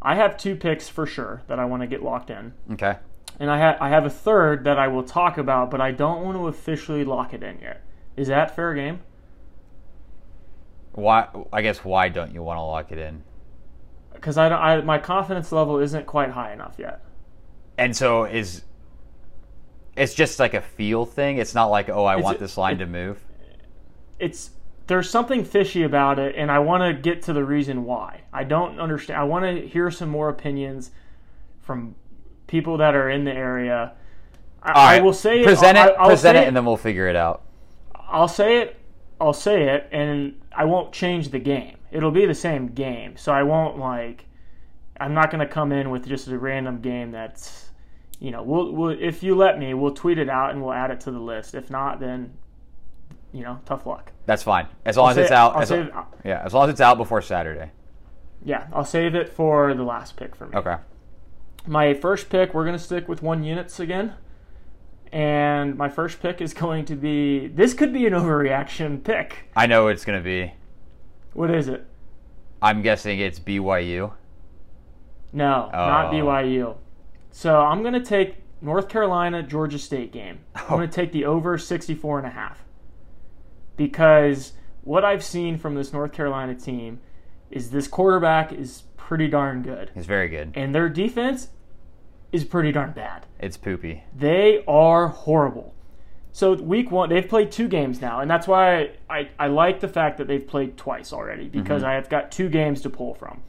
I 0.00 0.14
have 0.14 0.36
two 0.36 0.56
picks 0.56 0.88
for 0.88 1.06
sure 1.06 1.42
that 1.48 1.58
I 1.58 1.64
want 1.64 1.82
to 1.82 1.86
get 1.86 2.02
locked 2.02 2.30
in 2.30 2.52
Okay. 2.72 2.96
and 3.40 3.50
I, 3.50 3.58
ha- 3.58 3.78
I 3.80 3.88
have 3.88 4.04
a 4.04 4.10
third 4.10 4.64
that 4.64 4.78
I 4.78 4.88
will 4.88 5.02
talk 5.02 5.36
about, 5.38 5.70
but 5.70 5.80
I 5.80 5.90
don't 5.90 6.22
want 6.22 6.36
to 6.36 6.46
officially 6.48 7.02
lock 7.02 7.32
it 7.34 7.42
in 7.42 7.58
yet. 7.60 7.82
Is 8.16 8.28
that 8.28 8.54
fair 8.54 8.74
game? 8.74 9.00
Why? 10.92 11.28
I 11.52 11.62
guess 11.62 11.78
why 11.84 12.08
don't 12.08 12.32
you 12.32 12.42
want 12.42 12.58
to 12.58 12.62
lock 12.62 12.92
it 12.92 12.98
in? 12.98 13.22
because 14.14 14.38
I, 14.38 14.48
don't- 14.48 14.60
I 14.62 14.80
my 14.80 14.98
confidence 14.98 15.52
level 15.52 15.78
isn't 15.78 16.06
quite 16.06 16.30
high 16.30 16.52
enough 16.52 16.76
yet. 16.78 17.02
And 17.76 17.94
so 17.96 18.24
is 18.24 18.62
it's 19.96 20.14
just 20.14 20.38
like 20.38 20.54
a 20.54 20.60
feel 20.60 21.06
thing. 21.06 21.38
It's 21.38 21.54
not 21.54 21.66
like 21.66 21.88
oh, 21.88 22.04
I 22.04 22.16
It's 22.16 22.24
want 22.24 22.38
this 22.38 22.56
line 22.56 22.76
it- 22.76 22.78
to 22.78 22.86
move. 22.86 23.22
It's 24.18 24.50
there's 24.86 25.10
something 25.10 25.44
fishy 25.44 25.82
about 25.82 26.18
it, 26.18 26.36
and 26.36 26.50
I 26.50 26.60
want 26.60 26.82
to 26.82 27.00
get 27.00 27.22
to 27.22 27.32
the 27.32 27.44
reason 27.44 27.84
why. 27.84 28.22
I 28.32 28.44
don't 28.44 28.78
understand. 28.78 29.20
I 29.20 29.24
want 29.24 29.44
to 29.44 29.66
hear 29.66 29.90
some 29.90 30.08
more 30.08 30.28
opinions 30.28 30.92
from 31.60 31.96
people 32.46 32.76
that 32.78 32.94
are 32.94 33.10
in 33.10 33.24
the 33.24 33.32
area. 33.32 33.92
I, 34.62 34.68
right, 34.70 34.98
I 34.98 35.00
will 35.00 35.12
say 35.12 35.42
present 35.42 35.76
it. 35.76 35.80
it, 35.80 35.90
I, 35.90 36.00
I'll 36.00 36.08
present 36.08 36.36
say 36.36 36.44
it, 36.44 36.48
and 36.48 36.56
then 36.56 36.64
we'll 36.64 36.76
figure 36.76 37.08
it 37.08 37.16
out. 37.16 37.42
I'll 37.94 38.28
say 38.28 38.58
it. 38.62 38.76
I'll 39.20 39.32
say 39.32 39.64
it, 39.74 39.88
and 39.92 40.40
I 40.54 40.64
won't 40.64 40.92
change 40.92 41.30
the 41.30 41.38
game. 41.38 41.76
It'll 41.90 42.10
be 42.10 42.26
the 42.26 42.34
same 42.34 42.68
game, 42.68 43.16
so 43.16 43.32
I 43.32 43.42
won't 43.42 43.78
like. 43.78 44.24
I'm 45.00 45.14
not 45.14 45.30
going 45.30 45.46
to 45.46 45.52
come 45.52 45.72
in 45.72 45.90
with 45.90 46.06
just 46.06 46.28
a 46.28 46.38
random 46.38 46.80
game 46.80 47.10
that's, 47.10 47.65
you 48.20 48.30
know, 48.30 48.42
we'll, 48.42 48.72
we'll 48.72 48.90
if 48.90 49.22
you 49.22 49.34
let 49.34 49.58
me, 49.58 49.74
we'll 49.74 49.94
tweet 49.94 50.18
it 50.18 50.28
out 50.28 50.50
and 50.50 50.62
we'll 50.62 50.72
add 50.72 50.90
it 50.90 51.00
to 51.00 51.10
the 51.10 51.18
list. 51.20 51.54
If 51.54 51.70
not, 51.70 52.00
then, 52.00 52.32
you 53.32 53.42
know, 53.42 53.60
tough 53.66 53.86
luck. 53.86 54.12
That's 54.26 54.42
fine 54.42 54.66
as 54.84 54.96
long 54.96 55.10
as 55.10 55.16
it's 55.18 55.30
it- 55.30 55.34
out. 55.34 55.54
I'll 55.56 55.62
As, 55.62 55.70
lo- 55.70 55.80
it- 55.80 55.92
yeah, 56.24 56.42
as 56.44 56.54
long 56.54 56.64
as 56.68 56.72
it's 56.72 56.80
out 56.80 56.96
before 56.98 57.20
Saturday. 57.22 57.70
Yeah, 58.44 58.66
I'll 58.72 58.84
save 58.84 59.14
it 59.14 59.28
for 59.28 59.74
the 59.74 59.82
last 59.82 60.16
pick 60.16 60.34
for 60.36 60.46
me. 60.46 60.56
Okay. 60.56 60.76
My 61.66 61.94
first 61.94 62.28
pick, 62.28 62.54
we're 62.54 62.64
going 62.64 62.76
to 62.76 62.82
stick 62.82 63.08
with 63.08 63.22
one 63.22 63.42
units 63.42 63.80
again. 63.80 64.14
And 65.12 65.76
my 65.76 65.88
first 65.88 66.20
pick 66.20 66.40
is 66.40 66.52
going 66.52 66.84
to 66.86 66.96
be 66.96 67.46
this 67.46 67.74
could 67.74 67.92
be 67.92 68.06
an 68.06 68.12
overreaction 68.12 69.02
pick. 69.02 69.48
I 69.54 69.66
know 69.66 69.86
it's 69.86 70.04
gonna 70.04 70.20
be. 70.20 70.52
What 71.32 71.50
is 71.50 71.68
it? 71.68 71.86
I'm 72.60 72.82
guessing 72.82 73.20
it's 73.20 73.38
BYU. 73.38 74.12
No, 75.32 75.70
not 75.72 76.06
Oh. 76.06 76.10
BYU. 76.16 76.76
So 77.36 77.60
I'm 77.60 77.82
going 77.82 77.92
to 77.92 78.00
take 78.00 78.36
North 78.62 78.88
Carolina 78.88 79.42
Georgia 79.42 79.78
State 79.78 80.10
game. 80.10 80.38
I'm 80.54 80.64
Oh. 80.70 80.76
going 80.76 80.88
to 80.88 80.94
take 80.94 81.12
the 81.12 81.26
over 81.26 81.58
64 81.58 82.16
and 82.16 82.26
a 82.26 82.30
half. 82.30 82.64
Because 83.76 84.54
what 84.84 85.04
I've 85.04 85.22
seen 85.22 85.58
from 85.58 85.74
this 85.74 85.92
North 85.92 86.14
Carolina 86.14 86.54
team 86.54 86.98
is 87.50 87.72
this 87.72 87.88
quarterback 87.88 88.54
is 88.54 88.84
pretty 88.96 89.28
darn 89.28 89.60
good. 89.60 89.90
It's 89.94 90.06
very 90.06 90.30
good. 90.30 90.52
And 90.54 90.74
their 90.74 90.88
defense 90.88 91.50
is 92.32 92.42
pretty 92.42 92.72
darn 92.72 92.92
bad. 92.92 93.26
It's 93.38 93.58
poopy. 93.58 94.04
They 94.16 94.64
are 94.66 95.08
horrible. 95.08 95.74
So 96.32 96.54
week 96.54 96.90
one, 96.90 97.10
they've 97.10 97.28
played 97.28 97.52
two 97.52 97.68
games 97.68 98.00
now, 98.00 98.20
and 98.20 98.30
that's 98.30 98.48
why 98.48 98.92
I, 99.10 99.28
I, 99.38 99.48
like 99.48 99.80
the 99.80 99.88
fact 99.88 100.16
that 100.16 100.26
they've 100.26 100.46
played 100.46 100.78
twice 100.78 101.12
already 101.12 101.48
because 101.48 101.82
mm-hmm. 101.82 101.90
I 101.90 101.94
have 101.96 102.08
got 102.08 102.32
two 102.32 102.48
games 102.48 102.80
to 102.80 102.88
pull 102.88 103.12
from. 103.12 103.42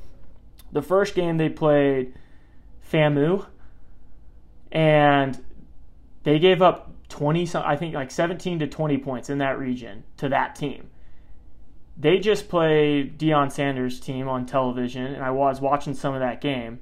The 0.73 0.81
first 0.81 1.15
game 1.15 1.37
they 1.37 1.47
played 1.47 2.13
FAMU, 2.91 3.45
and 4.71 5.43
they 6.23 6.39
gave 6.39 6.61
up 6.61 6.91
twenty, 7.09 7.45
some- 7.45 7.63
I 7.65 7.75
think 7.75 7.93
like 7.95 8.11
seventeen 8.11 8.59
to 8.59 8.67
twenty 8.67 8.97
points 8.97 9.29
in 9.29 9.37
that 9.39 9.57
region 9.59 10.03
to 10.17 10.29
that 10.29 10.55
team. 10.55 10.89
They 11.99 12.19
just 12.19 12.47
played 12.47 13.17
Deion 13.17 13.51
Sanders' 13.51 13.99
team 13.99 14.27
on 14.27 14.45
television, 14.45 15.05
and 15.05 15.23
I 15.23 15.31
was 15.31 15.59
watching 15.59 15.93
some 15.95 16.13
of 16.13 16.19
that 16.19 16.41
game. 16.41 16.79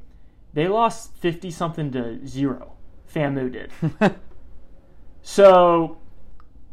They 0.53 0.67
lost 0.67 1.15
fifty 1.17 1.51
something 1.51 1.91
to 1.91 2.25
zero. 2.27 2.73
FAMU 3.13 3.51
did. 3.51 3.71
So 5.27 5.97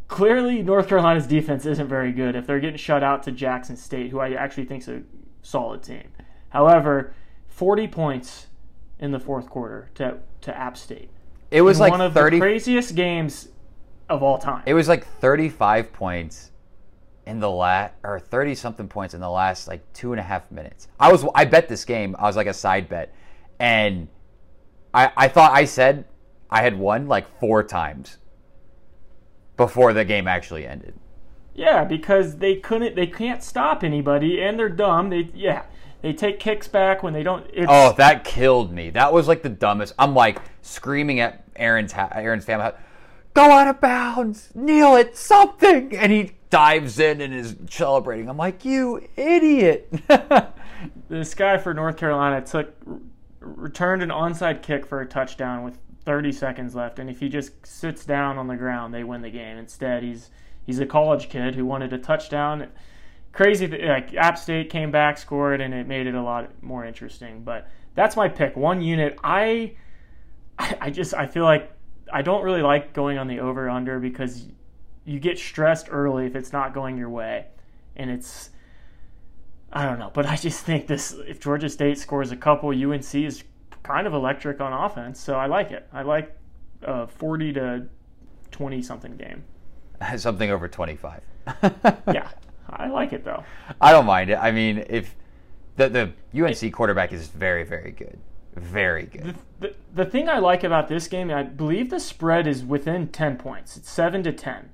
clearly, 0.08 0.62
North 0.62 0.86
Carolina's 0.86 1.26
defense 1.26 1.64
isn't 1.64 1.88
very 1.88 2.12
good 2.12 2.36
if 2.36 2.46
they're 2.46 2.60
getting 2.60 2.76
shut 2.76 3.02
out 3.02 3.22
to 3.22 3.32
Jackson 3.32 3.76
State, 3.76 4.10
who 4.10 4.20
I 4.20 4.32
actually 4.34 4.66
think 4.66 4.82
is 4.82 4.88
a 4.88 5.02
solid 5.40 5.82
team. 5.82 6.08
However, 6.50 7.14
40 7.48 7.88
points 7.88 8.48
in 8.98 9.10
the 9.10 9.18
fourth 9.18 9.48
quarter 9.48 9.88
to, 9.94 10.18
to 10.42 10.56
App 10.56 10.76
State. 10.76 11.10
It 11.50 11.62
was 11.62 11.78
In 11.78 11.82
like 11.82 11.90
one 11.90 12.00
of 12.00 12.14
30 12.14 12.36
the 12.36 12.40
craziest 12.40 12.94
games 12.94 13.48
of 14.08 14.22
all 14.22 14.38
time. 14.38 14.62
It 14.66 14.74
was 14.74 14.88
like 14.88 15.06
35 15.06 15.92
points 15.92 16.50
in 17.26 17.40
the 17.40 17.50
last, 17.50 17.94
or 18.02 18.18
30 18.18 18.54
something 18.54 18.88
points 18.88 19.14
in 19.14 19.20
the 19.20 19.30
last 19.30 19.68
like 19.68 19.80
two 19.92 20.12
and 20.12 20.20
a 20.20 20.22
half 20.22 20.50
minutes. 20.50 20.88
I 20.98 21.10
was, 21.12 21.24
I 21.34 21.44
bet 21.44 21.68
this 21.68 21.84
game. 21.84 22.16
I 22.18 22.24
was 22.24 22.36
like 22.36 22.46
a 22.46 22.54
side 22.54 22.88
bet, 22.88 23.14
and 23.58 24.08
I, 24.94 25.12
I 25.16 25.28
thought 25.28 25.52
I 25.52 25.64
said 25.64 26.04
I 26.50 26.62
had 26.62 26.78
won 26.78 27.06
like 27.08 27.38
four 27.38 27.62
times 27.62 28.18
before 29.56 29.92
the 29.92 30.04
game 30.04 30.26
actually 30.26 30.66
ended. 30.66 30.94
yeah, 31.54 31.84
because 31.84 32.38
they 32.38 32.56
couldn't, 32.56 32.96
they 32.96 33.06
can't 33.06 33.42
stop 33.42 33.84
anybody, 33.84 34.40
and 34.42 34.58
they're 34.58 34.68
dumb. 34.68 35.10
They 35.10 35.30
yeah, 35.34 35.64
they 36.02 36.12
take 36.12 36.38
kicks 36.38 36.68
back 36.68 37.02
when 37.02 37.12
they 37.12 37.22
don't. 37.22 37.46
It's, 37.52 37.66
Oh, 37.68 37.94
that 37.96 38.24
killed 38.24 38.72
me. 38.72 38.90
That 38.90 39.12
was 39.12 39.28
like 39.28 39.42
the 39.42 39.48
dumbest. 39.48 39.94
I'm 39.98 40.14
like 40.14 40.40
screaming 40.60 41.20
at 41.20 41.44
Aaron's 41.56 41.92
ha- 41.92 42.10
Aaron's 42.12 42.44
family. 42.44 42.72
Go 43.34 43.50
out 43.50 43.68
of 43.68 43.80
bounds, 43.80 44.50
kneel 44.54 44.96
it, 44.96 45.16
something, 45.16 45.96
and 45.96 46.12
he 46.12 46.32
dives 46.50 46.98
in 46.98 47.22
and 47.22 47.32
is 47.32 47.56
celebrating. 47.70 48.28
I'm 48.28 48.36
like, 48.36 48.64
you 48.64 49.08
idiot. 49.16 49.90
this 51.08 51.34
guy 51.34 51.56
for 51.56 51.72
North 51.72 51.96
Carolina 51.96 52.44
took 52.44 52.74
returned 53.40 54.02
an 54.02 54.10
onside 54.10 54.62
kick 54.62 54.86
for 54.86 55.00
a 55.00 55.06
touchdown 55.06 55.64
with 55.64 55.78
30 56.04 56.32
seconds 56.32 56.74
left, 56.74 56.98
and 56.98 57.08
if 57.08 57.20
he 57.20 57.28
just 57.28 57.64
sits 57.64 58.04
down 58.04 58.38
on 58.38 58.48
the 58.48 58.56
ground, 58.56 58.92
they 58.92 59.04
win 59.04 59.22
the 59.22 59.30
game. 59.30 59.56
Instead, 59.56 60.02
he's 60.02 60.30
he's 60.66 60.80
a 60.80 60.86
college 60.86 61.28
kid 61.28 61.54
who 61.54 61.64
wanted 61.64 61.92
a 61.92 61.98
touchdown. 61.98 62.68
Crazy, 63.32 63.66
th- 63.68 63.82
like 63.82 64.14
App 64.14 64.38
State 64.38 64.70
came 64.70 64.90
back, 64.90 65.16
scored, 65.18 65.60
and 65.60 65.72
it 65.72 65.86
made 65.86 66.06
it 66.06 66.14
a 66.14 66.22
lot 66.22 66.50
more 66.62 66.84
interesting. 66.84 67.42
But 67.42 67.68
that's 67.94 68.16
my 68.16 68.28
pick. 68.28 68.56
One 68.56 68.82
unit. 68.82 69.18
I 69.24 69.74
I 70.58 70.90
just 70.90 71.14
I 71.14 71.26
feel 71.26 71.44
like 71.44 71.72
I 72.12 72.22
don't 72.22 72.44
really 72.44 72.62
like 72.62 72.92
going 72.92 73.18
on 73.18 73.26
the 73.26 73.40
over 73.40 73.68
under 73.70 73.98
because 73.98 74.46
you 75.04 75.18
get 75.18 75.38
stressed 75.38 75.88
early 75.90 76.26
if 76.26 76.36
it's 76.36 76.52
not 76.52 76.74
going 76.74 76.98
your 76.98 77.08
way, 77.08 77.46
and 77.96 78.10
it's 78.10 78.50
I 79.72 79.86
don't 79.86 79.98
know, 79.98 80.10
but 80.12 80.26
I 80.26 80.36
just 80.36 80.64
think 80.64 80.86
this 80.86 81.16
if 81.26 81.40
Georgia 81.40 81.68
State 81.68 81.98
scores 81.98 82.32
a 82.32 82.36
couple, 82.36 82.68
UNC 82.70 83.14
is 83.14 83.44
kind 83.82 84.06
of 84.06 84.12
electric 84.12 84.60
on 84.60 84.72
offense, 84.72 85.18
so 85.18 85.36
I 85.36 85.46
like 85.46 85.70
it. 85.70 85.88
I 85.92 86.02
like 86.02 86.36
a 86.82 87.06
forty 87.06 87.52
to 87.54 87.86
twenty 88.50 88.82
something 88.82 89.16
game. 89.16 89.44
something 90.16 90.50
over 90.50 90.68
25. 90.68 91.20
Yeah, 92.12 92.28
I 92.72 92.88
like 92.88 93.12
it 93.12 93.24
though. 93.24 93.44
I 93.80 93.92
don't 93.92 94.06
mind 94.06 94.30
it. 94.30 94.36
I 94.36 94.50
mean, 94.50 94.84
if 94.88 95.14
the 95.76 95.88
the 96.32 96.44
UNC 96.44 96.72
quarterback 96.72 97.12
is 97.12 97.28
very 97.28 97.64
very 97.64 97.92
good, 97.92 98.18
very 98.54 99.06
good. 99.06 99.36
The, 99.60 99.74
the 99.94 100.04
thing 100.04 100.28
I 100.28 100.38
like 100.38 100.64
about 100.64 100.88
this 100.88 101.08
game, 101.08 101.30
I 101.30 101.42
believe 101.42 101.90
the 101.90 102.00
spread 102.00 102.46
is 102.46 102.64
within 102.64 103.08
10 103.08 103.36
points. 103.36 103.76
It's 103.76 103.90
7 103.90 104.22
to 104.24 104.32
10. 104.32 104.70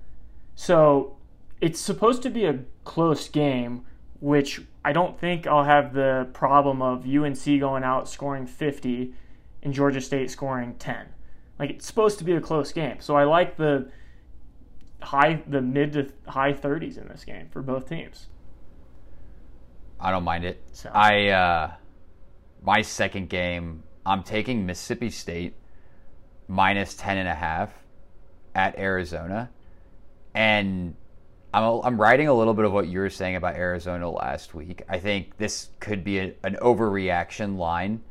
So 0.54 1.16
it's 1.60 1.80
supposed 1.80 2.22
to 2.22 2.30
be 2.30 2.44
a 2.44 2.60
close 2.84 3.28
game, 3.28 3.84
which 4.20 4.62
I 4.84 4.92
don't 4.92 5.18
think 5.18 5.46
I'll 5.46 5.64
have 5.64 5.92
the 5.92 6.28
problem 6.32 6.82
of 6.82 7.06
UNC 7.06 7.44
going 7.44 7.84
out 7.84 8.08
scoring 8.08 8.46
50 8.46 9.14
and 9.62 9.72
Georgia 9.72 10.00
State 10.00 10.30
scoring 10.30 10.74
10. 10.78 11.06
Like 11.58 11.70
it's 11.70 11.86
supposed 11.86 12.18
to 12.18 12.24
be 12.24 12.32
a 12.32 12.40
close 12.40 12.72
game. 12.72 12.96
So 13.00 13.16
I 13.16 13.24
like 13.24 13.56
the 13.56 13.90
high 15.02 15.42
the 15.46 15.60
mid 15.60 15.92
to 15.92 16.12
high 16.26 16.52
30s 16.52 16.98
in 17.00 17.08
this 17.08 17.24
game 17.24 17.48
for 17.50 17.62
both 17.62 17.88
teams. 17.88 18.28
I 20.00 20.10
don't 20.10 20.24
mind 20.24 20.44
it. 20.44 20.62
So- 20.72 20.90
I 20.92 21.28
uh, 21.28 21.72
my 22.62 22.82
second 22.82 23.28
game, 23.28 23.82
I'm 24.04 24.22
taking 24.22 24.66
Mississippi 24.66 25.10
State 25.10 25.54
minus 26.46 26.94
10 26.94 27.18
and 27.18 27.28
a 27.28 27.34
half 27.34 27.72
at 28.54 28.78
Arizona. 28.78 29.50
And 30.34 30.94
I'm, 31.52 31.80
I'm 31.82 32.00
writing 32.00 32.28
a 32.28 32.34
little 32.34 32.54
bit 32.54 32.64
of 32.64 32.72
what 32.72 32.88
you 32.88 33.00
were 33.00 33.10
saying 33.10 33.36
about 33.36 33.56
Arizona 33.56 34.10
last 34.10 34.54
week. 34.54 34.82
I 34.88 34.98
think 34.98 35.36
this 35.36 35.70
could 35.80 36.04
be 36.04 36.18
a, 36.18 36.34
an 36.44 36.56
overreaction 36.60 37.56
line 37.56 38.02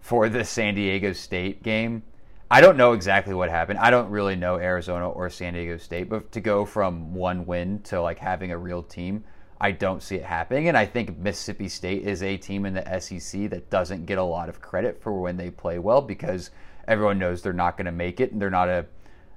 for 0.00 0.28
the 0.28 0.44
San 0.44 0.74
Diego 0.74 1.12
State 1.12 1.62
game. 1.62 2.02
I 2.50 2.62
don't 2.62 2.78
know 2.78 2.92
exactly 2.92 3.34
what 3.34 3.50
happened. 3.50 3.78
I 3.78 3.90
don't 3.90 4.08
really 4.08 4.34
know 4.34 4.56
Arizona 4.56 5.08
or 5.08 5.28
San 5.28 5.52
Diego 5.52 5.76
State, 5.76 6.08
but 6.08 6.32
to 6.32 6.40
go 6.40 6.64
from 6.64 7.14
one 7.14 7.44
win 7.44 7.80
to 7.82 8.00
like 8.00 8.18
having 8.18 8.52
a 8.52 8.58
real 8.58 8.82
team, 8.82 9.24
I 9.60 9.72
don't 9.72 10.02
see 10.02 10.16
it 10.16 10.24
happening. 10.24 10.68
And 10.68 10.76
I 10.76 10.86
think 10.86 11.18
Mississippi 11.18 11.68
State 11.68 12.04
is 12.04 12.22
a 12.22 12.36
team 12.38 12.64
in 12.64 12.74
the 12.74 13.00
SEC 13.00 13.50
that 13.50 13.68
doesn't 13.68 14.06
get 14.06 14.16
a 14.16 14.22
lot 14.22 14.48
of 14.48 14.62
credit 14.62 15.02
for 15.02 15.20
when 15.20 15.36
they 15.36 15.50
play 15.50 15.78
well 15.78 16.00
because 16.00 16.50
everyone 16.86 17.18
knows 17.18 17.42
they're 17.42 17.52
not 17.52 17.76
going 17.76 17.86
to 17.86 17.92
make 17.92 18.20
it 18.20 18.32
and 18.32 18.40
they're 18.40 18.48
not 18.48 18.68
a, 18.68 18.86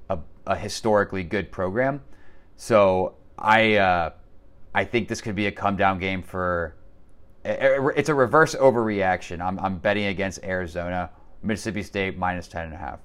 a, 0.09 0.19
a 0.47 0.55
historically 0.55 1.23
good 1.23 1.51
program. 1.51 2.01
So 2.55 3.15
I 3.37 3.75
uh, 3.75 4.11
I 4.73 4.85
think 4.85 5.09
this 5.09 5.19
could 5.19 5.35
be 5.35 5.47
a 5.47 5.51
come 5.51 5.75
down 5.75 5.99
game 5.99 6.21
for. 6.21 6.75
It's 7.43 8.09
a 8.09 8.13
reverse 8.13 8.53
overreaction. 8.53 9.41
I'm, 9.41 9.57
I'm 9.59 9.79
betting 9.79 10.05
against 10.05 10.43
Arizona, 10.43 11.09
Mississippi 11.43 11.83
State 11.83 12.17
minus 12.17 12.47
ten 12.47 12.65
and 12.65 12.73
a 12.73 12.77
half. 12.77 12.99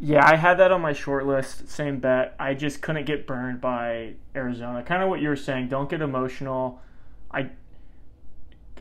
Yeah, 0.00 0.26
I 0.28 0.36
had 0.36 0.58
that 0.58 0.72
on 0.72 0.80
my 0.80 0.92
short 0.92 1.24
list. 1.26 1.68
Same 1.68 2.00
bet. 2.00 2.34
I 2.38 2.54
just 2.54 2.82
couldn't 2.82 3.06
get 3.06 3.26
burned 3.26 3.60
by 3.60 4.14
Arizona. 4.34 4.82
Kind 4.82 5.02
of 5.02 5.08
what 5.08 5.20
you 5.20 5.28
were 5.28 5.36
saying. 5.36 5.68
Don't 5.68 5.88
get 5.88 6.02
emotional. 6.02 6.80
I, 7.30 7.50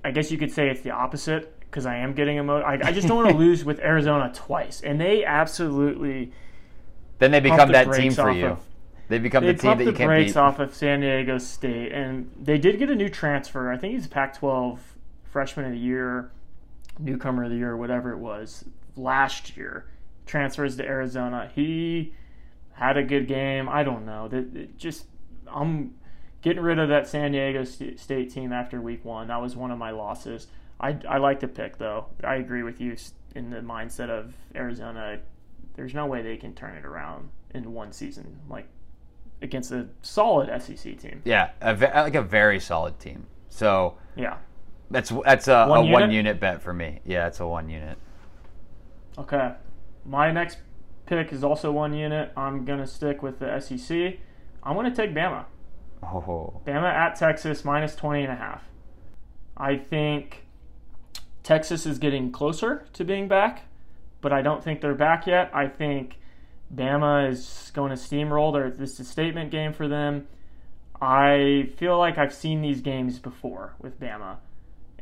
I 0.03 0.11
guess 0.11 0.31
you 0.31 0.37
could 0.37 0.51
say 0.51 0.69
it's 0.69 0.81
the 0.81 0.89
opposite 0.91 1.59
because 1.61 1.85
I 1.85 1.97
am 1.97 2.13
getting 2.13 2.37
emotional. 2.37 2.67
I, 2.67 2.79
I 2.83 2.91
just 2.91 3.07
don't 3.07 3.17
want 3.17 3.29
to 3.29 3.37
lose 3.45 3.63
with 3.63 3.79
Arizona 3.79 4.31
twice, 4.33 4.81
and 4.81 4.99
they 4.99 5.23
absolutely. 5.23 6.31
Then 7.19 7.31
they 7.31 7.39
become 7.39 7.67
the 7.67 7.73
that 7.73 7.93
team 7.93 8.11
for 8.11 8.31
you. 8.31 8.47
of- 8.47 8.59
they 9.09 9.19
become 9.19 9.45
They 9.45 9.51
the 9.51 9.59
team 9.59 9.77
that 9.77 9.83
the 9.83 9.91
you 9.91 9.97
can't 9.97 10.07
brakes 10.07 10.31
beat. 10.33 10.39
off 10.39 10.59
of 10.59 10.73
San 10.73 11.01
Diego 11.01 11.37
State, 11.37 11.91
and 11.91 12.31
they 12.41 12.57
did 12.57 12.79
get 12.79 12.89
a 12.89 12.95
new 12.95 13.09
transfer. 13.09 13.71
I 13.71 13.77
think 13.77 13.93
he's 13.93 14.05
a 14.05 14.09
Pac-12 14.09 14.79
freshman 15.29 15.65
of 15.65 15.73
the 15.73 15.77
year, 15.77 16.31
newcomer 16.99 17.45
of 17.45 17.49
the 17.51 17.57
year, 17.57 17.75
whatever 17.75 18.11
it 18.11 18.17
was 18.17 18.65
last 18.95 19.55
year. 19.57 19.85
Transfers 20.25 20.77
to 20.77 20.85
Arizona. 20.85 21.51
He 21.53 22.13
had 22.73 22.97
a 22.97 23.03
good 23.03 23.27
game. 23.27 23.67
I 23.67 23.83
don't 23.83 24.05
know. 24.05 24.27
That 24.27 24.55
it 24.55 24.77
just 24.77 25.05
I'm 25.47 25.95
getting 26.41 26.63
rid 26.63 26.79
of 26.79 26.89
that 26.89 27.07
San 27.07 27.31
Diego 27.31 27.63
State 27.63 28.31
team 28.31 28.53
after 28.53 28.81
week 28.81 29.03
one. 29.03 29.27
That 29.27 29.41
was 29.41 29.55
one 29.55 29.71
of 29.71 29.77
my 29.77 29.91
losses. 29.91 30.47
I 30.79 30.97
I 31.07 31.17
like 31.17 31.39
the 31.39 31.47
pick 31.47 31.77
though. 31.77 32.05
I 32.23 32.35
agree 32.35 32.63
with 32.63 32.79
you 32.79 32.95
in 33.35 33.49
the 33.49 33.59
mindset 33.59 34.09
of 34.09 34.33
Arizona. 34.55 35.19
There's 35.75 35.93
no 35.93 36.05
way 36.05 36.21
they 36.21 36.37
can 36.37 36.53
turn 36.53 36.77
it 36.77 36.85
around 36.85 37.29
in 37.53 37.73
one 37.73 37.91
season. 37.91 38.39
Like 38.49 38.67
against 39.41 39.71
a 39.71 39.87
solid 40.01 40.49
SEC 40.61 40.97
team. 40.99 41.21
Yeah, 41.25 41.51
a 41.61 41.73
like 41.75 42.15
a 42.15 42.21
very 42.21 42.59
solid 42.59 42.99
team. 42.99 43.27
So 43.49 43.97
Yeah. 44.15 44.37
That's 44.93 45.11
that's 45.25 45.47
a 45.47 45.65
One 45.67 45.87
a 45.87 45.91
one 45.91 46.01
unit? 46.03 46.11
unit 46.13 46.39
bet 46.39 46.61
for 46.61 46.73
me. 46.73 46.99
Yeah, 47.05 47.27
it's 47.27 47.39
a 47.39 47.47
one 47.47 47.69
unit. 47.69 47.97
Okay. 49.17 49.53
My 50.05 50.31
next 50.31 50.57
pick 51.05 51.33
is 51.33 51.43
also 51.43 51.71
one 51.71 51.93
unit. 51.93 52.31
I'm 52.37 52.63
gonna 52.65 52.87
stick 52.87 53.21
with 53.21 53.39
the 53.39 53.59
SEC. 53.59 54.17
I'm 54.63 54.75
gonna 54.75 54.95
take 54.95 55.13
Bama. 55.13 55.45
Oh, 56.01 56.61
Bama 56.65 56.91
at 56.91 57.15
Texas 57.15 57.63
minus 57.63 57.95
20 57.95 58.23
and 58.23 58.31
a 58.31 58.35
half. 58.35 58.63
I 59.55 59.77
think 59.77 60.45
Texas 61.43 61.85
is 61.85 61.97
getting 61.99 62.31
closer 62.31 62.85
to 62.93 63.03
being 63.05 63.27
back, 63.27 63.63
but 64.21 64.33
I 64.33 64.41
don't 64.41 64.63
think 64.63 64.81
they're 64.81 64.95
back 64.95 65.27
yet. 65.27 65.49
I 65.53 65.67
think 65.67 66.17
Bama 66.73 67.29
is 67.29 67.71
going 67.73 67.89
to 67.91 67.95
steamroll. 67.95 68.51
They're, 68.53 68.71
this 68.71 68.93
is 68.93 68.99
a 69.01 69.05
statement 69.05 69.51
game 69.51 69.71
for 69.73 69.87
them. 69.87 70.27
I 71.01 71.69
feel 71.77 71.97
like 71.97 72.17
I've 72.17 72.33
seen 72.33 72.61
these 72.61 72.81
games 72.81 73.19
before 73.19 73.75
with 73.79 73.99
Bama, 73.99 74.37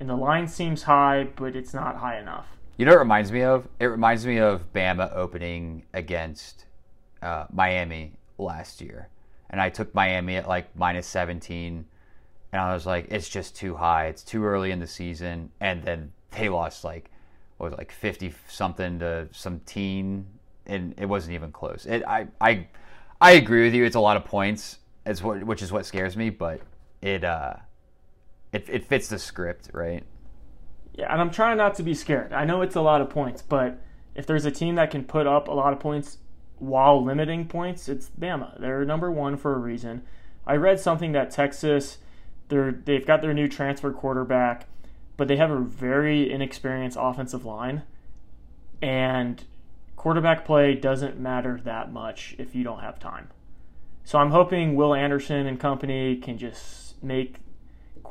and 0.02 0.10
the 0.10 0.16
line 0.16 0.48
seems 0.48 0.82
high, 0.82 1.28
but 1.36 1.56
it's 1.56 1.76
not 1.76 1.96
high 1.96 2.18
enough. 2.20 2.48
you 2.76 2.86
know 2.86 2.92
what 2.92 2.98
it 2.98 3.02
reminds 3.02 3.32
me 3.32 3.44
of? 3.44 3.68
It 3.80 3.86
reminds 3.86 4.26
me 4.26 4.40
of 4.40 4.74
Bama 4.74 5.16
opening 5.16 5.84
against 5.94 6.66
uh, 7.22 7.46
Miami 7.54 8.14
last 8.40 8.82
year, 8.82 9.10
and 9.52 9.62
I 9.62 9.70
took 9.70 9.94
Miami 9.94 10.38
at 10.38 10.48
like 10.48 10.76
minus 10.76 11.06
seventeen, 11.06 11.86
and 12.52 12.60
I 12.60 12.74
was 12.74 12.88
like, 12.88 13.12
it's 13.12 13.30
just 13.30 13.56
too 13.56 13.76
high. 13.76 14.08
It's 14.08 14.24
too 14.24 14.44
early 14.44 14.72
in 14.72 14.80
the 14.80 14.88
season, 14.88 15.52
and 15.60 15.84
then 15.84 16.12
they 16.32 16.50
lost 16.50 16.84
like 16.84 17.12
what 17.58 17.66
was 17.68 17.74
it, 17.74 17.78
like 17.78 17.92
fifty 17.92 18.34
something 18.48 18.98
to 19.00 19.30
some 19.32 19.60
teen, 19.68 20.26
and 20.66 20.96
it 20.98 21.06
wasn't 21.06 21.36
even 21.36 21.52
close. 21.52 21.86
It, 21.86 22.04
I 22.08 22.28
I 22.42 22.68
I 23.22 23.34
agree 23.34 23.66
with 23.66 23.76
you. 23.76 23.86
It's 23.86 23.96
a 23.96 24.00
lot 24.00 24.18
of 24.18 24.26
points. 24.26 24.80
It's 25.06 25.22
what 25.22 25.44
which 25.44 25.62
is 25.62 25.72
what 25.72 25.86
scares 25.86 26.18
me, 26.18 26.32
but 26.32 26.62
it 27.04 27.24
uh 27.24 27.54
it 28.52 28.68
it 28.70 28.86
fits 28.86 29.08
the 29.08 29.20
script, 29.20 29.70
right? 29.74 30.04
Yeah, 30.94 31.12
and 31.12 31.22
I'm 31.22 31.32
trying 31.32 31.58
not 31.58 31.76
to 31.76 31.84
be 31.84 31.94
scared. 31.94 32.34
I 32.34 32.46
know 32.46 32.62
it's 32.62 32.76
a 32.76 32.82
lot 32.82 33.02
of 33.02 33.10
points, 33.10 33.42
but 33.42 33.82
if 34.14 34.26
there's 34.26 34.46
a 34.46 34.52
team 34.52 34.76
that 34.76 34.92
can 34.92 35.06
put 35.06 35.26
up 35.26 35.48
a 35.48 35.54
lot 35.54 35.74
of 35.74 35.80
points 35.80 36.18
while 36.60 37.04
limiting 37.04 37.48
points, 37.48 37.88
it's 37.88 38.10
Bama. 38.10 38.60
They're 38.60 38.86
number 38.86 39.10
one 39.10 39.38
for 39.38 39.54
a 39.54 39.58
reason. 39.58 40.04
I 40.46 40.56
read 40.56 40.80
something 40.80 41.14
that 41.14 41.32
Texas, 41.32 42.00
they're 42.50 42.72
they've 42.72 43.06
got 43.06 43.22
their 43.22 43.34
new 43.34 43.48
transfer 43.48 43.92
quarterback, 43.92 44.68
but 45.18 45.28
they 45.28 45.38
have 45.38 45.52
a 45.52 45.60
very 45.60 46.32
inexperienced 46.32 46.98
offensive 47.00 47.46
line, 47.46 47.84
and 48.82 49.44
quarterback 49.96 50.44
play 50.44 50.76
doesn't 50.76 51.20
matter 51.20 51.62
that 51.64 51.92
much 51.92 52.36
if 52.38 52.54
you 52.54 52.64
don't 52.64 52.80
have 52.80 53.00
time. 53.00 53.30
So 54.04 54.20
I'm 54.20 54.32
hoping 54.32 54.76
Will 54.76 54.94
Anderson 54.94 55.46
and 55.46 55.60
company 55.60 56.18
can 56.18 56.38
just 56.38 57.02
make 57.04 57.38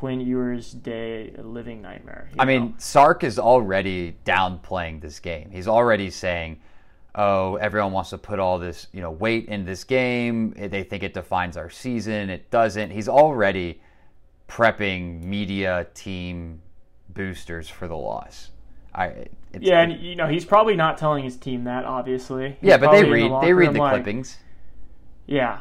Quinn 0.01 0.23
Ewers' 0.23 0.73
day 0.73 1.31
a 1.37 1.43
living 1.43 1.83
nightmare. 1.83 2.31
I 2.39 2.47
know? 2.47 2.61
mean, 2.61 2.75
Sark 2.79 3.23
is 3.23 3.39
already 3.39 4.17
downplaying 4.25 5.03
this 5.03 5.21
game. 5.21 5.51
He's 5.53 5.69
already 5.69 6.09
saying, 6.09 6.59
"Oh, 7.15 7.57
everyone 7.57 7.93
wants 7.93 8.09
to 8.09 8.17
put 8.17 8.39
all 8.39 8.59
this, 8.59 8.87
you 8.95 9.03
know, 9.03 9.11
weight 9.11 9.45
in 9.49 9.67
this 9.67 9.85
game. 9.85 10.55
They 10.57 10.85
think 10.85 11.03
it 11.03 11.13
defines 11.13 11.59
our 11.59 11.69
season. 11.69 12.31
It 12.31 12.51
doesn't." 12.51 12.93
He's 12.93 13.11
already 13.11 13.83
prepping 14.49 15.23
media 15.23 15.87
team 15.93 16.63
boosters 17.11 17.69
for 17.69 17.87
the 17.87 17.97
loss. 17.97 18.53
I 18.95 19.27
it's, 19.53 19.61
Yeah, 19.61 19.83
and 19.83 20.01
you 20.01 20.17
know 20.17 20.29
he's 20.29 20.47
probably 20.47 20.77
not 20.77 20.97
telling 20.97 21.25
his 21.25 21.37
team 21.37 21.65
that. 21.65 21.85
Obviously, 21.85 22.57
He's 22.63 22.71
yeah, 22.71 22.79
but 22.79 22.91
they 22.93 23.05
read 23.05 23.31
locker 23.31 23.47
they 23.47 23.53
read 23.53 23.75
the 23.75 23.79
like, 23.79 24.03
clippings. 24.03 24.39
Yeah, 25.27 25.61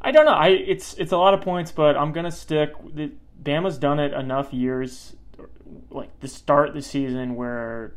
I 0.00 0.12
don't 0.12 0.24
know. 0.24 0.34
I 0.34 0.50
it's 0.50 0.94
it's 0.94 1.10
a 1.10 1.18
lot 1.18 1.34
of 1.34 1.40
points, 1.40 1.72
but 1.72 1.96
I'm 1.96 2.12
gonna 2.12 2.30
stick. 2.30 2.74
Bama's 3.42 3.78
done 3.78 3.98
it 3.98 4.12
enough 4.12 4.52
years, 4.52 5.16
like 5.90 6.20
the 6.20 6.28
start 6.28 6.74
the 6.74 6.82
season 6.82 7.34
where 7.34 7.94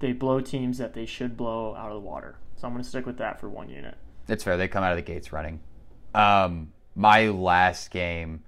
they 0.00 0.12
blow 0.12 0.40
teams 0.40 0.78
that 0.78 0.94
they 0.94 1.06
should 1.06 1.36
blow 1.36 1.74
out 1.74 1.90
of 1.90 1.94
the 1.94 2.06
water. 2.08 2.36
So 2.56 2.66
I'm 2.66 2.74
gonna 2.74 2.84
stick 2.84 3.06
with 3.06 3.18
that 3.18 3.40
for 3.40 3.48
one 3.48 3.68
unit. 3.68 3.96
It's 4.28 4.42
fair. 4.42 4.56
They 4.56 4.68
come 4.68 4.82
out 4.82 4.92
of 4.92 4.96
the 4.96 5.02
gates 5.02 5.32
running. 5.32 5.60
Um, 6.14 6.72
my 6.94 7.28
last 7.28 7.90
game 7.90 8.42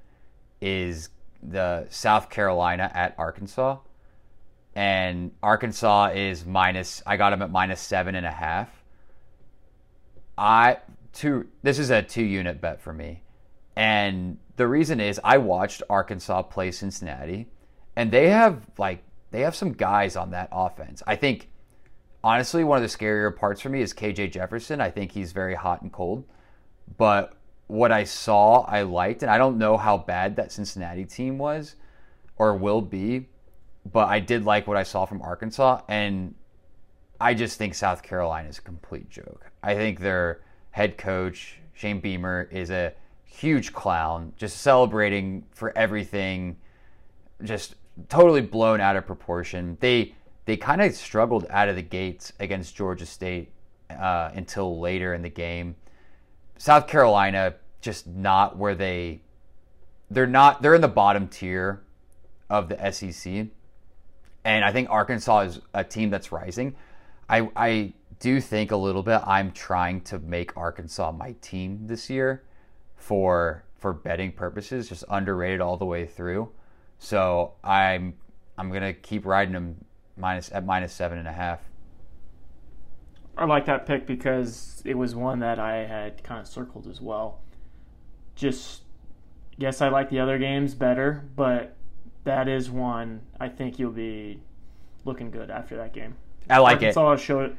is 0.60 1.10
the 1.42 1.86
South 1.90 2.30
Carolina 2.30 2.90
at 2.94 3.14
Arkansas, 3.18 3.78
and 4.74 5.32
Arkansas 5.42 6.12
is 6.14 6.44
minus. 6.44 7.02
I 7.06 7.16
got 7.16 7.30
them 7.30 7.42
at 7.42 7.50
minus 7.50 7.80
seven 7.80 8.14
and 8.14 8.26
a 8.26 8.30
half. 8.30 8.68
I 10.38 10.78
two. 11.12 11.46
This 11.62 11.78
is 11.78 11.90
a 11.90 12.02
two 12.02 12.24
unit 12.24 12.60
bet 12.60 12.80
for 12.80 12.92
me, 12.92 13.22
and 13.74 14.38
the 14.56 14.66
reason 14.66 15.00
is 15.00 15.20
I 15.22 15.38
watched 15.38 15.82
Arkansas 15.88 16.42
play 16.42 16.70
Cincinnati, 16.70 17.46
and 17.94 18.10
they 18.10 18.28
have 18.30 18.66
like 18.78 19.02
they 19.30 19.42
have 19.42 19.54
some 19.54 19.72
guys 19.72 20.16
on 20.16 20.30
that 20.30 20.48
offense. 20.52 21.02
I 21.06 21.16
think 21.16 21.48
honestly, 22.24 22.64
one 22.64 22.82
of 22.82 22.82
the 22.82 22.96
scarier 22.96 23.34
parts 23.34 23.60
for 23.60 23.68
me 23.68 23.80
is 23.80 23.92
KJ 23.94 24.32
Jefferson. 24.32 24.80
I 24.80 24.90
think 24.90 25.12
he's 25.12 25.32
very 25.32 25.54
hot 25.54 25.82
and 25.82 25.92
cold. 25.92 26.24
But 26.96 27.34
what 27.66 27.92
I 27.92 28.04
saw, 28.04 28.62
I 28.62 28.82
liked, 28.82 29.22
and 29.22 29.30
I 29.30 29.38
don't 29.38 29.58
know 29.58 29.76
how 29.76 29.98
bad 29.98 30.36
that 30.36 30.52
Cincinnati 30.52 31.04
team 31.04 31.38
was 31.38 31.76
or 32.36 32.56
will 32.56 32.80
be, 32.80 33.26
but 33.90 34.08
I 34.08 34.20
did 34.20 34.44
like 34.44 34.66
what 34.66 34.76
I 34.76 34.82
saw 34.82 35.04
from 35.04 35.22
Arkansas. 35.22 35.82
And 35.88 36.34
I 37.20 37.34
just 37.34 37.58
think 37.58 37.74
South 37.74 38.02
Carolina 38.02 38.48
is 38.48 38.58
a 38.58 38.62
complete 38.62 39.08
joke. 39.08 39.50
I 39.62 39.74
think 39.74 40.00
their 40.00 40.42
head 40.70 40.98
coach, 40.98 41.58
Shane 41.72 42.00
Beamer, 42.00 42.48
is 42.50 42.70
a 42.70 42.92
huge 43.36 43.72
clown, 43.72 44.32
just 44.36 44.58
celebrating 44.58 45.44
for 45.52 45.76
everything, 45.76 46.56
just 47.42 47.74
totally 48.08 48.40
blown 48.40 48.80
out 48.80 48.96
of 48.96 49.06
proportion. 49.06 49.76
They 49.80 50.14
they 50.46 50.56
kind 50.56 50.80
of 50.80 50.94
struggled 50.94 51.46
out 51.50 51.68
of 51.68 51.76
the 51.76 51.82
gates 51.82 52.32
against 52.40 52.76
Georgia 52.76 53.04
State 53.04 53.50
uh, 53.90 54.30
until 54.34 54.80
later 54.80 55.12
in 55.12 55.22
the 55.22 55.28
game. 55.28 55.76
South 56.56 56.86
Carolina 56.86 57.54
just 57.80 58.06
not 58.06 58.56
where 58.56 58.74
they 58.74 59.20
they're 60.10 60.26
not 60.26 60.62
they're 60.62 60.74
in 60.74 60.80
the 60.80 60.88
bottom 60.88 61.28
tier 61.28 61.82
of 62.48 62.68
the 62.68 62.92
SEC. 62.92 63.48
And 64.44 64.64
I 64.64 64.72
think 64.72 64.88
Arkansas 64.88 65.40
is 65.40 65.60
a 65.74 65.84
team 65.84 66.08
that's 66.10 66.32
rising. 66.32 66.76
I 67.28 67.50
I 67.54 67.92
do 68.18 68.40
think 68.40 68.70
a 68.70 68.76
little 68.76 69.02
bit 69.02 69.20
I'm 69.26 69.52
trying 69.52 70.00
to 70.02 70.18
make 70.20 70.56
Arkansas 70.56 71.12
my 71.12 71.32
team 71.42 71.86
this 71.86 72.08
year 72.08 72.42
for 73.06 73.62
for 73.76 73.92
betting 73.92 74.32
purposes, 74.32 74.88
just 74.88 75.04
underrated 75.08 75.60
all 75.60 75.76
the 75.76 75.84
way 75.84 76.06
through. 76.06 76.50
So 76.98 77.52
I'm 77.62 78.14
I'm 78.58 78.72
gonna 78.72 78.92
keep 78.92 79.24
riding 79.24 79.54
them 79.54 79.84
minus 80.16 80.50
at 80.50 80.66
minus 80.66 80.92
seven 80.92 81.18
and 81.18 81.28
a 81.28 81.32
half. 81.32 81.60
I 83.38 83.44
like 83.44 83.66
that 83.66 83.86
pick 83.86 84.06
because 84.06 84.82
it 84.84 84.94
was 84.94 85.14
one 85.14 85.38
that 85.38 85.60
I 85.60 85.84
had 85.84 86.24
kind 86.24 86.40
of 86.40 86.48
circled 86.48 86.88
as 86.88 87.00
well. 87.00 87.42
Just 88.34 88.82
yes, 89.56 89.80
I 89.80 89.88
like 89.88 90.10
the 90.10 90.18
other 90.18 90.38
games 90.38 90.74
better, 90.74 91.28
but 91.36 91.76
that 92.24 92.48
is 92.48 92.70
one 92.72 93.20
I 93.38 93.48
think 93.48 93.78
you'll 93.78 93.92
be 93.92 94.40
looking 95.04 95.30
good 95.30 95.48
after 95.48 95.76
that 95.76 95.92
game. 95.92 96.16
I 96.50 96.58
like 96.58 96.82
it. 96.82 96.96
Arkansas 96.96 97.16
showed 97.24 97.56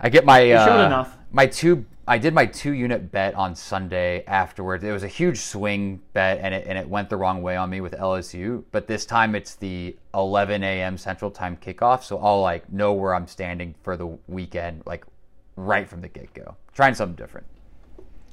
I 0.00 0.08
get 0.08 0.24
my 0.24 0.40
showed 0.40 0.82
uh, 0.82 0.86
enough. 0.86 1.16
my 1.32 1.46
two. 1.46 1.84
I 2.06 2.18
did 2.18 2.34
my 2.34 2.44
two 2.44 2.72
unit 2.72 3.10
bet 3.10 3.34
on 3.34 3.54
Sunday 3.54 4.24
afterwards. 4.26 4.84
It 4.84 4.92
was 4.92 5.02
a 5.04 5.08
huge 5.08 5.38
swing 5.38 6.02
bet, 6.12 6.38
and 6.42 6.54
it 6.54 6.66
and 6.66 6.76
it 6.76 6.88
went 6.88 7.08
the 7.08 7.16
wrong 7.16 7.40
way 7.42 7.56
on 7.56 7.70
me 7.70 7.80
with 7.80 7.92
LSU. 7.94 8.64
But 8.72 8.86
this 8.86 9.06
time 9.06 9.34
it's 9.34 9.54
the 9.54 9.96
11 10.12 10.62
a.m. 10.62 10.98
Central 10.98 11.30
Time 11.30 11.56
kickoff, 11.56 12.02
so 12.02 12.18
I'll 12.18 12.42
like 12.42 12.70
know 12.70 12.92
where 12.92 13.14
I'm 13.14 13.26
standing 13.26 13.74
for 13.82 13.96
the 13.96 14.18
weekend, 14.28 14.82
like 14.84 15.04
right 15.56 15.88
from 15.88 16.02
the 16.02 16.08
get 16.08 16.34
go. 16.34 16.56
Trying 16.74 16.94
something 16.94 17.16
different. 17.16 17.46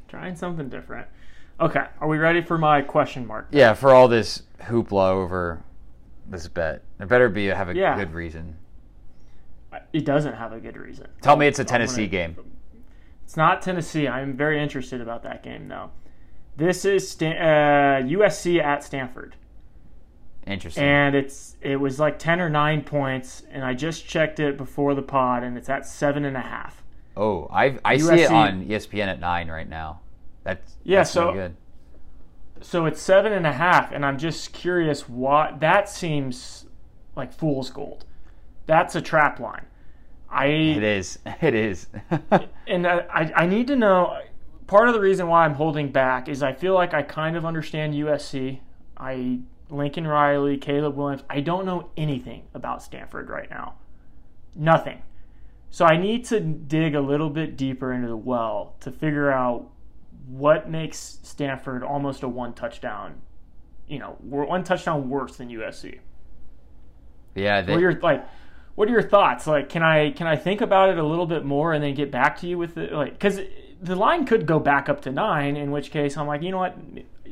Trying 0.10 0.36
something 0.36 0.68
different. 0.68 1.08
Okay, 1.62 1.86
are 2.02 2.08
we 2.08 2.18
ready 2.18 2.42
for 2.42 2.58
my 2.58 2.82
question 2.82 3.26
mark? 3.26 3.48
Yeah, 3.52 3.74
for 3.74 3.92
all 3.92 4.08
this 4.08 4.44
hoopla 4.62 5.12
over 5.12 5.62
this 6.28 6.48
bet, 6.48 6.82
it 7.00 7.08
better 7.08 7.30
be 7.30 7.46
have 7.46 7.70
a 7.70 7.76
Yeah. 7.76 7.96
good 7.96 8.14
reason. 8.14 8.58
It 9.94 10.06
doesn't 10.06 10.34
have 10.34 10.54
a 10.54 10.60
good 10.60 10.78
reason. 10.78 11.08
Tell 11.22 11.36
me 11.36 11.48
it's 11.48 11.60
a 11.60 11.64
Tennessee 11.66 12.08
gonna- 12.08 12.34
game. 12.34 12.52
It's 13.24 13.38
not 13.38 13.62
Tennessee. 13.62 14.08
I'm 14.08 14.36
very 14.36 14.62
interested 14.62 15.00
about 15.00 15.24
that 15.24 15.42
game, 15.44 15.68
though. 15.70 15.92
This 16.58 16.84
is 16.84 17.10
Stan- 17.10 17.38
uh, 17.42 18.06
USC 18.06 18.60
at 18.62 18.84
Stanford, 18.84 19.36
Interesting. 20.46 20.84
and 20.84 21.16
it's 21.16 21.56
it 21.62 21.78
was 21.78 22.00
like 22.00 22.20
ten 22.20 22.42
or 22.42 22.50
nine 22.50 22.82
points, 22.84 23.44
and 23.50 23.64
I 23.64 23.74
just 23.74 24.06
checked 24.06 24.40
it 24.42 24.58
before 24.58 24.94
the 24.96 25.02
pod, 25.02 25.44
and 25.44 25.58
it's 25.58 25.70
at 25.70 25.86
seven 25.86 26.26
and 26.26 26.36
a 26.36 26.42
half. 26.42 26.84
oh, 27.16 27.48
I 27.52 27.78
I 27.86 27.98
see 27.98 28.22
it 28.22 28.32
on 28.32 28.66
ESPN 28.66 29.08
at 29.08 29.20
nine 29.20 29.50
right 29.50 29.68
now. 29.70 30.02
That's 30.44 30.76
Yeah, 30.84 31.00
that's 31.00 31.12
so- 31.12 31.34
good. 31.34 31.56
So 32.60 32.86
it's 32.86 33.02
seven 33.02 33.32
and 33.34 33.48
a 33.48 33.54
half, 33.54 33.92
and 33.92 34.06
I'm 34.06 34.18
just 34.18 34.54
curious 34.54 35.08
what 35.10 35.60
that 35.62 35.88
seems 35.90 36.66
like 37.16 37.32
fool's 37.34 37.70
gold. 37.70 38.06
That's 38.66 38.96
a 38.96 39.02
trap 39.02 39.40
line. 39.40 39.66
I 40.30 40.46
It 40.46 40.84
is. 40.84 41.20
It 41.42 41.56
is. 41.56 41.88
and 42.68 42.88
I, 42.88 43.32
I 43.36 43.46
need 43.46 43.68
to 43.68 43.76
know. 43.76 44.20
Part 44.68 44.88
of 44.88 44.94
the 44.94 45.02
reason 45.02 45.28
why 45.28 45.44
I'm 45.44 45.56
holding 45.56 45.92
back 45.92 46.30
is 46.30 46.42
I 46.42 46.54
feel 46.54 46.74
like 46.74 46.94
I 46.94 47.02
kind 47.02 47.36
of 47.36 47.46
understand 47.46 47.94
USC. 47.94 48.60
I 48.96 49.40
Lincoln 49.70 50.08
Riley, 50.08 50.58
Caleb 50.58 50.96
Williams. 50.96 51.24
I 51.30 51.42
don't 51.42 51.66
know 51.66 51.90
anything 51.98 52.44
about 52.54 52.82
Stanford 52.82 53.30
right 53.30 53.50
now. 53.50 53.76
Nothing. 54.56 55.02
So 55.70 55.86
I 55.86 55.98
need 55.98 56.26
to 56.26 56.40
dig 56.40 56.96
a 56.96 57.02
little 57.02 57.30
bit 57.30 57.56
deeper 57.56 57.94
into 57.94 58.08
the 58.08 58.18
well 58.18 58.76
to 58.82 58.92
figure 58.92 59.32
out 59.32 59.70
what 60.28 60.70
makes 60.70 61.20
Stanford 61.24 61.84
almost 61.84 62.24
a 62.24 62.28
one 62.28 62.54
touchdown. 62.54 63.22
You 63.88 64.00
know, 64.00 64.18
one 64.22 64.64
touchdown 64.64 65.10
worse 65.10 65.38
than 65.38 65.50
USC. 65.50 66.00
yeah, 67.36 67.62
they, 67.62 67.74
What 67.74 67.84
are 67.84 68.00
like? 68.02 68.26
What 68.76 68.88
are 68.88 68.92
your 68.92 69.02
thoughts? 69.02 69.48
Like, 69.48 69.70
can 69.70 69.84
I 69.84 70.12
can 70.12 70.28
I 70.28 70.36
think 70.36 70.62
about 70.62 70.90
it 70.90 70.98
a 70.98 71.04
little 71.04 71.26
bit 71.26 71.44
more 71.44 71.74
and 71.74 71.84
then 71.84 71.94
get 71.94 72.12
back 72.12 72.40
to 72.40 72.48
you 72.48 72.58
with 72.58 72.78
it? 72.78 72.92
Like, 72.92 73.14
because 73.14 73.40
the 73.82 73.96
line 73.96 74.26
could 74.26 74.46
go 74.46 74.60
back 74.60 74.90
up 74.90 75.02
to 75.02 75.12
nine, 75.12 75.56
in 75.58 75.72
which 75.72 75.92
case 75.92 76.16
I'm 76.18 76.28
like, 76.28 76.42
you 76.42 76.52
know 76.52 76.60
what, 76.60 76.78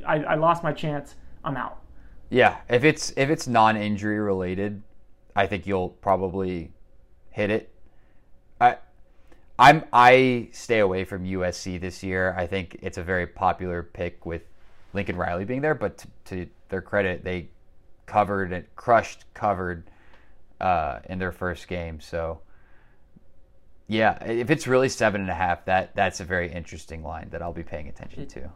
I, 0.06 0.24
I 0.24 0.36
lost 0.36 0.64
my 0.64 0.74
chance. 0.74 1.16
I'm 1.44 1.56
out. 1.56 1.80
Yeah, 2.30 2.58
if 2.70 2.84
it's 2.84 3.12
if 3.16 3.30
it's 3.30 3.48
non-injury 3.48 4.20
related, 4.20 4.84
I 5.36 5.48
think 5.48 5.66
you'll 5.66 5.90
probably 5.90 6.72
hit 7.30 7.50
it. 7.50 7.74
I 8.60 8.78
I'm 9.58 9.86
I 9.94 10.50
stay 10.52 10.80
away 10.80 11.06
from 11.06 11.24
USC 11.26 11.80
this 11.80 12.04
year. 12.04 12.36
I 12.38 12.46
think 12.48 12.78
it's 12.82 12.98
a 12.98 13.04
very 13.04 13.26
popular 13.26 13.84
pick 13.84 14.26
with 14.26 14.44
Lincoln 14.94 15.16
Riley 15.16 15.46
being 15.46 15.62
there, 15.62 15.76
but 15.76 15.98
to, 16.00 16.08
to 16.26 16.50
their 16.70 16.82
credit, 16.82 17.24
they 17.24 17.50
covered 18.06 18.52
and 18.54 18.66
crushed 18.76 19.26
covered 19.34 19.90
uh, 20.60 21.00
in 21.10 21.20
their 21.20 21.32
first 21.32 21.68
game. 21.68 22.00
So 22.00 22.42
yeah, 23.88 24.24
if 24.24 24.52
it's 24.52 24.68
really 24.68 24.88
seven 24.88 25.22
and 25.22 25.30
a 25.30 25.36
half, 25.36 25.66
that 25.66 25.96
that's 25.96 26.20
a 26.20 26.24
very 26.24 26.52
interesting 26.52 27.04
line 27.04 27.30
that 27.32 27.42
I'll 27.42 27.54
be 27.54 27.64
paying 27.64 27.88
attention 27.88 28.28
to. 28.28 28.50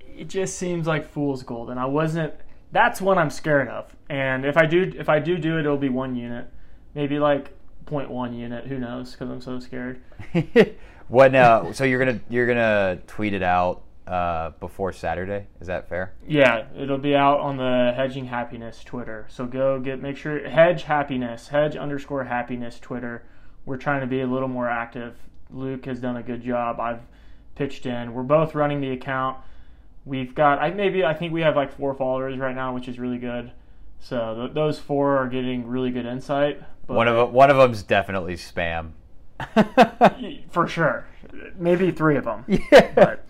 It 0.00 0.28
just 0.28 0.56
seems 0.56 0.86
like 0.86 1.08
fool's 1.08 1.42
gold, 1.44 1.70
and 1.70 1.78
I 1.78 1.86
wasn't. 1.86 2.34
That's 2.72 3.00
one 3.00 3.16
I'm 3.16 3.30
scared 3.30 3.68
of. 3.68 3.94
And 4.08 4.44
if 4.44 4.56
I 4.56 4.66
do 4.66 4.92
if 4.96 5.08
I 5.08 5.20
do 5.20 5.38
do 5.38 5.56
it, 5.56 5.60
it'll 5.60 5.76
be 5.76 5.88
one 5.88 6.16
unit, 6.16 6.48
maybe 6.94 7.18
like 7.20 7.52
0.1 7.86 8.36
unit. 8.36 8.66
Who 8.66 8.78
knows? 8.78 9.12
Because 9.12 9.30
I'm 9.30 9.40
so 9.40 9.60
scared. 9.60 10.00
when 11.08 11.36
uh, 11.36 11.72
so 11.72 11.84
you're 11.84 11.98
gonna 12.00 12.20
you're 12.28 12.46
gonna 12.46 12.98
tweet 13.06 13.34
it 13.34 13.42
out 13.44 13.82
uh, 14.10 14.50
before 14.58 14.92
Saturday? 14.92 15.46
Is 15.60 15.68
that 15.68 15.88
fair? 15.88 16.14
Yeah, 16.26 16.64
it'll 16.76 16.98
be 16.98 17.14
out 17.14 17.38
on 17.40 17.56
the 17.56 17.92
Hedging 17.94 18.26
Happiness 18.26 18.82
Twitter. 18.82 19.26
So 19.28 19.46
go 19.46 19.78
get 19.78 20.02
make 20.02 20.16
sure 20.16 20.48
hedge 20.48 20.82
happiness, 20.82 21.48
hedge 21.48 21.76
underscore 21.76 22.24
happiness 22.24 22.80
Twitter. 22.80 23.22
We're 23.64 23.76
trying 23.76 24.00
to 24.00 24.06
be 24.08 24.20
a 24.20 24.26
little 24.26 24.48
more 24.48 24.68
active. 24.68 25.14
Luke 25.50 25.84
has 25.86 26.00
done 26.00 26.16
a 26.16 26.22
good 26.22 26.42
job. 26.42 26.80
I've 26.80 27.02
pitched 27.54 27.86
in. 27.86 28.12
We're 28.12 28.22
both 28.24 28.54
running 28.54 28.80
the 28.80 28.90
account. 28.90 29.38
We've 30.04 30.34
got 30.34 30.58
I 30.58 30.70
maybe 30.70 31.04
I 31.04 31.14
think 31.14 31.32
we 31.32 31.42
have 31.42 31.54
like 31.54 31.76
four 31.76 31.94
followers 31.94 32.36
right 32.38 32.54
now, 32.54 32.74
which 32.74 32.88
is 32.88 32.98
really 32.98 33.18
good. 33.18 33.52
So 34.00 34.34
th- 34.34 34.54
those 34.54 34.78
four 34.80 35.18
are 35.18 35.28
getting 35.28 35.66
really 35.68 35.90
good 35.92 36.06
insight. 36.06 36.60
But 36.88 36.94
One 36.96 37.06
of 37.06 37.16
'em- 37.28 37.32
one 37.34 37.50
of 37.50 37.56
them's 37.58 37.82
definitely 37.84 38.34
spam. 38.34 38.90
for 40.50 40.66
sure, 40.66 41.06
maybe 41.56 41.90
three 41.92 42.16
of 42.16 42.24
them. 42.24 42.44
yeah. 42.48 42.90
but 42.94 43.24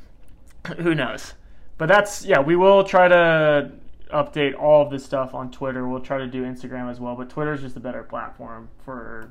who 0.79 0.95
knows? 0.95 1.35
But 1.79 1.89
that's 1.89 2.25
yeah. 2.25 2.41
We 2.41 2.57
will 2.57 2.85
try 2.85 3.09
to 3.09 3.71
update 4.13 4.59
all 4.59 4.83
of 4.83 4.91
this 4.91 5.05
stuff 5.05 5.35
on 5.35 5.51
Twitter. 5.51 5.89
We'll 5.89 6.01
try 6.01 6.19
to 6.19 6.27
do 6.27 6.43
Instagram 6.45 6.91
as 6.91 7.01
well, 7.01 7.15
but 7.17 7.31
Twitter 7.31 7.53
is 7.53 7.61
just 7.61 7.77
a 7.77 7.81
better 7.81 8.03
platform 8.03 8.69
for 8.85 9.31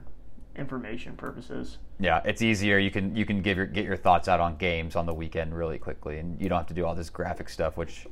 information 0.56 1.16
purposes. 1.16 1.78
Yeah, 2.00 2.22
it's 2.26 2.42
easier. 2.42 2.78
You 2.78 2.92
can 2.92 3.16
you 3.16 3.26
can 3.26 3.42
give 3.42 3.58
your 3.58 3.66
get 3.66 3.86
your 3.86 3.98
thoughts 3.98 4.28
out 4.28 4.40
on 4.40 4.58
games 4.58 4.96
on 4.96 5.06
the 5.06 5.14
weekend 5.14 5.56
really 5.56 5.78
quickly, 5.78 6.18
and 6.18 6.40
you 6.42 6.50
don't 6.50 6.58
have 6.58 6.68
to 6.68 6.74
do 6.74 6.86
all 6.86 6.96
this 6.96 7.10
graphic 7.10 7.50
stuff, 7.50 7.78
which 7.78 8.08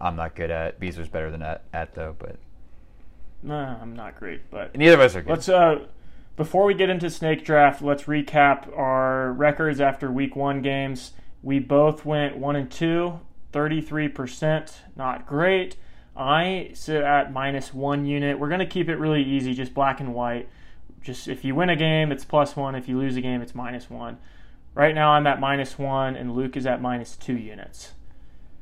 I'm 0.00 0.16
not 0.16 0.34
good 0.34 0.50
at. 0.50 0.80
Beezer's 0.80 1.08
better 1.08 1.30
than 1.30 1.42
at, 1.42 1.62
at 1.72 1.94
though, 1.94 2.16
but 2.18 2.36
Nah, 3.42 3.80
I'm 3.80 3.94
not 3.94 4.18
great, 4.18 4.50
but 4.50 4.76
neither 4.76 4.94
of 4.94 5.00
us 5.00 5.16
are 5.16 5.22
good. 5.22 5.30
let's 5.30 5.48
uh 5.48 5.86
before 6.36 6.64
we 6.64 6.72
get 6.74 6.88
into 6.88 7.10
snake 7.10 7.44
draft, 7.44 7.82
let's 7.82 8.04
recap 8.04 8.74
our 8.76 9.32
records 9.32 9.80
after 9.82 10.10
week 10.10 10.34
1 10.34 10.62
games. 10.62 11.12
We 11.42 11.58
both 11.58 12.04
went 12.04 12.36
1 12.36 12.56
and 12.56 12.70
2, 12.70 13.20
33%, 13.52 14.72
not 14.96 15.26
great. 15.26 15.76
I 16.16 16.70
sit 16.74 17.02
at 17.02 17.32
minus 17.32 17.72
1 17.74 18.04
unit. 18.04 18.38
We're 18.38 18.48
going 18.48 18.60
to 18.60 18.66
keep 18.66 18.88
it 18.88 18.96
really 18.96 19.22
easy, 19.22 19.54
just 19.54 19.74
black 19.74 20.00
and 20.00 20.14
white. 20.14 20.48
Just 21.00 21.26
if 21.26 21.44
you 21.44 21.54
win 21.54 21.68
a 21.68 21.76
game, 21.76 22.12
it's 22.12 22.24
plus 22.24 22.54
1. 22.54 22.74
If 22.74 22.88
you 22.88 22.98
lose 22.98 23.16
a 23.16 23.20
game, 23.20 23.42
it's 23.42 23.54
minus 23.54 23.90
1. 23.90 24.18
Right 24.74 24.94
now 24.94 25.10
I'm 25.10 25.26
at 25.26 25.40
minus 25.40 25.78
1 25.78 26.16
and 26.16 26.34
Luke 26.34 26.56
is 26.56 26.64
at 26.64 26.80
minus 26.80 27.16
2 27.16 27.36
units. 27.36 27.92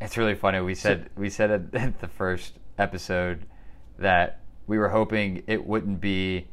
It's 0.01 0.16
really 0.16 0.35
funny. 0.35 0.61
We 0.61 0.74
said 0.74 1.11
we 1.16 1.28
said 1.28 1.51
at 1.51 1.72
the 2.01 2.09
first 2.09 2.59
episode 2.78 3.45
that 3.99 4.41
we 4.66 4.78
were 4.78 4.89
hoping 4.89 5.43
it 5.47 5.66
wouldn't 5.66 6.01
be 6.01 6.49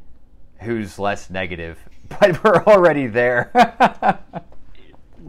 who's 0.60 1.00
less 1.00 1.30
negative, 1.30 1.80
but 2.10 2.44
we're 2.44 2.64
already 2.66 3.08
there. 3.08 3.52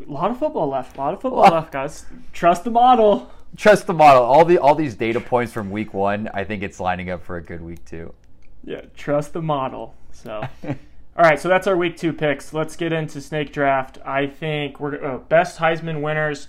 A 0.07 0.13
lot 0.13 0.31
of 0.31 0.39
football 0.39 0.69
left. 0.69 0.97
A 0.97 1.01
lot 1.01 1.15
of 1.15 1.21
football 1.21 1.51
left, 1.51 1.73
guys. 1.73 2.07
Trust 2.33 2.65
the 2.65 2.71
model. 2.71 3.31
Trust 3.57 3.87
the 3.87 3.95
model. 3.95 4.23
All 4.23 4.45
the 4.45 4.59
all 4.59 4.75
these 4.75 4.95
data 4.95 5.21
points 5.21 5.53
from 5.53 5.71
week 5.71 5.95
one, 5.95 6.29
I 6.35 6.45
think 6.45 6.63
it's 6.63 6.79
lining 6.79 7.11
up 7.11 7.25
for 7.25 7.37
a 7.37 7.43
good 7.43 7.61
week 7.61 7.85
two. 7.85 8.13
Yeah, 8.65 8.83
trust 8.97 9.33
the 9.33 9.43
model. 9.43 9.95
So, 10.13 10.47
all 10.65 10.77
right, 11.17 11.41
so 11.41 11.49
that's 11.49 11.67
our 11.67 11.77
week 11.77 11.97
two 11.97 12.13
picks. 12.13 12.53
Let's 12.53 12.77
get 12.77 12.93
into 12.93 13.21
snake 13.21 13.53
draft. 13.53 13.99
I 14.05 14.27
think 14.27 14.79
we're 14.81 15.03
uh, 15.03 15.19
best 15.19 15.59
Heisman 15.59 16.03
winners. 16.03 16.49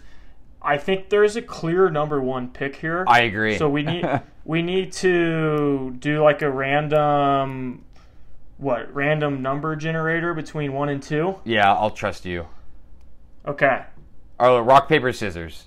I 0.61 0.77
think 0.77 1.09
there's 1.09 1.35
a 1.35 1.41
clear 1.41 1.89
number 1.89 2.19
one 2.19 2.49
pick 2.49 2.75
here. 2.75 3.05
I 3.07 3.21
agree. 3.21 3.57
So 3.57 3.69
we 3.69 3.83
need 3.83 4.05
we 4.45 4.61
need 4.61 4.91
to 4.93 5.95
do 5.99 6.21
like 6.21 6.41
a 6.41 6.49
random 6.49 7.85
what 8.57 8.93
random 8.93 9.41
number 9.41 9.75
generator 9.75 10.33
between 10.33 10.73
one 10.73 10.89
and 10.89 11.01
two. 11.01 11.35
Yeah, 11.45 11.73
I'll 11.73 11.91
trust 11.91 12.25
you. 12.25 12.45
Okay. 13.47 13.83
Oh, 14.39 14.59
rock 14.59 14.87
paper 14.87 15.11
scissors. 15.13 15.65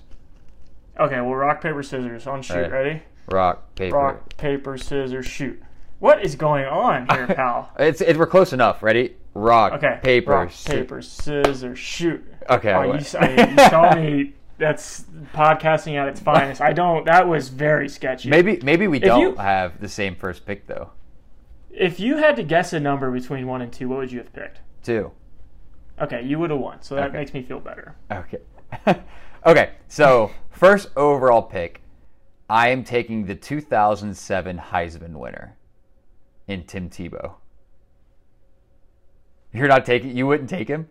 Okay. 0.99 1.15
Well, 1.21 1.35
rock 1.35 1.61
paper 1.61 1.83
scissors 1.83 2.27
on 2.27 2.41
shoot. 2.41 2.55
Right. 2.55 2.71
Ready? 2.71 3.01
Rock 3.31 3.75
paper. 3.75 3.95
Rock 3.95 4.37
paper 4.37 4.77
scissors 4.77 5.25
shoot. 5.25 5.61
What 5.99 6.23
is 6.23 6.35
going 6.35 6.65
on 6.65 7.07
here, 7.09 7.27
pal? 7.35 7.71
It's 7.79 8.01
it, 8.01 8.17
we're 8.17 8.27
close 8.27 8.51
enough. 8.53 8.83
Ready? 8.83 9.15
Rock 9.33 9.73
Okay. 9.73 9.99
paper. 10.03 10.31
Rock, 10.31 10.51
paper, 10.65 11.01
scissors, 11.01 11.79
shoot. 11.79 12.23
Okay. 12.49 12.73
Oh, 12.73 12.83
you, 12.83 12.99
I, 13.19 13.49
you 13.49 13.57
saw 13.69 13.95
me. 13.95 14.33
That's 14.59 15.05
podcasting 15.33 15.95
at 15.95 16.07
its 16.07 16.19
finest. 16.19 16.61
I 16.61 16.73
don't. 16.73 17.05
That 17.05 17.27
was 17.27 17.49
very 17.49 17.89
sketchy. 17.89 18.29
maybe 18.29 18.59
maybe 18.63 18.87
we 18.87 18.99
don't 18.99 19.19
you- 19.21 19.35
have 19.35 19.79
the 19.81 19.89
same 19.89 20.15
first 20.15 20.45
pick 20.45 20.67
though. 20.67 20.91
If 21.71 21.99
you 21.99 22.17
had 22.17 22.35
to 22.35 22.43
guess 22.43 22.71
a 22.73 22.79
number 22.79 23.09
between 23.09 23.47
one 23.47 23.61
and 23.63 23.73
two, 23.73 23.89
what 23.89 23.97
would 23.99 24.11
you 24.11 24.19
have 24.19 24.31
picked? 24.31 24.59
Two. 24.83 25.11
Okay, 26.01 26.23
you 26.23 26.39
would 26.39 26.49
have 26.49 26.59
won. 26.59 26.81
So 26.81 26.95
that 26.95 27.09
Okay. 27.09 27.17
makes 27.17 27.33
me 27.33 27.43
feel 27.43 27.59
better. 27.59 27.95
Okay. 28.11 28.39
okay. 29.45 29.71
So 29.87 30.31
first 30.49 30.89
overall 30.95 31.41
pick, 31.43 31.81
I 32.49 32.69
am 32.69 32.83
taking 32.83 33.25
the 33.25 33.35
2007 33.35 34.57
Heisman 34.57 35.13
winner, 35.13 35.55
in 36.47 36.63
Tim 36.63 36.89
Tebow. 36.89 37.35
You're 39.53 39.67
not 39.67 39.85
taking. 39.85 40.15
You 40.15 40.27
wouldn't 40.27 40.49
take 40.49 40.67
him. 40.67 40.89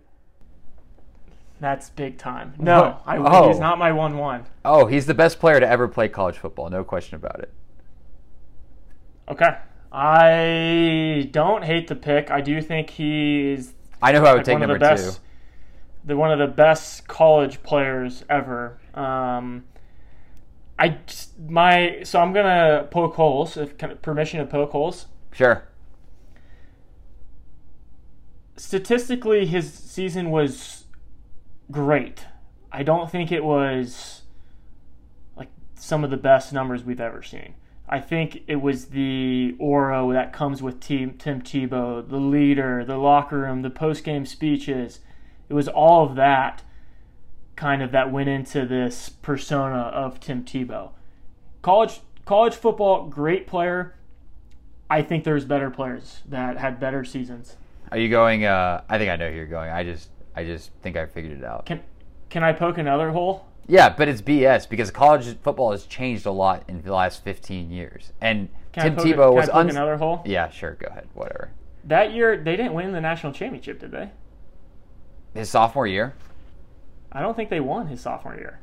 That's 1.61 1.91
big 1.91 2.19
time. 2.19 2.55
No, 2.59 2.99
I. 3.07 3.19
Oh. 3.19 3.49
He's 3.49 3.59
not 3.59 3.79
my 3.79 3.93
one-one. 3.93 4.47
Oh, 4.65 4.87
he's 4.87 5.07
the 5.07 5.15
best 5.15 5.41
player 5.41 5.61
to 5.61 5.69
ever 5.69 5.89
play 5.89 6.09
college 6.09 6.37
football. 6.39 6.71
No 6.71 6.85
question 6.85 7.17
about 7.17 7.41
it. 7.41 7.53
Okay. 9.29 9.57
I 9.93 11.29
don't 11.33 11.65
hate 11.65 11.89
the 11.89 11.95
pick. 11.95 12.31
I 12.31 12.41
do 12.41 12.63
think 12.63 12.91
he's 12.91 13.75
I 14.03 14.13
know 14.13 14.21
who 14.21 14.27
I 14.27 14.33
would 14.33 14.39
like 14.39 14.47
take 14.47 14.55
of 14.57 14.61
number 14.61 14.75
the 14.75 14.81
best. 14.81 15.17
two. 15.17 15.23
the 16.05 16.17
one 16.17 16.33
of 16.33 16.39
the 16.39 16.53
best 16.53 17.07
college 17.07 17.63
players 17.63 18.25
ever. 18.29 18.79
Um, 18.95 19.65
I 20.79 20.99
my 21.49 22.01
so 22.03 22.21
I'm 22.21 22.33
gonna 22.33 22.89
poke 22.91 23.15
holes. 23.15 23.57
If 23.57 23.79
can, 23.79 23.97
permission 23.99 24.41
to 24.41 24.47
poke 24.47 24.73
holes. 24.73 25.07
Sure. 25.31 25.65
Statistically, 28.57 29.47
his 29.47 29.73
season 29.73 30.31
was 30.31 30.85
great. 31.71 32.27
I 32.71 32.83
don't 32.83 33.11
think 33.11 33.31
it 33.31 33.45
was 33.45 34.23
like 35.37 35.49
some 35.75 36.05
of 36.05 36.11
the 36.11 36.17
best 36.17 36.53
numbers 36.53 36.85
we've 36.85 37.01
ever 37.01 37.23
seen. 37.23 37.55
I 37.93 38.01
think 38.01 38.45
it 38.47 38.57
was 38.57 38.87
the 38.87 39.55
aura 39.59 40.11
that 40.15 40.33
comes 40.33 40.63
with 40.63 40.81
Tim, 40.81 41.19
Tim 41.19 41.43
Tebow, 41.43 42.09
the 42.09 42.17
leader, 42.17 42.87
the 42.87 42.97
locker 42.97 43.41
room, 43.41 43.61
the 43.61 43.69
post 43.69 44.03
game 44.03 44.25
speeches. 44.25 45.01
It 45.51 45.53
was 45.53 45.69
all 45.69 46.07
of 46.07 46.17
that 46.17 46.63
kind 47.55 47.83
of 47.83 47.93
that 47.93 48.11
went 48.11 48.31
into 48.31 48.65
this 48.65 49.11
persona 49.11 49.77
of 49.77 50.21
Tim 50.21 50.43
Tebow. 50.43 50.93
College 51.61 52.01
college 52.25 52.55
football, 52.55 53.09
great 53.09 53.47
player. 53.47 53.95
I 54.89 55.03
think 55.03 55.25
there's 55.25 55.45
better 55.45 55.69
players 55.69 56.23
that 56.31 56.57
had 56.57 56.81
better 56.81 57.05
seasons. 57.05 57.59
Are 57.91 57.99
you 57.99 58.09
going? 58.09 58.47
Uh, 58.47 58.81
I 58.89 58.97
think 58.97 59.11
I 59.11 59.17
know 59.17 59.29
who 59.29 59.37
you're 59.37 59.45
going. 59.45 59.69
I 59.69 59.85
just, 59.85 60.09
I 60.35 60.45
just 60.45 60.71
think 60.81 60.97
I 60.97 61.05
figured 61.05 61.37
it 61.37 61.45
out. 61.45 61.67
Can 61.67 61.83
can 62.31 62.43
I 62.43 62.55
poke 62.55 62.79
another 62.79 63.11
hole? 63.11 63.47
Yeah, 63.67 63.89
but 63.91 64.09
it's 64.09 64.21
BS 64.21 64.69
because 64.69 64.91
college 64.91 65.37
football 65.39 65.71
has 65.71 65.85
changed 65.87 66.27
a 66.27 66.33
lot 66.33 66.65
in 66.69 66.83
the 66.83 66.93
last 66.93 67.23
15 67.25 67.71
years. 67.71 68.13
And 68.21 68.49
Can 68.73 68.85
Tim 68.85 68.97
poke, 68.97 69.07
Tebow 69.07 69.27
can 69.29 69.35
was 69.35 69.49
I 69.49 69.53
poke 69.53 69.61
un- 69.61 69.71
another 69.71 69.97
hole. 69.97 70.23
Yeah, 70.25 70.51
sure, 70.51 70.75
go 70.75 70.89
ahead. 70.89 71.09
Whatever. 71.15 71.53
That 71.85 72.13
year 72.13 72.37
they 72.37 72.57
didn't 72.57 72.75
win 72.75 72.93
the 72.93 73.01
national 73.01 73.33
championship, 73.33 73.81
did 73.81 73.93
they? 73.93 74.11
His 75.35 75.49
sophomore 75.49 75.87
year? 75.87 76.15
I 77.11 77.21
don't 77.21 77.37
think 77.37 77.51
they 77.51 77.61
won 77.61 77.87
his 77.87 78.01
sophomore 78.01 78.35
year. 78.35 78.61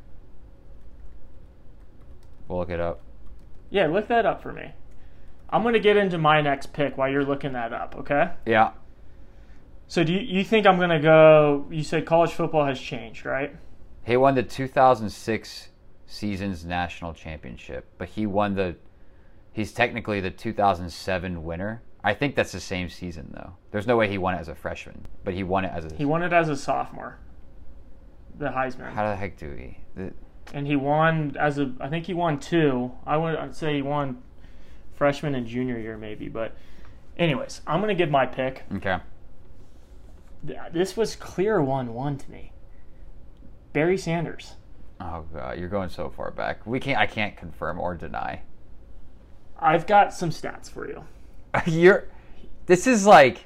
We'll 2.48 2.60
look 2.60 2.70
it 2.70 2.80
up. 2.80 3.02
Yeah, 3.70 3.88
look 3.88 4.08
that 4.08 4.26
up 4.26 4.42
for 4.42 4.52
me. 4.52 4.74
I'm 5.50 5.64
gonna 5.64 5.80
get 5.80 5.98
into 5.98 6.18
my 6.18 6.42
next 6.42 6.74
pick 6.74 6.98
while 6.98 7.10
you're 7.10 7.26
looking 7.26 7.54
that 7.54 7.74
up, 7.74 7.96
okay? 8.00 8.32
Yeah. 8.46 8.72
So 9.88 10.04
do 10.04 10.14
you, 10.14 10.20
you 10.20 10.44
think 10.44 10.68
I'm 10.68 10.80
gonna 10.80 11.00
go? 11.02 11.66
You 11.72 11.84
said 11.84 12.06
college 12.06 12.32
football 12.32 12.66
has 12.66 12.80
changed, 12.80 13.26
right? 13.26 13.56
He 14.10 14.18
won 14.18 14.34
the 14.34 14.42
2006 14.42 15.70
season's 16.08 16.66
national 16.66 17.14
championship, 17.14 17.86
but 18.00 18.10
he 18.10 18.26
won 18.26 18.56
the 18.56 18.76
he's 19.52 19.72
technically 19.72 20.20
the 20.20 20.32
2007 20.32 21.44
winner. 21.44 21.84
I 22.04 22.16
think 22.16 22.34
that's 22.34 22.52
the 22.52 22.60
same 22.60 22.90
season 22.90 23.32
though. 23.36 23.54
There's 23.70 23.86
no 23.86 23.98
way 23.98 24.10
he 24.10 24.18
won 24.18 24.34
it 24.34 24.40
as 24.40 24.48
a 24.48 24.56
freshman, 24.56 25.06
but 25.24 25.36
he 25.36 25.44
won 25.44 25.64
it 25.64 25.72
as 25.76 25.86
a 25.86 25.94
He 25.94 26.06
won 26.06 26.24
it 26.24 26.34
as 26.34 26.50
a 26.50 26.58
sophomore, 26.58 27.20
the 28.36 28.48
Heisman, 28.48 28.92
How 28.94 29.08
the 29.08 29.16
heck 29.16 29.38
do 29.38 29.48
we? 29.52 29.78
The, 29.96 30.12
and 30.56 30.66
he 30.66 30.76
won 30.76 31.36
as 31.40 31.60
a. 31.60 31.72
I 31.80 31.88
think 31.88 32.08
he 32.08 32.16
won 32.16 32.40
two. 32.40 32.92
I 33.06 33.16
would 33.16 33.36
I'd 33.36 33.56
say 33.56 33.76
he 33.76 33.84
won 33.84 34.24
freshman 34.96 35.36
and 35.36 35.46
junior 35.46 35.78
year 35.78 36.00
maybe, 36.00 36.30
but 36.30 36.58
anyways, 37.16 37.62
I'm 37.68 37.80
gonna 37.80 37.94
give 37.94 38.10
my 38.10 38.26
pick. 38.26 38.64
okay. 38.78 38.98
This 40.74 40.98
was 40.98 41.16
clear 41.16 41.62
one-one 41.62 42.18
to 42.18 42.32
me. 42.32 42.54
Barry 43.74 43.98
Sanders. 43.98 44.56
Oh 45.00 45.26
god, 45.34 45.58
you're 45.58 45.70
going 45.70 45.90
so 45.90 46.10
far 46.10 46.32
back. 46.32 46.66
We 46.66 46.80
can't 46.80 47.00
I 47.00 47.06
can't 47.06 47.38
confirm 47.38 47.80
or 47.80 47.96
deny. 47.96 48.42
I've 49.58 49.88
got 49.88 50.14
some 50.14 50.30
stats 50.30 50.70
for 50.70 50.88
you. 50.88 51.04
You're. 51.66 52.08
This 52.66 52.88
is 52.88 53.06
like. 53.06 53.46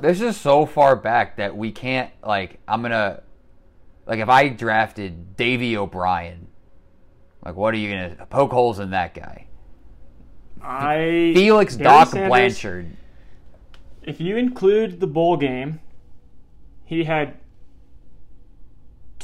This 0.00 0.20
is 0.20 0.36
so 0.36 0.64
far 0.64 0.94
back 0.96 1.36
that 1.36 1.56
we 1.56 1.72
can't 1.72 2.10
like. 2.24 2.58
I'm 2.66 2.82
gonna. 2.82 3.22
Like 4.06 4.20
if 4.20 4.28
I 4.28 4.48
drafted 4.48 5.36
Davy 5.36 5.76
O'Brien, 5.76 6.48
like 7.44 7.56
what 7.56 7.74
are 7.74 7.76
you 7.76 7.90
gonna 7.90 8.26
poke 8.30 8.52
holes 8.52 8.78
in 8.78 8.90
that 8.90 9.14
guy? 9.14 9.46
I 10.62 11.32
Felix 11.34 11.76
Barry 11.76 11.84
Doc 11.84 12.08
Sanders- 12.08 12.28
Blanchard. 12.28 12.96
If 14.02 14.20
you 14.20 14.36
include 14.36 15.00
the 15.00 15.06
bowl 15.06 15.36
game, 15.36 15.80
he 16.84 17.04
had 17.04 17.34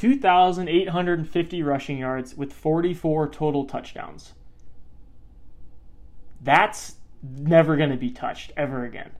2,850 0.04 1.62
rushing 1.62 1.96
yards 1.96 2.36
with 2.36 2.52
44 2.52 3.26
total 3.30 3.64
touchdowns. 3.64 4.34
That's 6.42 6.96
never 7.22 7.74
going 7.78 7.88
to 7.88 7.96
be 7.96 8.10
touched 8.10 8.52
ever 8.54 8.84
again. 8.84 9.12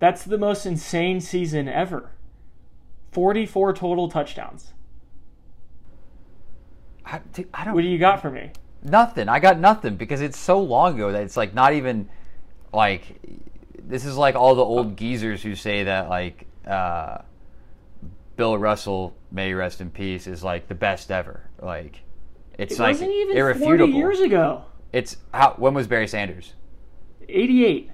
That's 0.00 0.24
the 0.24 0.36
most 0.36 0.66
insane 0.66 1.20
season 1.20 1.68
ever. 1.68 2.10
44 3.12 3.72
total 3.74 4.08
touchdowns. 4.08 4.72
I, 7.06 7.20
dude, 7.32 7.48
I 7.54 7.64
don't 7.64 7.74
What 7.74 7.82
do 7.82 7.86
you 7.86 7.98
got 7.98 8.20
for 8.20 8.32
me? 8.32 8.50
nothing. 8.82 9.28
I 9.28 9.38
got 9.38 9.60
nothing 9.60 9.94
because 9.94 10.20
it's 10.20 10.36
so 10.36 10.60
long 10.60 10.94
ago 10.94 11.12
that 11.12 11.22
it's 11.22 11.36
like 11.36 11.54
not 11.54 11.72
even 11.72 12.08
like 12.72 13.20
this 13.80 14.04
is 14.04 14.16
like 14.16 14.34
all 14.34 14.56
the 14.56 14.64
old 14.64 14.96
geezers 14.96 15.40
who 15.40 15.54
say 15.54 15.84
that 15.84 16.08
like 16.08 16.48
uh, 16.66 17.18
Bill 18.36 18.56
Russell, 18.56 19.16
may 19.30 19.52
rest 19.52 19.80
in 19.80 19.90
peace, 19.90 20.26
is 20.26 20.42
like 20.42 20.68
the 20.68 20.74
best 20.74 21.10
ever. 21.10 21.48
Like 21.60 22.00
it's 22.58 22.74
It 22.74 22.80
like 22.80 22.94
wasn't 22.94 23.12
even 23.12 23.36
irrefutable. 23.36 23.86
40 23.86 23.92
years 23.92 24.20
ago. 24.20 24.64
It's 24.92 25.16
how 25.32 25.54
when 25.58 25.74
was 25.74 25.86
Barry 25.86 26.08
Sanders? 26.08 26.54
88. 27.28 27.90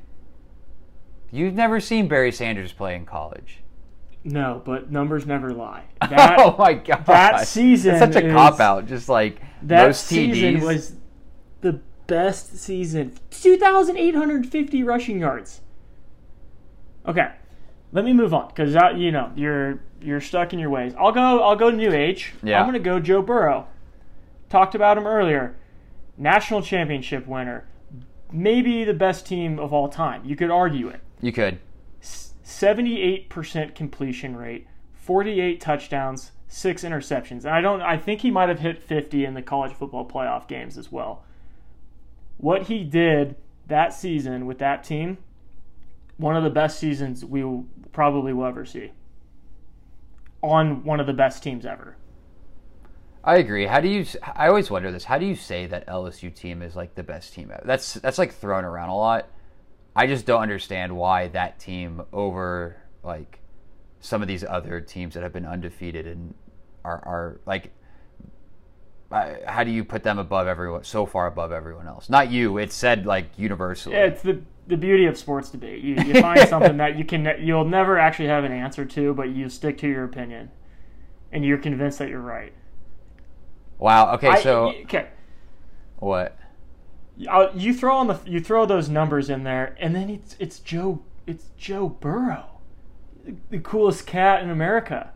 You've 1.30 1.55
never 1.55 1.80
seen 1.80 2.09
Barry 2.09 2.32
Sanders 2.32 2.72
play 2.72 2.95
in 2.95 3.05
college. 3.05 3.61
No, 4.24 4.62
but 4.64 4.91
numbers 4.91 5.26
never 5.26 5.53
lie. 5.53 5.84
That, 6.09 6.39
oh 6.41 6.57
my 6.59 6.72
god! 6.74 7.05
that 7.07 7.47
season 7.47 7.99
That's 7.99 8.14
such 8.14 8.24
a 8.24 8.30
cop 8.32 8.61
out. 8.61 8.86
Just 8.86 9.09
like 9.09 9.41
that 9.62 9.86
most 9.86 10.07
season 10.07 10.57
TDs. 10.57 10.62
was 10.62 10.93
the 11.61 11.80
best 12.07 12.59
season. 12.59 13.14
2,850 13.30 14.82
rushing 14.82 15.18
yards. 15.20 15.61
Okay, 17.07 17.30
let 17.93 18.05
me 18.05 18.12
move 18.12 18.34
on 18.34 18.49
because 18.49 18.74
uh, 18.74 18.91
you 18.97 19.12
know 19.12 19.30
you're 19.36 19.80
you're 20.01 20.20
stuck 20.20 20.53
in 20.53 20.59
your 20.59 20.70
ways. 20.70 20.94
I'll 20.99 21.12
go. 21.12 21.42
I'll 21.42 21.57
go 21.57 21.70
new 21.70 21.92
age. 21.92 22.34
Yeah. 22.42 22.61
I'm 22.61 22.66
gonna 22.66 22.78
go 22.78 23.01
Joe 23.01 23.22
Burrow. 23.22 23.66
Talked 24.49 24.74
about 24.74 24.96
him 24.96 25.07
earlier. 25.07 25.57
National 26.16 26.62
championship 26.62 27.26
winner. 27.26 27.66
Maybe 28.32 28.84
the 28.84 28.94
best 28.94 29.26
team 29.26 29.59
of 29.59 29.72
all 29.72 29.88
time. 29.88 30.24
You 30.24 30.36
could 30.36 30.51
argue 30.51 30.88
it. 30.88 31.01
you 31.20 31.32
could. 31.32 31.59
78% 32.44 33.74
completion 33.74 34.34
rate, 34.34 34.66
48 34.94 35.61
touchdowns, 35.61 36.32
6 36.49 36.82
interceptions. 36.82 37.44
And 37.44 37.51
I 37.51 37.61
don't 37.61 37.82
I 37.82 37.99
think 37.99 38.22
he 38.22 38.30
might 38.30 38.49
have 38.49 38.61
hit 38.61 38.82
50 38.82 39.24
in 39.24 39.34
the 39.34 39.42
college 39.42 39.72
football 39.72 40.09
playoff 40.09 40.49
games 40.49 40.78
as 40.78 40.90
well. 40.90 41.24
What 42.38 42.64
he 42.64 42.84
did 42.84 43.36
that 43.66 43.92
season 43.92 44.46
with 44.46 44.59
that 44.59 44.82
team, 44.82 45.18
one 46.16 46.36
of 46.36 46.42
the 46.42 46.51
best 46.51 46.78
seasons 46.78 47.24
we 47.24 47.44
will, 47.44 47.66
probably 47.92 48.32
will 48.32 48.46
ever 48.46 48.64
see. 48.64 48.92
On 50.43 50.84
one 50.84 51.01
of 51.01 51.07
the 51.07 51.12
best 51.12 51.43
teams 51.43 51.66
ever. 51.66 51.97
I 53.24 53.36
agree. 53.39 53.66
How 53.66 53.80
do 53.80 53.89
you? 53.89 54.07
I 54.36 54.47
always 54.49 54.70
wonder 54.70 54.93
this. 54.93 55.05
How 55.05 55.18
do 55.18 55.26
you 55.26 55.34
say 55.34 55.66
that 55.66 55.86
LSU 55.89 56.32
team 56.34 56.62
is 56.62 56.76
like 56.76 56.95
the 56.95 57.03
best 57.03 57.34
team? 57.34 57.51
ever? 57.53 57.62
That's 57.64 57.95
that's 57.95 58.18
like 58.18 58.32
thrown 58.34 58.64
around 58.64 58.91
a 58.91 58.97
lot. 58.97 59.28
I 59.97 60.07
just 60.07 60.24
don't 60.26 60.41
understand 60.41 60.97
why 60.97 61.28
that 61.28 61.59
team 61.59 62.03
over 62.12 62.76
like 63.03 63.41
some 64.01 64.22
of 64.22 64.28
these 64.28 64.45
other 64.45 64.80
teams 64.80 65.14
that 65.14 65.24
have 65.24 65.32
been 65.32 65.47
undefeated 65.47 66.07
and 66.07 66.34
are 66.84 67.03
are 67.05 67.41
like. 67.47 67.72
I- 69.11 69.39
How 69.47 69.64
do 69.64 69.70
you 69.70 69.84
put 69.84 70.03
them 70.05 70.18
above 70.18 70.47
everyone? 70.47 70.84
So 70.84 71.05
far 71.07 71.26
above 71.26 71.51
everyone 71.51 71.89
else. 71.89 72.09
Not 72.11 72.30
you. 72.30 72.59
It's 72.59 72.74
said 72.74 73.07
like 73.07 73.30
universally. 73.39 73.97
Yeah, 73.97 74.05
it's 74.05 74.22
the 74.22 74.41
the 74.69 74.77
beauty 74.77 75.07
of 75.07 75.16
sports 75.19 75.51
debate. 75.51 75.83
You, 75.83 75.95
you 75.97 76.21
find 76.21 76.49
something 76.49 76.77
that 76.77 76.97
you 76.97 77.05
can 77.05 77.27
you'll 77.41 77.64
never 77.64 77.99
actually 77.99 78.29
have 78.29 78.45
an 78.45 78.53
answer 78.53 78.85
to, 78.85 79.14
but 79.14 79.31
you 79.31 79.49
stick 79.49 79.79
to 79.79 79.89
your 79.89 80.05
opinion, 80.05 80.51
and 81.33 81.45
you're 81.45 81.59
convinced 81.59 81.99
that 81.99 82.09
you're 82.09 82.21
right. 82.21 82.53
wow. 83.79 84.14
Okay. 84.14 84.29
I- 84.29 84.43
So 84.43 84.73
okay, 84.85 85.09
what? 85.99 86.37
I'll- 87.29 87.57
you 87.57 87.75
throw 87.75 87.97
on 87.97 88.07
the 88.07 88.19
you 88.27 88.41
throw 88.41 88.64
those 88.66 88.89
numbers 88.89 89.29
in 89.31 89.43
there, 89.45 89.75
and 89.81 89.95
then 89.97 90.09
it's 90.11 90.37
it's 90.39 90.61
Joe 90.61 91.03
it's 91.27 91.47
Joe 91.57 91.89
Burrow, 91.89 92.61
the, 93.25 93.35
the 93.51 93.59
coolest 93.59 94.07
cat 94.07 94.43
in 94.43 94.51
America. 94.51 95.11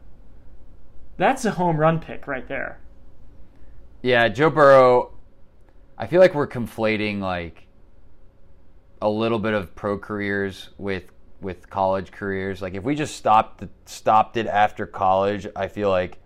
That's 1.19 1.45
a 1.45 1.53
home 1.53 1.77
run 1.77 2.01
pick 2.01 2.27
right 2.27 2.49
there. 2.49 2.81
Yeah, 4.03 4.29
Joe 4.29 4.51
Burrow. 4.51 5.13
I 5.97 6.07
feel 6.07 6.21
like 6.21 6.35
we're 6.35 6.49
conflating 6.49 7.21
like 7.21 7.67
a 9.03 9.09
little 9.09 9.39
bit 9.41 9.53
of 9.53 9.75
pro 9.75 9.99
careers 9.99 10.71
with 10.79 11.05
with 11.41 11.69
college 11.69 12.13
careers. 12.13 12.63
Like 12.63 12.75
if 12.75 12.85
we 12.85 12.95
just 12.95 13.17
stopped 13.17 13.65
stopped 13.85 14.37
it 14.37 14.47
after 14.47 14.87
college, 14.87 15.47
I 15.57 15.67
feel 15.69 15.91
like 15.91 16.19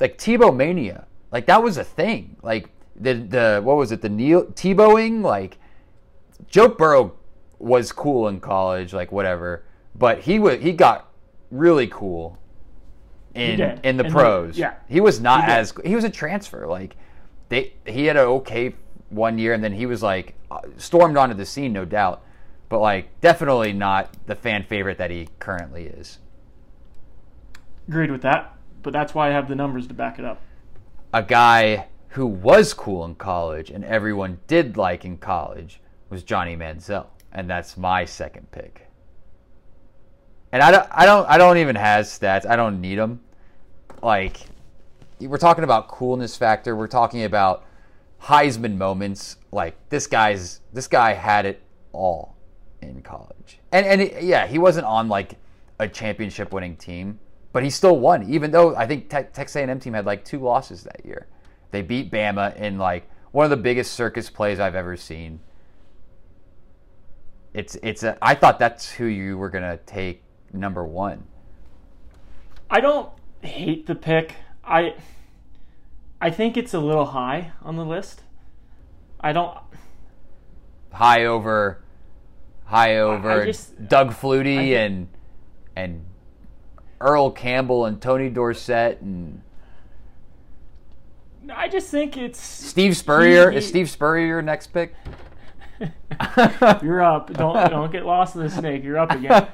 like 0.00 0.16
Tebow 0.16 0.54
mania, 0.54 1.06
like 1.32 1.46
that 1.46 1.62
was 1.62 1.76
a 1.76 1.84
thing. 1.84 2.36
Like 2.42 2.70
the 2.94 3.14
the 3.14 3.60
what 3.62 3.76
was 3.76 3.90
it? 3.92 4.00
The 4.00 4.08
Neil 4.08 4.44
Tebowing, 4.46 5.22
like 5.22 5.58
Joe 6.46 6.68
Burrow 6.68 7.14
was 7.58 7.90
cool 7.90 8.28
in 8.28 8.38
college, 8.40 8.92
like 8.94 9.10
whatever. 9.10 9.64
But 9.96 10.20
he 10.20 10.38
was 10.38 10.60
he 10.62 10.72
got 10.72 11.10
really 11.50 11.88
cool 11.88 12.38
in 13.34 13.60
in 13.82 13.96
the 13.96 14.04
And 14.04 14.12
pros. 14.12 14.54
the- 14.54 14.60
yeah. 14.60 14.74
he 14.88 15.00
was 15.00 15.20
not 15.20 15.44
He 15.44 15.50
as 15.50 15.74
he 15.84 15.94
was 15.96 16.04
a 16.04 16.10
transfer. 16.10 16.68
Like 16.68 16.94
they 17.48 17.72
he 17.84 18.06
had 18.06 18.16
an 18.16 18.26
okay 18.26 18.74
one 19.10 19.38
year, 19.38 19.54
and 19.54 19.64
then 19.64 19.72
he 19.72 19.86
was 19.86 20.04
like 20.04 20.34
stormed 20.76 21.16
onto 21.16 21.34
the 21.34 21.46
scene, 21.46 21.72
no 21.72 21.84
doubt. 21.84 22.22
But 22.68 22.80
like 22.80 23.20
definitely 23.20 23.72
not 23.72 24.14
the 24.26 24.34
fan 24.34 24.64
favorite 24.64 24.98
that 24.98 25.10
he 25.10 25.28
currently 25.38 25.84
is. 25.86 26.18
Agreed 27.88 28.10
with 28.10 28.22
that, 28.22 28.56
but 28.82 28.92
that's 28.92 29.14
why 29.14 29.28
I 29.28 29.32
have 29.32 29.48
the 29.48 29.54
numbers 29.54 29.86
to 29.86 29.94
back 29.94 30.18
it 30.18 30.24
up. 30.24 30.42
a 31.12 31.22
guy 31.22 31.86
who 32.08 32.26
was 32.26 32.74
cool 32.74 33.04
in 33.04 33.14
college 33.14 33.70
and 33.70 33.84
everyone 33.84 34.38
did 34.46 34.76
like 34.76 35.04
in 35.04 35.16
college 35.18 35.80
was 36.10 36.22
Johnny 36.22 36.56
Manziel, 36.56 37.06
and 37.32 37.48
that's 37.48 37.76
my 37.76 38.04
second 38.04 38.50
pick. 38.50 38.86
And 40.52 40.62
I 40.62 40.70
don't, 40.70 40.88
I 40.90 41.04
don't, 41.04 41.28
I 41.28 41.36
don't 41.36 41.58
even 41.58 41.76
have 41.76 42.06
stats. 42.06 42.46
I 42.46 42.56
don't 42.56 42.80
need 42.80 42.98
them. 42.98 43.20
Like, 44.02 44.38
we're 45.20 45.36
talking 45.36 45.64
about 45.64 45.88
coolness 45.88 46.36
factor. 46.36 46.74
We're 46.74 46.86
talking 46.86 47.24
about 47.24 47.64
Heisman 48.22 48.76
moments. 48.76 49.36
Like 49.50 49.76
this 49.88 50.06
guy's, 50.06 50.60
this 50.72 50.88
guy 50.88 51.14
had 51.14 51.46
it 51.46 51.62
all 51.92 52.36
in 52.82 53.02
college, 53.02 53.60
and 53.72 53.86
and 53.86 54.00
it, 54.00 54.22
yeah, 54.22 54.46
he 54.46 54.58
wasn't 54.58 54.86
on 54.86 55.08
like 55.08 55.36
a 55.78 55.88
championship 55.88 56.52
winning 56.52 56.76
team, 56.76 57.18
but 57.52 57.62
he 57.62 57.70
still 57.70 57.98
won. 57.98 58.28
Even 58.28 58.50
though 58.50 58.76
I 58.76 58.86
think 58.86 59.08
Te- 59.08 59.28
Texas 59.32 59.56
A&M 59.56 59.80
team 59.80 59.94
had 59.94 60.06
like 60.06 60.24
two 60.24 60.38
losses 60.38 60.82
that 60.84 61.04
year, 61.04 61.26
they 61.70 61.82
beat 61.82 62.10
Bama 62.10 62.54
in 62.56 62.78
like 62.78 63.08
one 63.32 63.44
of 63.44 63.50
the 63.50 63.56
biggest 63.56 63.94
circus 63.94 64.30
plays 64.30 64.60
I've 64.60 64.74
ever 64.74 64.96
seen. 64.96 65.40
It's 67.54 67.76
it's 67.82 68.02
a. 68.02 68.18
I 68.20 68.34
thought 68.34 68.58
that's 68.58 68.90
who 68.90 69.06
you 69.06 69.38
were 69.38 69.50
gonna 69.50 69.78
take 69.78 70.22
number 70.52 70.84
one. 70.84 71.24
I 72.70 72.80
don't 72.80 73.10
hate 73.42 73.86
the 73.86 73.94
pick. 73.94 74.34
I 74.64 74.94
I 76.20 76.30
think 76.30 76.56
it's 76.56 76.74
a 76.74 76.80
little 76.80 77.06
high 77.06 77.52
on 77.62 77.76
the 77.76 77.84
list. 77.84 78.22
I 79.20 79.32
don't 79.32 79.56
High 80.92 81.26
over, 81.26 81.82
high 82.64 82.96
over 82.98 83.44
just- 83.46 83.88
Doug 83.88 84.10
Flutie 84.12 84.56
think- 84.56 84.74
and 84.76 85.08
and 85.76 86.04
Earl 87.00 87.30
Campbell 87.30 87.84
and 87.86 88.00
Tony 88.00 88.28
Dorsett 88.30 89.00
and 89.00 89.42
I 91.54 91.68
just 91.68 91.90
think 91.90 92.16
it's 92.16 92.38
Steve 92.40 92.96
Spurrier. 92.96 93.50
He- 93.50 93.58
Is 93.58 93.66
Steve 93.68 93.88
Spurrier 93.88 94.26
your 94.26 94.42
next 94.42 94.68
pick? 94.68 94.94
You're 96.82 97.00
up. 97.02 97.32
Don't 97.32 97.70
don't 97.70 97.92
get 97.92 98.04
lost 98.04 98.34
in 98.34 98.42
the 98.42 98.50
snake. 98.50 98.82
You're 98.82 98.98
up 98.98 99.12
again. 99.12 99.46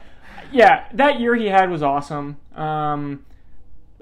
yeah, 0.51 0.87
that 0.95 1.21
year 1.21 1.35
he 1.37 1.47
had 1.47 1.71
was 1.71 1.83
awesome. 1.83 2.39
Um, 2.57 3.27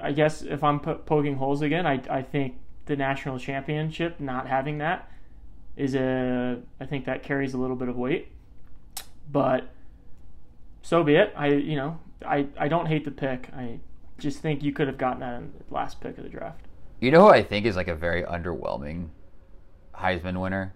I 0.00 0.12
guess 0.12 0.42
if 0.42 0.62
I'm 0.62 0.78
po- 0.80 0.94
poking 1.04 1.34
holes 1.36 1.60
again, 1.62 1.84
I 1.86 2.00
I 2.08 2.22
think 2.22 2.54
the 2.86 2.94
national 2.96 3.38
championship 3.40 4.20
not 4.20 4.46
having 4.46 4.78
that 4.78 5.10
is 5.76 5.94
a 5.94 6.60
I 6.80 6.86
think 6.86 7.06
that 7.06 7.22
carries 7.22 7.54
a 7.54 7.58
little 7.58 7.76
bit 7.76 7.88
of 7.88 7.96
weight. 7.96 8.28
But 9.30 9.70
so 10.82 11.02
be 11.02 11.14
it. 11.14 11.32
I 11.36 11.48
you 11.48 11.76
know 11.76 12.00
I 12.26 12.46
I 12.58 12.68
don't 12.68 12.86
hate 12.86 13.04
the 13.04 13.10
pick. 13.10 13.48
I 13.54 13.80
just 14.18 14.40
think 14.40 14.62
you 14.62 14.72
could 14.72 14.86
have 14.86 14.98
gotten 14.98 15.20
that 15.20 15.34
in 15.38 15.52
the 15.52 15.74
last 15.74 16.00
pick 16.00 16.18
of 16.18 16.24
the 16.24 16.30
draft. 16.30 16.66
You 17.00 17.10
know 17.10 17.22
who 17.22 17.28
I 17.28 17.42
think 17.42 17.66
is 17.66 17.76
like 17.76 17.88
a 17.88 17.94
very 17.94 18.22
underwhelming 18.22 19.08
Heisman 19.94 20.40
winner, 20.40 20.74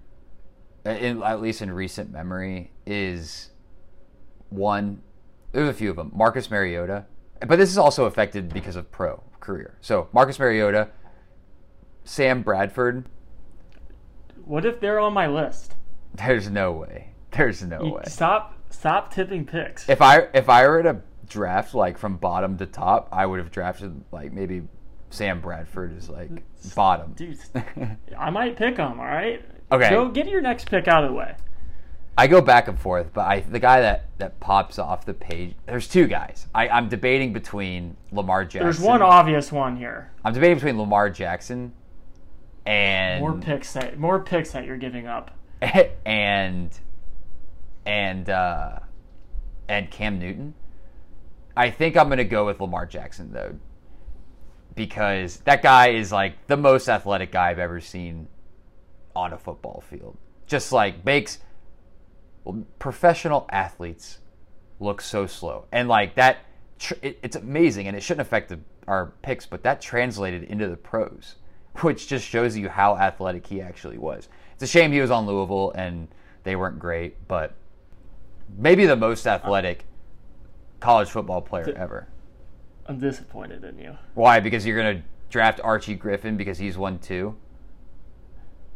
in, 0.85 1.23
at 1.23 1.41
least 1.41 1.63
in 1.63 1.71
recent 1.71 2.11
memory, 2.11 2.73
is 2.85 3.51
one. 4.49 5.03
There's 5.53 5.69
a 5.69 5.75
few 5.75 5.91
of 5.91 5.97
them. 5.97 6.11
Marcus 6.15 6.51
Mariota, 6.51 7.07
but 7.47 7.59
this 7.59 7.71
is 7.71 7.79
also 7.79 8.07
affected 8.07 8.53
because 8.53 8.77
of 8.77 8.91
pro 8.91 9.23
career. 9.41 9.79
So 9.81 10.09
Marcus 10.13 10.39
Mariota, 10.39 10.89
Sam 12.05 12.43
Bradford. 12.43 13.07
What 14.47 14.65
if 14.65 14.81
they're 14.81 14.99
on 15.01 15.13
my 15.13 15.27
list? 15.27 15.75
There's 16.15 16.49
no 16.49 16.73
way. 16.73 17.09
There's 17.33 17.63
no 17.63 17.83
You- 17.83 17.93
way. 17.95 18.03
Stop 18.07 18.55
stop 18.71 19.13
tipping 19.13 19.45
picks. 19.45 19.89
If 19.89 20.01
I 20.01 20.29
if 20.33 20.49
I 20.49 20.67
were 20.67 20.83
to 20.83 21.03
draft 21.29 21.75
like 21.75 21.99
from 21.99 22.17
bottom 22.17 22.57
to 22.59 22.67
top, 22.67 23.09
I 23.13 23.27
would 23.27 23.39
have 23.41 23.51
drafted 23.51 24.03
like 24.13 24.33
maybe 24.33 24.63
Sam 25.11 25.41
Bradford 25.41 25.97
is 25.97 26.09
like 26.09 26.31
bottom. 26.75 27.13
Dude, 27.15 27.39
I 28.19 28.31
might 28.31 28.57
pick 28.57 28.77
him. 28.79 28.99
All 29.01 29.07
right. 29.07 29.45
Okay. 29.71 29.91
Go 29.91 30.09
get 30.09 30.29
your 30.29 30.41
next 30.41 30.71
pick 30.71 30.89
out 30.89 31.05
of 31.05 31.11
the 31.11 31.17
way. 31.17 31.35
I 32.19 32.29
go 32.29 32.41
back 32.41 32.67
and 32.69 32.79
forth, 32.79 33.13
but 33.13 33.27
I 33.27 33.41
the 33.41 33.59
guy 33.59 33.81
that 33.83 34.07
that 34.19 34.41
pops 34.41 34.79
off 34.79 35.05
the 35.05 35.13
page. 35.13 35.55
There's 35.67 35.87
two 35.89 36.07
guys. 36.07 36.47
I, 36.55 36.69
I'm 36.69 36.89
debating 36.89 37.33
between 37.35 37.97
Lamar 38.13 38.45
Jackson. 38.45 38.63
There's 38.63 38.81
one 38.81 39.03
obvious 39.03 39.53
one 39.53 39.77
here. 39.77 40.13
I'm 40.25 40.33
debating 40.33 40.57
between 40.57 40.79
Lamar 40.79 41.11
Jackson 41.11 41.73
and 42.67 43.21
More 43.21 43.35
picks 43.35 43.73
that 43.75 43.99
more 43.99 44.21
picks 44.21 44.51
that 44.53 44.65
you're 44.65 44.77
giving 44.77 45.07
up. 45.07 45.31
and 46.05 46.79
and 47.87 48.29
uh, 48.29 48.81
and 49.69 49.91
Cam 49.91 50.19
Newton. 50.19 50.55
I 51.57 51.71
think 51.71 51.97
I'm 51.97 52.09
gonna 52.09 52.25
go 52.25 52.45
with 52.45 52.61
Lamar 52.61 52.85
Jackson 52.85 53.33
though, 53.33 53.55
because 54.75 55.39
that 55.39 55.63
guy 55.63 55.91
is 55.91 56.13
like 56.13 56.47
the 56.49 56.57
most 56.57 56.89
athletic 56.89 57.33
guy 57.33 57.51
I've 57.51 57.59
ever 57.59 57.81
seen 57.81 58.29
on 59.15 59.33
a 59.33 59.39
football 59.39 59.83
field. 59.89 60.19
Just 60.47 60.73
like 60.73 61.05
makes 61.05 61.39
professional 62.79 63.47
athletes 63.51 64.19
look 64.79 65.01
so 65.01 65.27
slow, 65.27 65.67
and 65.73 65.89
like 65.89 66.17
that, 66.17 66.39
it's 67.01 67.37
amazing, 67.37 67.87
and 67.89 67.97
it 67.97 68.03
shouldn't 68.03 68.27
affect 68.27 68.51
the, 68.51 68.61
our 68.87 69.13
picks, 69.23 69.47
but 69.47 69.63
that 69.63 69.81
translated 69.81 70.45
into 70.45 70.69
the 70.69 70.77
pros, 70.77 71.37
which 71.83 72.09
just 72.09 72.27
shows 72.27 72.57
you 72.57 72.69
how 72.69 72.97
athletic 72.97 73.47
he 73.47 73.61
actually 73.61 73.99
was. 73.99 74.29
It's 74.55 74.63
a 74.63 74.67
shame 74.67 74.93
he 74.93 75.01
was 75.01 75.11
on 75.11 75.27
Louisville 75.27 75.73
and 75.75 76.09
they 76.45 76.57
weren't 76.57 76.79
great, 76.79 77.27
but 77.29 77.55
maybe 78.57 78.87
the 78.87 78.97
most 78.97 79.27
athletic 79.27 79.85
college 80.81 81.09
football 81.09 81.41
player 81.43 81.73
ever. 81.77 82.09
I'm 82.87 82.99
disappointed 83.01 83.65
in 83.65 83.79
you. 83.79 83.97
Why? 84.15 84.39
Because 84.41 84.65
you're 84.65 84.77
gonna 84.77 85.03
draft 85.29 85.61
Archie 85.65 85.95
Griffin 85.95 86.37
because 86.37 86.59
he's 86.59 86.79
one 86.79 86.99
two, 87.01 87.37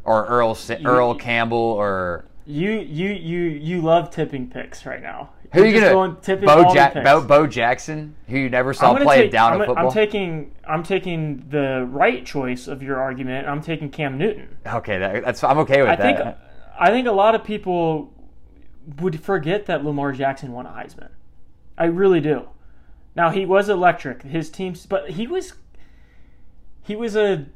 or 0.05 0.27
Earl 0.27 0.55
Sa- 0.55 0.77
Earl 0.85 1.15
Campbell, 1.15 1.57
or 1.59 2.25
You 2.45 2.73
you 2.73 3.11
you 3.11 3.41
you 3.43 3.81
love 3.81 4.11
tipping 4.11 4.49
picks 4.51 4.85
right 4.85 5.01
now. 5.01 5.31
Who 5.53 5.63
are 5.63 5.67
you 5.67 5.81
gonna 5.81 5.93
going 5.93 6.41
Bo, 6.47 6.73
Ja- 6.73 7.03
Bo, 7.03 7.23
Bo 7.23 7.47
Jackson, 7.47 8.15
who 8.29 8.39
you 8.39 8.49
never 8.49 8.73
saw 8.73 8.97
play 8.97 9.23
take, 9.23 9.29
a 9.29 9.33
down 9.33 9.55
I'm, 9.55 9.67
football. 9.67 9.87
I'm 9.87 9.93
taking 9.93 10.55
I'm 10.67 10.83
taking 10.83 11.47
the 11.49 11.87
right 11.91 12.25
choice 12.25 12.69
of 12.69 12.83
your 12.83 13.01
argument. 13.01 13.49
I'm 13.49 13.61
taking 13.61 13.91
Cam 13.91 14.17
Newton. 14.17 14.57
okay, 14.67 14.99
that, 14.99 15.25
that's 15.25 15.43
I'm 15.43 15.59
okay 15.59 15.81
with 15.81 15.91
I 15.91 15.97
that. 15.97 16.19
think 16.19 16.37
I 16.79 16.91
think 16.91 17.07
a 17.07 17.13
lot 17.13 17.35
of 17.35 17.45
people 17.45 18.13
would 19.01 19.23
forget 19.23 19.67
that 19.67 19.85
Lamar 19.85 20.13
Jackson 20.13 20.53
won 20.53 20.67
a 20.67 20.71
Heisman. 20.71 21.11
I 21.77 21.85
really 21.87 22.21
do. 22.21 22.49
Now 23.17 23.31
he 23.31 23.45
was 23.45 23.69
electric. 23.69 24.23
His 24.23 24.51
teams, 24.51 24.87
but 24.87 25.11
he 25.11 25.27
was 25.27 25.55
he 26.83 26.95
was 26.95 27.17
a 27.17 27.47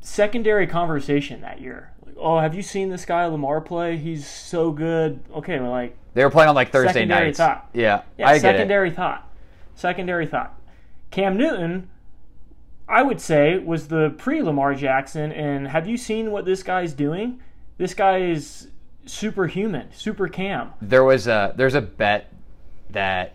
secondary 0.00 0.66
conversation 0.66 1.40
that 1.40 1.60
year. 1.60 1.92
Like, 2.08 2.16
oh, 2.18 2.38
have 2.38 2.54
you 2.54 2.62
seen 2.62 2.88
this 2.90 3.04
guy 3.04 3.26
Lamar 3.26 3.60
play? 3.60 3.96
He's 3.96 4.26
so 4.26 4.70
good. 4.70 5.20
Okay, 5.34 5.58
well, 5.58 5.70
like 5.70 5.96
they 6.14 6.24
were 6.24 6.30
playing 6.30 6.48
on 6.48 6.54
like 6.54 6.72
Thursday 6.72 6.92
secondary 6.92 7.26
nights. 7.26 7.38
thought. 7.38 7.68
Yeah, 7.72 8.02
yeah, 8.16 8.28
I 8.28 8.34
get 8.34 8.40
secondary 8.42 8.90
thought. 8.90 9.30
Secondary 9.74 10.26
thought. 10.26 10.58
Cam 11.10 11.36
Newton, 11.36 11.88
I 12.88 13.02
would 13.02 13.20
say, 13.20 13.58
was 13.58 13.88
the 13.88 14.14
pre 14.18 14.42
Lamar 14.42 14.74
Jackson. 14.74 15.32
And 15.32 15.68
have 15.68 15.86
you 15.86 15.96
seen 15.96 16.30
what 16.30 16.44
this 16.44 16.62
guy's 16.62 16.92
doing? 16.92 17.40
This 17.76 17.94
guy 17.94 18.18
is 18.18 18.68
superhuman, 19.06 19.88
super 19.92 20.28
Cam. 20.28 20.72
There 20.82 21.04
was 21.04 21.26
a 21.26 21.54
there's 21.56 21.74
a 21.74 21.80
bet 21.80 22.32
that 22.90 23.34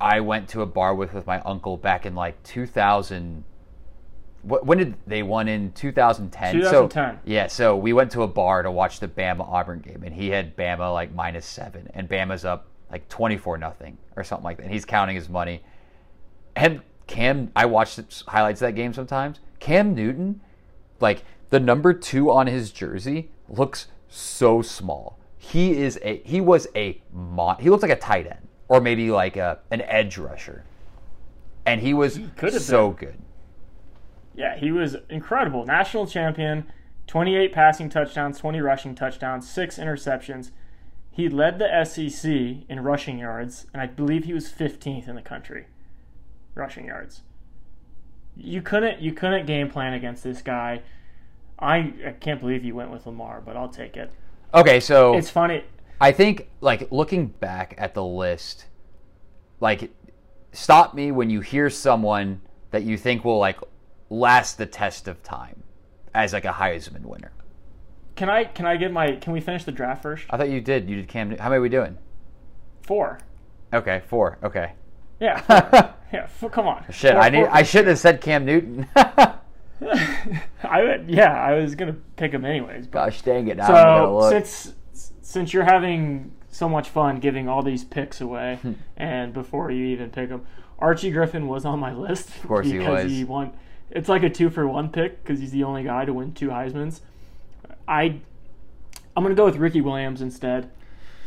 I 0.00 0.20
went 0.20 0.48
to 0.50 0.62
a 0.62 0.66
bar 0.66 0.94
with 0.94 1.14
with 1.14 1.26
my 1.26 1.40
uncle 1.40 1.76
back 1.76 2.06
in 2.06 2.14
like 2.14 2.42
2000. 2.42 3.44
What, 4.44 4.66
when 4.66 4.78
did 4.78 4.94
they 5.06 5.22
won 5.22 5.48
in 5.48 5.72
2010? 5.72 6.54
2010. 6.54 7.14
So, 7.14 7.20
yeah, 7.24 7.46
so 7.46 7.76
we 7.76 7.92
went 7.92 8.10
to 8.12 8.22
a 8.22 8.28
bar 8.28 8.62
to 8.62 8.70
watch 8.70 9.00
the 9.00 9.08
Bama 9.08 9.40
Auburn 9.40 9.80
game, 9.80 10.02
and 10.04 10.14
he 10.14 10.28
had 10.28 10.56
Bama 10.56 10.92
like 10.92 11.14
minus 11.14 11.46
seven, 11.46 11.88
and 11.94 12.08
Bama's 12.08 12.44
up 12.44 12.68
like 12.90 13.08
24 13.08 13.58
nothing 13.58 13.98
or 14.16 14.22
something 14.22 14.44
like 14.44 14.58
that. 14.58 14.64
And 14.64 14.72
he's 14.72 14.84
counting 14.84 15.16
his 15.16 15.28
money. 15.28 15.62
And 16.56 16.82
Cam, 17.06 17.50
I 17.56 17.66
watched 17.66 17.96
the 17.96 18.24
highlights 18.30 18.62
of 18.62 18.68
that 18.68 18.72
game 18.72 18.92
sometimes. 18.92 19.40
Cam 19.60 19.94
Newton, 19.94 20.40
like 21.00 21.24
the 21.50 21.60
number 21.60 21.92
two 21.92 22.30
on 22.30 22.46
his 22.46 22.70
jersey, 22.70 23.30
looks 23.48 23.88
so 24.08 24.62
small. 24.62 25.18
He 25.38 25.76
is 25.76 25.98
a 26.02 26.18
he 26.24 26.40
was 26.40 26.66
a 26.74 27.02
mo- 27.12 27.56
he 27.60 27.68
looks 27.68 27.82
like 27.82 27.92
a 27.92 27.96
tight 27.96 28.26
end 28.26 28.48
or 28.68 28.80
maybe 28.80 29.10
like 29.10 29.36
a 29.36 29.58
an 29.70 29.82
edge 29.82 30.16
rusher, 30.16 30.64
and 31.66 31.80
he 31.80 31.94
was 31.94 32.16
have 32.16 32.62
so 32.62 32.90
good. 32.90 33.18
Yeah, 34.34 34.56
he 34.56 34.72
was 34.72 34.96
incredible. 35.08 35.64
National 35.64 36.06
champion, 36.06 36.66
28 37.06 37.52
passing 37.52 37.88
touchdowns, 37.88 38.38
20 38.38 38.60
rushing 38.60 38.94
touchdowns, 38.94 39.48
six 39.48 39.78
interceptions. 39.78 40.50
He 41.10 41.28
led 41.28 41.58
the 41.60 41.84
SEC 41.84 42.30
in 42.68 42.80
rushing 42.80 43.18
yards, 43.18 43.66
and 43.72 43.80
I 43.80 43.86
believe 43.86 44.24
he 44.24 44.32
was 44.32 44.50
15th 44.50 45.06
in 45.08 45.14
the 45.14 45.22
country. 45.22 45.66
rushing 46.56 46.86
yards. 46.86 47.22
You 48.36 48.62
couldn't 48.62 49.00
you 49.00 49.12
couldn't 49.12 49.46
game 49.46 49.70
plan 49.70 49.92
against 49.92 50.24
this 50.24 50.42
guy. 50.42 50.82
I 51.58 51.92
I 52.04 52.14
can't 52.18 52.40
believe 52.40 52.64
you 52.64 52.74
went 52.74 52.90
with 52.90 53.06
Lamar, 53.06 53.40
but 53.40 53.56
I'll 53.56 53.68
take 53.68 53.96
it. 53.96 54.10
Okay, 54.52 54.80
so 54.80 55.16
It's 55.16 55.30
funny. 55.30 55.62
I 56.00 56.10
think 56.10 56.48
like 56.60 56.90
looking 56.90 57.26
back 57.28 57.74
at 57.78 57.94
the 57.94 58.04
list, 58.04 58.66
like 59.60 59.92
stop 60.52 60.94
me 60.94 61.12
when 61.12 61.30
you 61.30 61.40
hear 61.40 61.70
someone 61.70 62.40
that 62.72 62.82
you 62.82 62.96
think 62.96 63.24
will 63.24 63.38
like 63.38 63.58
last 64.10 64.58
the 64.58 64.66
test 64.66 65.08
of 65.08 65.22
time 65.22 65.62
as 66.14 66.32
like 66.32 66.44
a 66.44 66.52
Heisman 66.52 67.02
winner. 67.02 67.32
Can 68.16 68.28
I 68.30 68.44
can 68.44 68.66
I 68.66 68.76
get 68.76 68.92
my 68.92 69.16
can 69.16 69.32
we 69.32 69.40
finish 69.40 69.64
the 69.64 69.72
draft 69.72 70.02
first? 70.02 70.26
I 70.30 70.36
thought 70.36 70.48
you 70.48 70.60
did. 70.60 70.88
You 70.88 70.96
did 70.96 71.08
Cam. 71.08 71.28
Newton. 71.30 71.42
How 71.42 71.48
many 71.48 71.58
are 71.58 71.62
we 71.62 71.68
doing? 71.68 71.98
Four. 72.82 73.18
Okay, 73.72 74.02
four. 74.06 74.38
Okay. 74.42 74.72
Yeah. 75.20 75.40
Four. 75.40 75.94
yeah. 76.12 76.26
Four, 76.26 76.50
come 76.50 76.66
on. 76.68 76.84
Shit, 76.90 77.12
Four- 77.12 77.20
I 77.22 77.28
need. 77.30 77.46
I 77.46 77.62
shouldn't 77.64 77.88
have 77.88 77.98
said 77.98 78.20
Cam 78.20 78.44
Newton. 78.44 78.86
I 79.82 80.82
would, 80.82 81.08
yeah, 81.08 81.32
I 81.34 81.54
was 81.54 81.74
gonna 81.74 81.96
pick 82.16 82.32
him 82.32 82.44
anyways. 82.44 82.86
But 82.86 83.06
Gosh 83.06 83.22
dang 83.22 83.48
it! 83.48 83.58
So 83.66 84.16
look. 84.18 84.30
since 84.32 84.74
since 85.22 85.52
you're 85.52 85.64
having 85.64 86.32
so 86.50 86.68
much 86.68 86.88
fun 86.88 87.18
giving 87.18 87.48
all 87.48 87.62
these 87.62 87.84
picks 87.84 88.20
away, 88.20 88.58
Hmm. 88.62 88.72
and 88.96 89.32
before 89.32 89.70
you 89.70 89.84
even 89.86 90.10
pick 90.10 90.28
them, 90.28 90.46
Archie 90.78 91.10
Griffin 91.10 91.48
was 91.48 91.64
on 91.64 91.80
my 91.80 91.92
list. 91.92 92.28
Of 92.28 92.46
course 92.48 92.66
he 92.66 92.78
because 92.78 93.04
was. 93.04 93.12
he 93.12 93.24
won. 93.24 93.52
It's 93.90 94.08
like 94.08 94.22
a 94.22 94.30
two 94.30 94.50
for 94.50 94.66
one 94.66 94.88
pick 94.90 95.22
because 95.22 95.40
he's 95.40 95.52
the 95.52 95.64
only 95.64 95.84
guy 95.84 96.04
to 96.04 96.12
win 96.12 96.32
two 96.32 96.48
Heisman's. 96.48 97.00
I 97.86 98.20
I'm 99.16 99.22
gonna 99.22 99.34
go 99.34 99.44
with 99.44 99.56
Ricky 99.56 99.80
Williams 99.80 100.20
instead. 100.20 100.70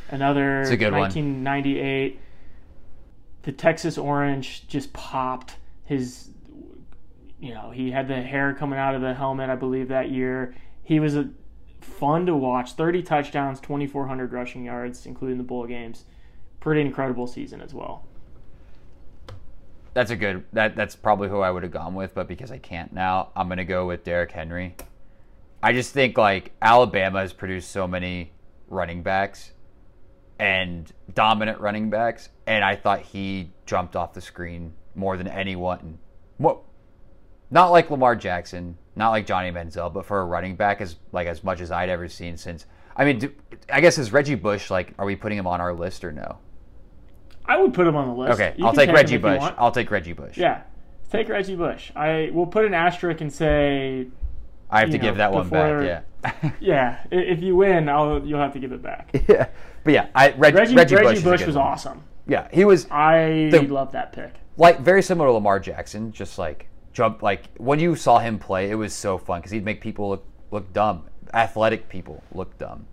Another 0.10 0.62
It's 0.62 0.72
a 0.72 0.78
good 0.78 0.91
one. 0.91 1.01
1998. 1.01 2.20
The 3.43 3.51
Texas 3.51 3.97
Orange 3.97 4.68
just 4.68 4.93
popped 4.93 5.55
his. 5.86 6.30
You 7.39 7.53
know, 7.53 7.70
he 7.70 7.91
had 7.91 8.08
the 8.08 8.22
hair 8.22 8.53
coming 8.53 8.80
out 8.80 8.95
of 8.95 9.01
the 9.01 9.14
helmet, 9.14 9.49
I 9.49 9.55
believe, 9.55 9.89
that 9.89 10.10
year. 10.10 10.55
He 10.84 10.99
was 10.99 11.16
a 11.16 11.30
fun 11.82 12.26
to 12.26 12.36
watch. 12.36 12.74
30 12.74 13.03
touchdowns, 13.03 13.60
2,400 13.60 14.34
rushing 14.34 14.64
yards, 14.66 15.05
including 15.05 15.38
the 15.38 15.43
bowl 15.43 15.68
games. 15.68 16.05
Pretty 16.60 16.82
incredible 16.82 17.28
season 17.28 17.62
as 17.62 17.74
well. 17.76 18.07
That's 19.98 20.12
a 20.12 20.16
good. 20.16 20.43
That 20.54 20.76
that's 20.76 20.95
probably 20.95 21.28
who 21.28 21.39
I 21.39 21.50
would 21.50 21.64
have 21.64 21.72
gone 21.72 21.95
with, 21.95 22.14
but 22.14 22.28
because 22.28 22.52
I 22.52 22.60
can't 22.60 22.93
now, 22.93 23.32
I'm 23.36 23.50
gonna 23.50 23.66
go 23.66 23.88
with 23.88 24.04
Derrick 24.04 24.30
Henry. 24.32 24.76
I 25.64 25.74
just 25.74 25.91
think 25.91 26.20
like 26.20 26.52
Alabama 26.62 27.22
has 27.22 27.34
produced 27.34 27.72
so 27.72 27.88
many 27.88 28.32
running 28.68 29.02
backs 29.02 29.54
and 30.38 30.93
dominant 31.16 31.60
running 31.60 31.89
backs, 31.89 32.30
and 32.45 32.64
I 32.64 32.76
thought 32.76 33.02
he 33.02 33.54
jumped 33.66 33.95
off 33.95 34.14
the 34.14 34.22
screen 34.22 34.74
more 34.93 35.18
than 35.18 35.28
anyone. 35.28 35.98
What? 36.38 36.60
Not 37.50 37.72
like 37.72 37.89
Lamar 37.89 38.16
Jackson, 38.16 38.78
not 38.95 39.10
like 39.10 39.26
Johnny 39.26 39.50
Manziel, 39.50 39.91
but 39.91 40.06
for 40.06 40.20
a 40.20 40.26
running 40.26 40.56
back, 40.56 40.80
as 40.80 40.98
like 41.12 41.26
as 41.26 41.43
much 41.43 41.60
as 41.60 41.72
I'd 41.72 41.89
ever 41.89 42.08
seen 42.08 42.38
since. 42.38 42.68
I 42.95 43.04
mean, 43.04 43.18
do, 43.18 43.34
I 43.68 43.82
guess 43.82 43.98
is 43.98 44.14
Reggie 44.14 44.36
Bush 44.36 44.70
like? 44.70 44.93
Are 45.00 45.08
we 45.08 45.16
putting 45.16 45.39
him 45.39 45.48
on 45.48 45.60
our 45.60 45.74
list 45.74 46.04
or 46.04 46.12
no? 46.12 46.38
I 47.48 47.58
would 47.62 47.74
put 47.74 47.88
him 47.88 47.95
on 47.95 48.08
the 48.08 48.14
list. 48.14 48.34
Okay, 48.39 48.54
You 48.58 48.66
I'll 48.66 48.74
take 48.74 48.91
Reggie 48.91 49.18
Bush. 49.18 49.41
I'll 49.58 49.72
take 49.72 49.89
Reggie 49.91 50.14
Bush. 50.14 50.38
Yeah, 50.38 50.62
take 51.12 51.30
Reggie 51.30 51.56
Bush. 51.56 51.91
I 51.95 52.30
will 52.34 52.48
put 52.48 52.66
an 52.66 52.74
asterisk 52.74 53.22
and 53.22 53.32
say, 53.32 54.08
I 54.70 54.80
have 54.82 54.89
to 54.89 54.93
you 54.98 55.00
give 55.02 55.16
know, 55.16 55.20
that 55.20 55.32
one 55.32 55.43
before- 55.50 55.80
back. 55.82 56.04
Yeah. 56.43 56.52
yeah, 56.60 56.98
if 57.12 57.41
you 57.41 57.56
win, 57.56 57.88
I'll 57.88 58.26
you'll 58.26 58.39
have 58.39 58.54
to 58.54 58.60
give 58.60 58.72
it 58.74 58.82
back. 58.82 59.10
yeah. 59.28 59.48
But 59.84 59.93
yeah, 59.93 60.08
I, 60.14 60.32
Reg, 60.32 60.54
Reggie, 60.56 60.76
Reggie, 60.76 60.95
Reggie, 60.95 61.22
Bush, 61.22 61.39
Bush 61.39 61.45
was 61.48 61.56
one. 61.56 61.66
awesome. 61.68 62.04
Yeah, 62.28 62.48
he 62.52 62.66
was 62.66 62.88
I 62.91 63.50
The- 63.52 63.62
love 63.62 63.93
that 63.93 64.12
pick. 64.14 64.34
like 64.58 64.80
very 64.82 65.02
similar 65.02 65.30
to 65.30 65.34
Lamar 65.34 65.60
Jackson. 65.62 66.12
Just 66.12 66.38
like 66.38 66.68
jump, 66.91 67.22
like 67.24 67.43
when 67.58 67.80
you 67.80 67.95
saw 67.95 68.20
him 68.20 68.39
play, 68.39 68.70
it 68.70 68.76
was 68.76 68.93
so 68.93 69.18
fun 69.18 69.39
because 69.39 69.52
he'd 69.52 69.64
make 69.64 69.80
people 69.80 70.10
look 70.10 70.26
look 70.52 70.74
dumb. 70.74 71.06
Athletic 71.34 71.88
people 71.88 72.22
look 72.34 72.58
dumb. 72.58 72.88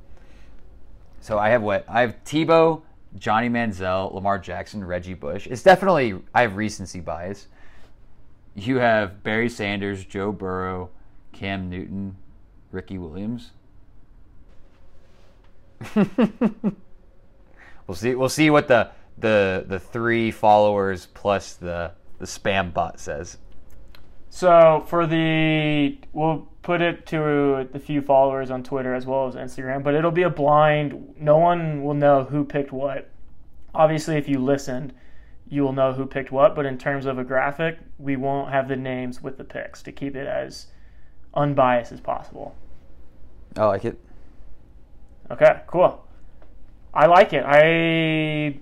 So 1.20 1.38
I 1.38 1.48
have 1.48 1.62
what 1.62 1.84
I 1.88 2.02
have: 2.02 2.22
Tebow, 2.24 2.82
Johnny 3.18 3.48
Manziel, 3.48 4.12
Lamar 4.12 4.38
Jackson, 4.38 4.84
Reggie 4.84 5.14
Bush. 5.14 5.46
It's 5.46 5.62
definitely 5.62 6.20
I 6.34 6.42
have 6.42 6.56
recency 6.56 7.00
bias. 7.00 7.46
You 8.54 8.76
have 8.76 9.22
Barry 9.22 9.48
Sanders, 9.48 10.04
Joe 10.04 10.32
Burrow, 10.32 10.90
Cam 11.32 11.68
Newton, 11.68 12.16
Ricky 12.70 12.98
Williams. 12.98 13.50
we'll 15.94 16.06
see. 17.94 18.14
We'll 18.14 18.28
see 18.28 18.50
what 18.50 18.68
the 18.68 18.90
the 19.18 19.64
the 19.66 19.78
three 19.78 20.30
followers 20.30 21.06
plus 21.14 21.54
the 21.54 21.92
the 22.18 22.26
spam 22.26 22.72
bot 22.72 23.00
says. 23.00 23.38
So 24.34 24.84
for 24.88 25.06
the, 25.06 25.96
we'll 26.12 26.48
put 26.62 26.82
it 26.82 27.06
to 27.06 27.68
the 27.72 27.78
few 27.78 28.02
followers 28.02 28.50
on 28.50 28.64
Twitter 28.64 28.92
as 28.92 29.06
well 29.06 29.28
as 29.28 29.36
Instagram, 29.36 29.84
but 29.84 29.94
it'll 29.94 30.10
be 30.10 30.24
a 30.24 30.28
blind. 30.28 31.14
No 31.20 31.38
one 31.38 31.84
will 31.84 31.94
know 31.94 32.24
who 32.24 32.44
picked 32.44 32.72
what. 32.72 33.08
Obviously, 33.76 34.16
if 34.16 34.28
you 34.28 34.40
listened, 34.40 34.92
you 35.48 35.62
will 35.62 35.72
know 35.72 35.92
who 35.92 36.04
picked 36.04 36.32
what. 36.32 36.56
But 36.56 36.66
in 36.66 36.78
terms 36.78 37.06
of 37.06 37.16
a 37.16 37.22
graphic, 37.22 37.78
we 37.96 38.16
won't 38.16 38.50
have 38.50 38.66
the 38.66 38.74
names 38.74 39.22
with 39.22 39.38
the 39.38 39.44
picks 39.44 39.84
to 39.84 39.92
keep 39.92 40.16
it 40.16 40.26
as 40.26 40.66
unbiased 41.34 41.92
as 41.92 42.00
possible. 42.00 42.56
I 43.56 43.66
like 43.66 43.84
it. 43.84 44.00
Okay, 45.30 45.60
cool. 45.68 46.04
I 46.92 47.06
like 47.06 47.32
it. 47.32 47.44
I 47.46 48.58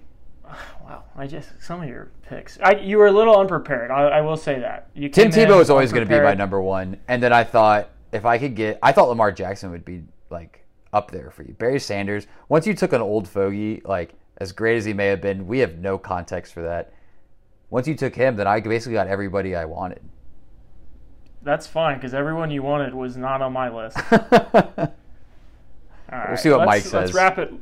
wow. 0.84 1.04
I 1.16 1.26
just 1.26 1.50
some 1.60 1.82
of 1.82 1.88
your 1.88 2.10
picks. 2.28 2.58
I 2.62 2.76
you 2.76 2.98
were 2.98 3.06
a 3.06 3.12
little 3.12 3.38
unprepared. 3.38 3.90
I, 3.90 4.02
I 4.02 4.20
will 4.20 4.36
say 4.36 4.58
that. 4.60 4.88
You 4.94 5.08
Tim 5.08 5.30
Tebow 5.30 5.60
is 5.60 5.70
always 5.70 5.92
going 5.92 6.06
to 6.06 6.14
be 6.14 6.20
my 6.20 6.34
number 6.34 6.60
one, 6.60 6.98
and 7.08 7.22
then 7.22 7.32
I 7.32 7.44
thought 7.44 7.90
if 8.12 8.24
I 8.24 8.38
could 8.38 8.54
get, 8.54 8.78
I 8.82 8.92
thought 8.92 9.08
Lamar 9.08 9.32
Jackson 9.32 9.70
would 9.70 9.84
be 9.84 10.04
like 10.30 10.64
up 10.92 11.10
there 11.10 11.30
for 11.30 11.42
you. 11.42 11.54
Barry 11.54 11.80
Sanders. 11.80 12.26
Once 12.48 12.66
you 12.66 12.74
took 12.74 12.92
an 12.92 13.00
old 13.00 13.28
fogey, 13.28 13.82
like 13.84 14.14
as 14.38 14.52
great 14.52 14.76
as 14.76 14.84
he 14.84 14.92
may 14.92 15.06
have 15.06 15.20
been, 15.20 15.46
we 15.46 15.60
have 15.60 15.78
no 15.78 15.98
context 15.98 16.52
for 16.52 16.62
that. 16.62 16.92
Once 17.70 17.88
you 17.88 17.94
took 17.94 18.14
him, 18.14 18.36
then 18.36 18.46
I 18.46 18.60
basically 18.60 18.94
got 18.94 19.06
everybody 19.06 19.56
I 19.56 19.64
wanted. 19.64 20.02
That's 21.42 21.66
fine 21.66 21.96
because 21.96 22.14
everyone 22.14 22.50
you 22.50 22.62
wanted 22.62 22.94
was 22.94 23.16
not 23.16 23.42
on 23.42 23.52
my 23.52 23.68
list. 23.68 23.98
All 24.12 24.92
right, 26.10 26.38
see 26.38 26.50
what 26.50 26.66
Mike 26.66 26.92
Let's 26.92 27.14
wrap 27.14 27.38
it. 27.38 27.52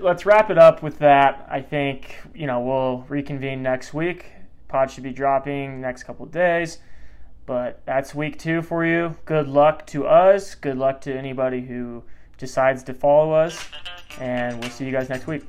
Let's 0.00 0.26
wrap 0.26 0.50
it 0.50 0.58
up 0.58 0.82
with 0.82 0.98
that. 0.98 1.46
I 1.50 1.60
think 1.60 2.16
you 2.34 2.46
know 2.46 2.60
we'll 2.60 3.04
reconvene 3.08 3.62
next 3.62 3.94
week. 3.94 4.32
Pod 4.68 4.90
should 4.90 5.04
be 5.04 5.12
dropping 5.12 5.80
next 5.80 6.04
couple 6.04 6.26
days, 6.26 6.78
but 7.46 7.82
that's 7.86 8.14
week 8.14 8.38
two 8.38 8.62
for 8.62 8.84
you. 8.84 9.16
Good 9.24 9.48
luck 9.48 9.86
to 9.88 10.06
us. 10.06 10.54
Good 10.54 10.76
luck 10.76 11.00
to 11.02 11.16
anybody 11.16 11.60
who 11.60 12.02
decides 12.36 12.82
to 12.84 12.94
follow 12.94 13.32
us, 13.32 13.64
and 14.20 14.60
we'll 14.60 14.70
see 14.70 14.84
you 14.84 14.92
guys 14.92 15.08
next 15.08 15.26
week. 15.26 15.44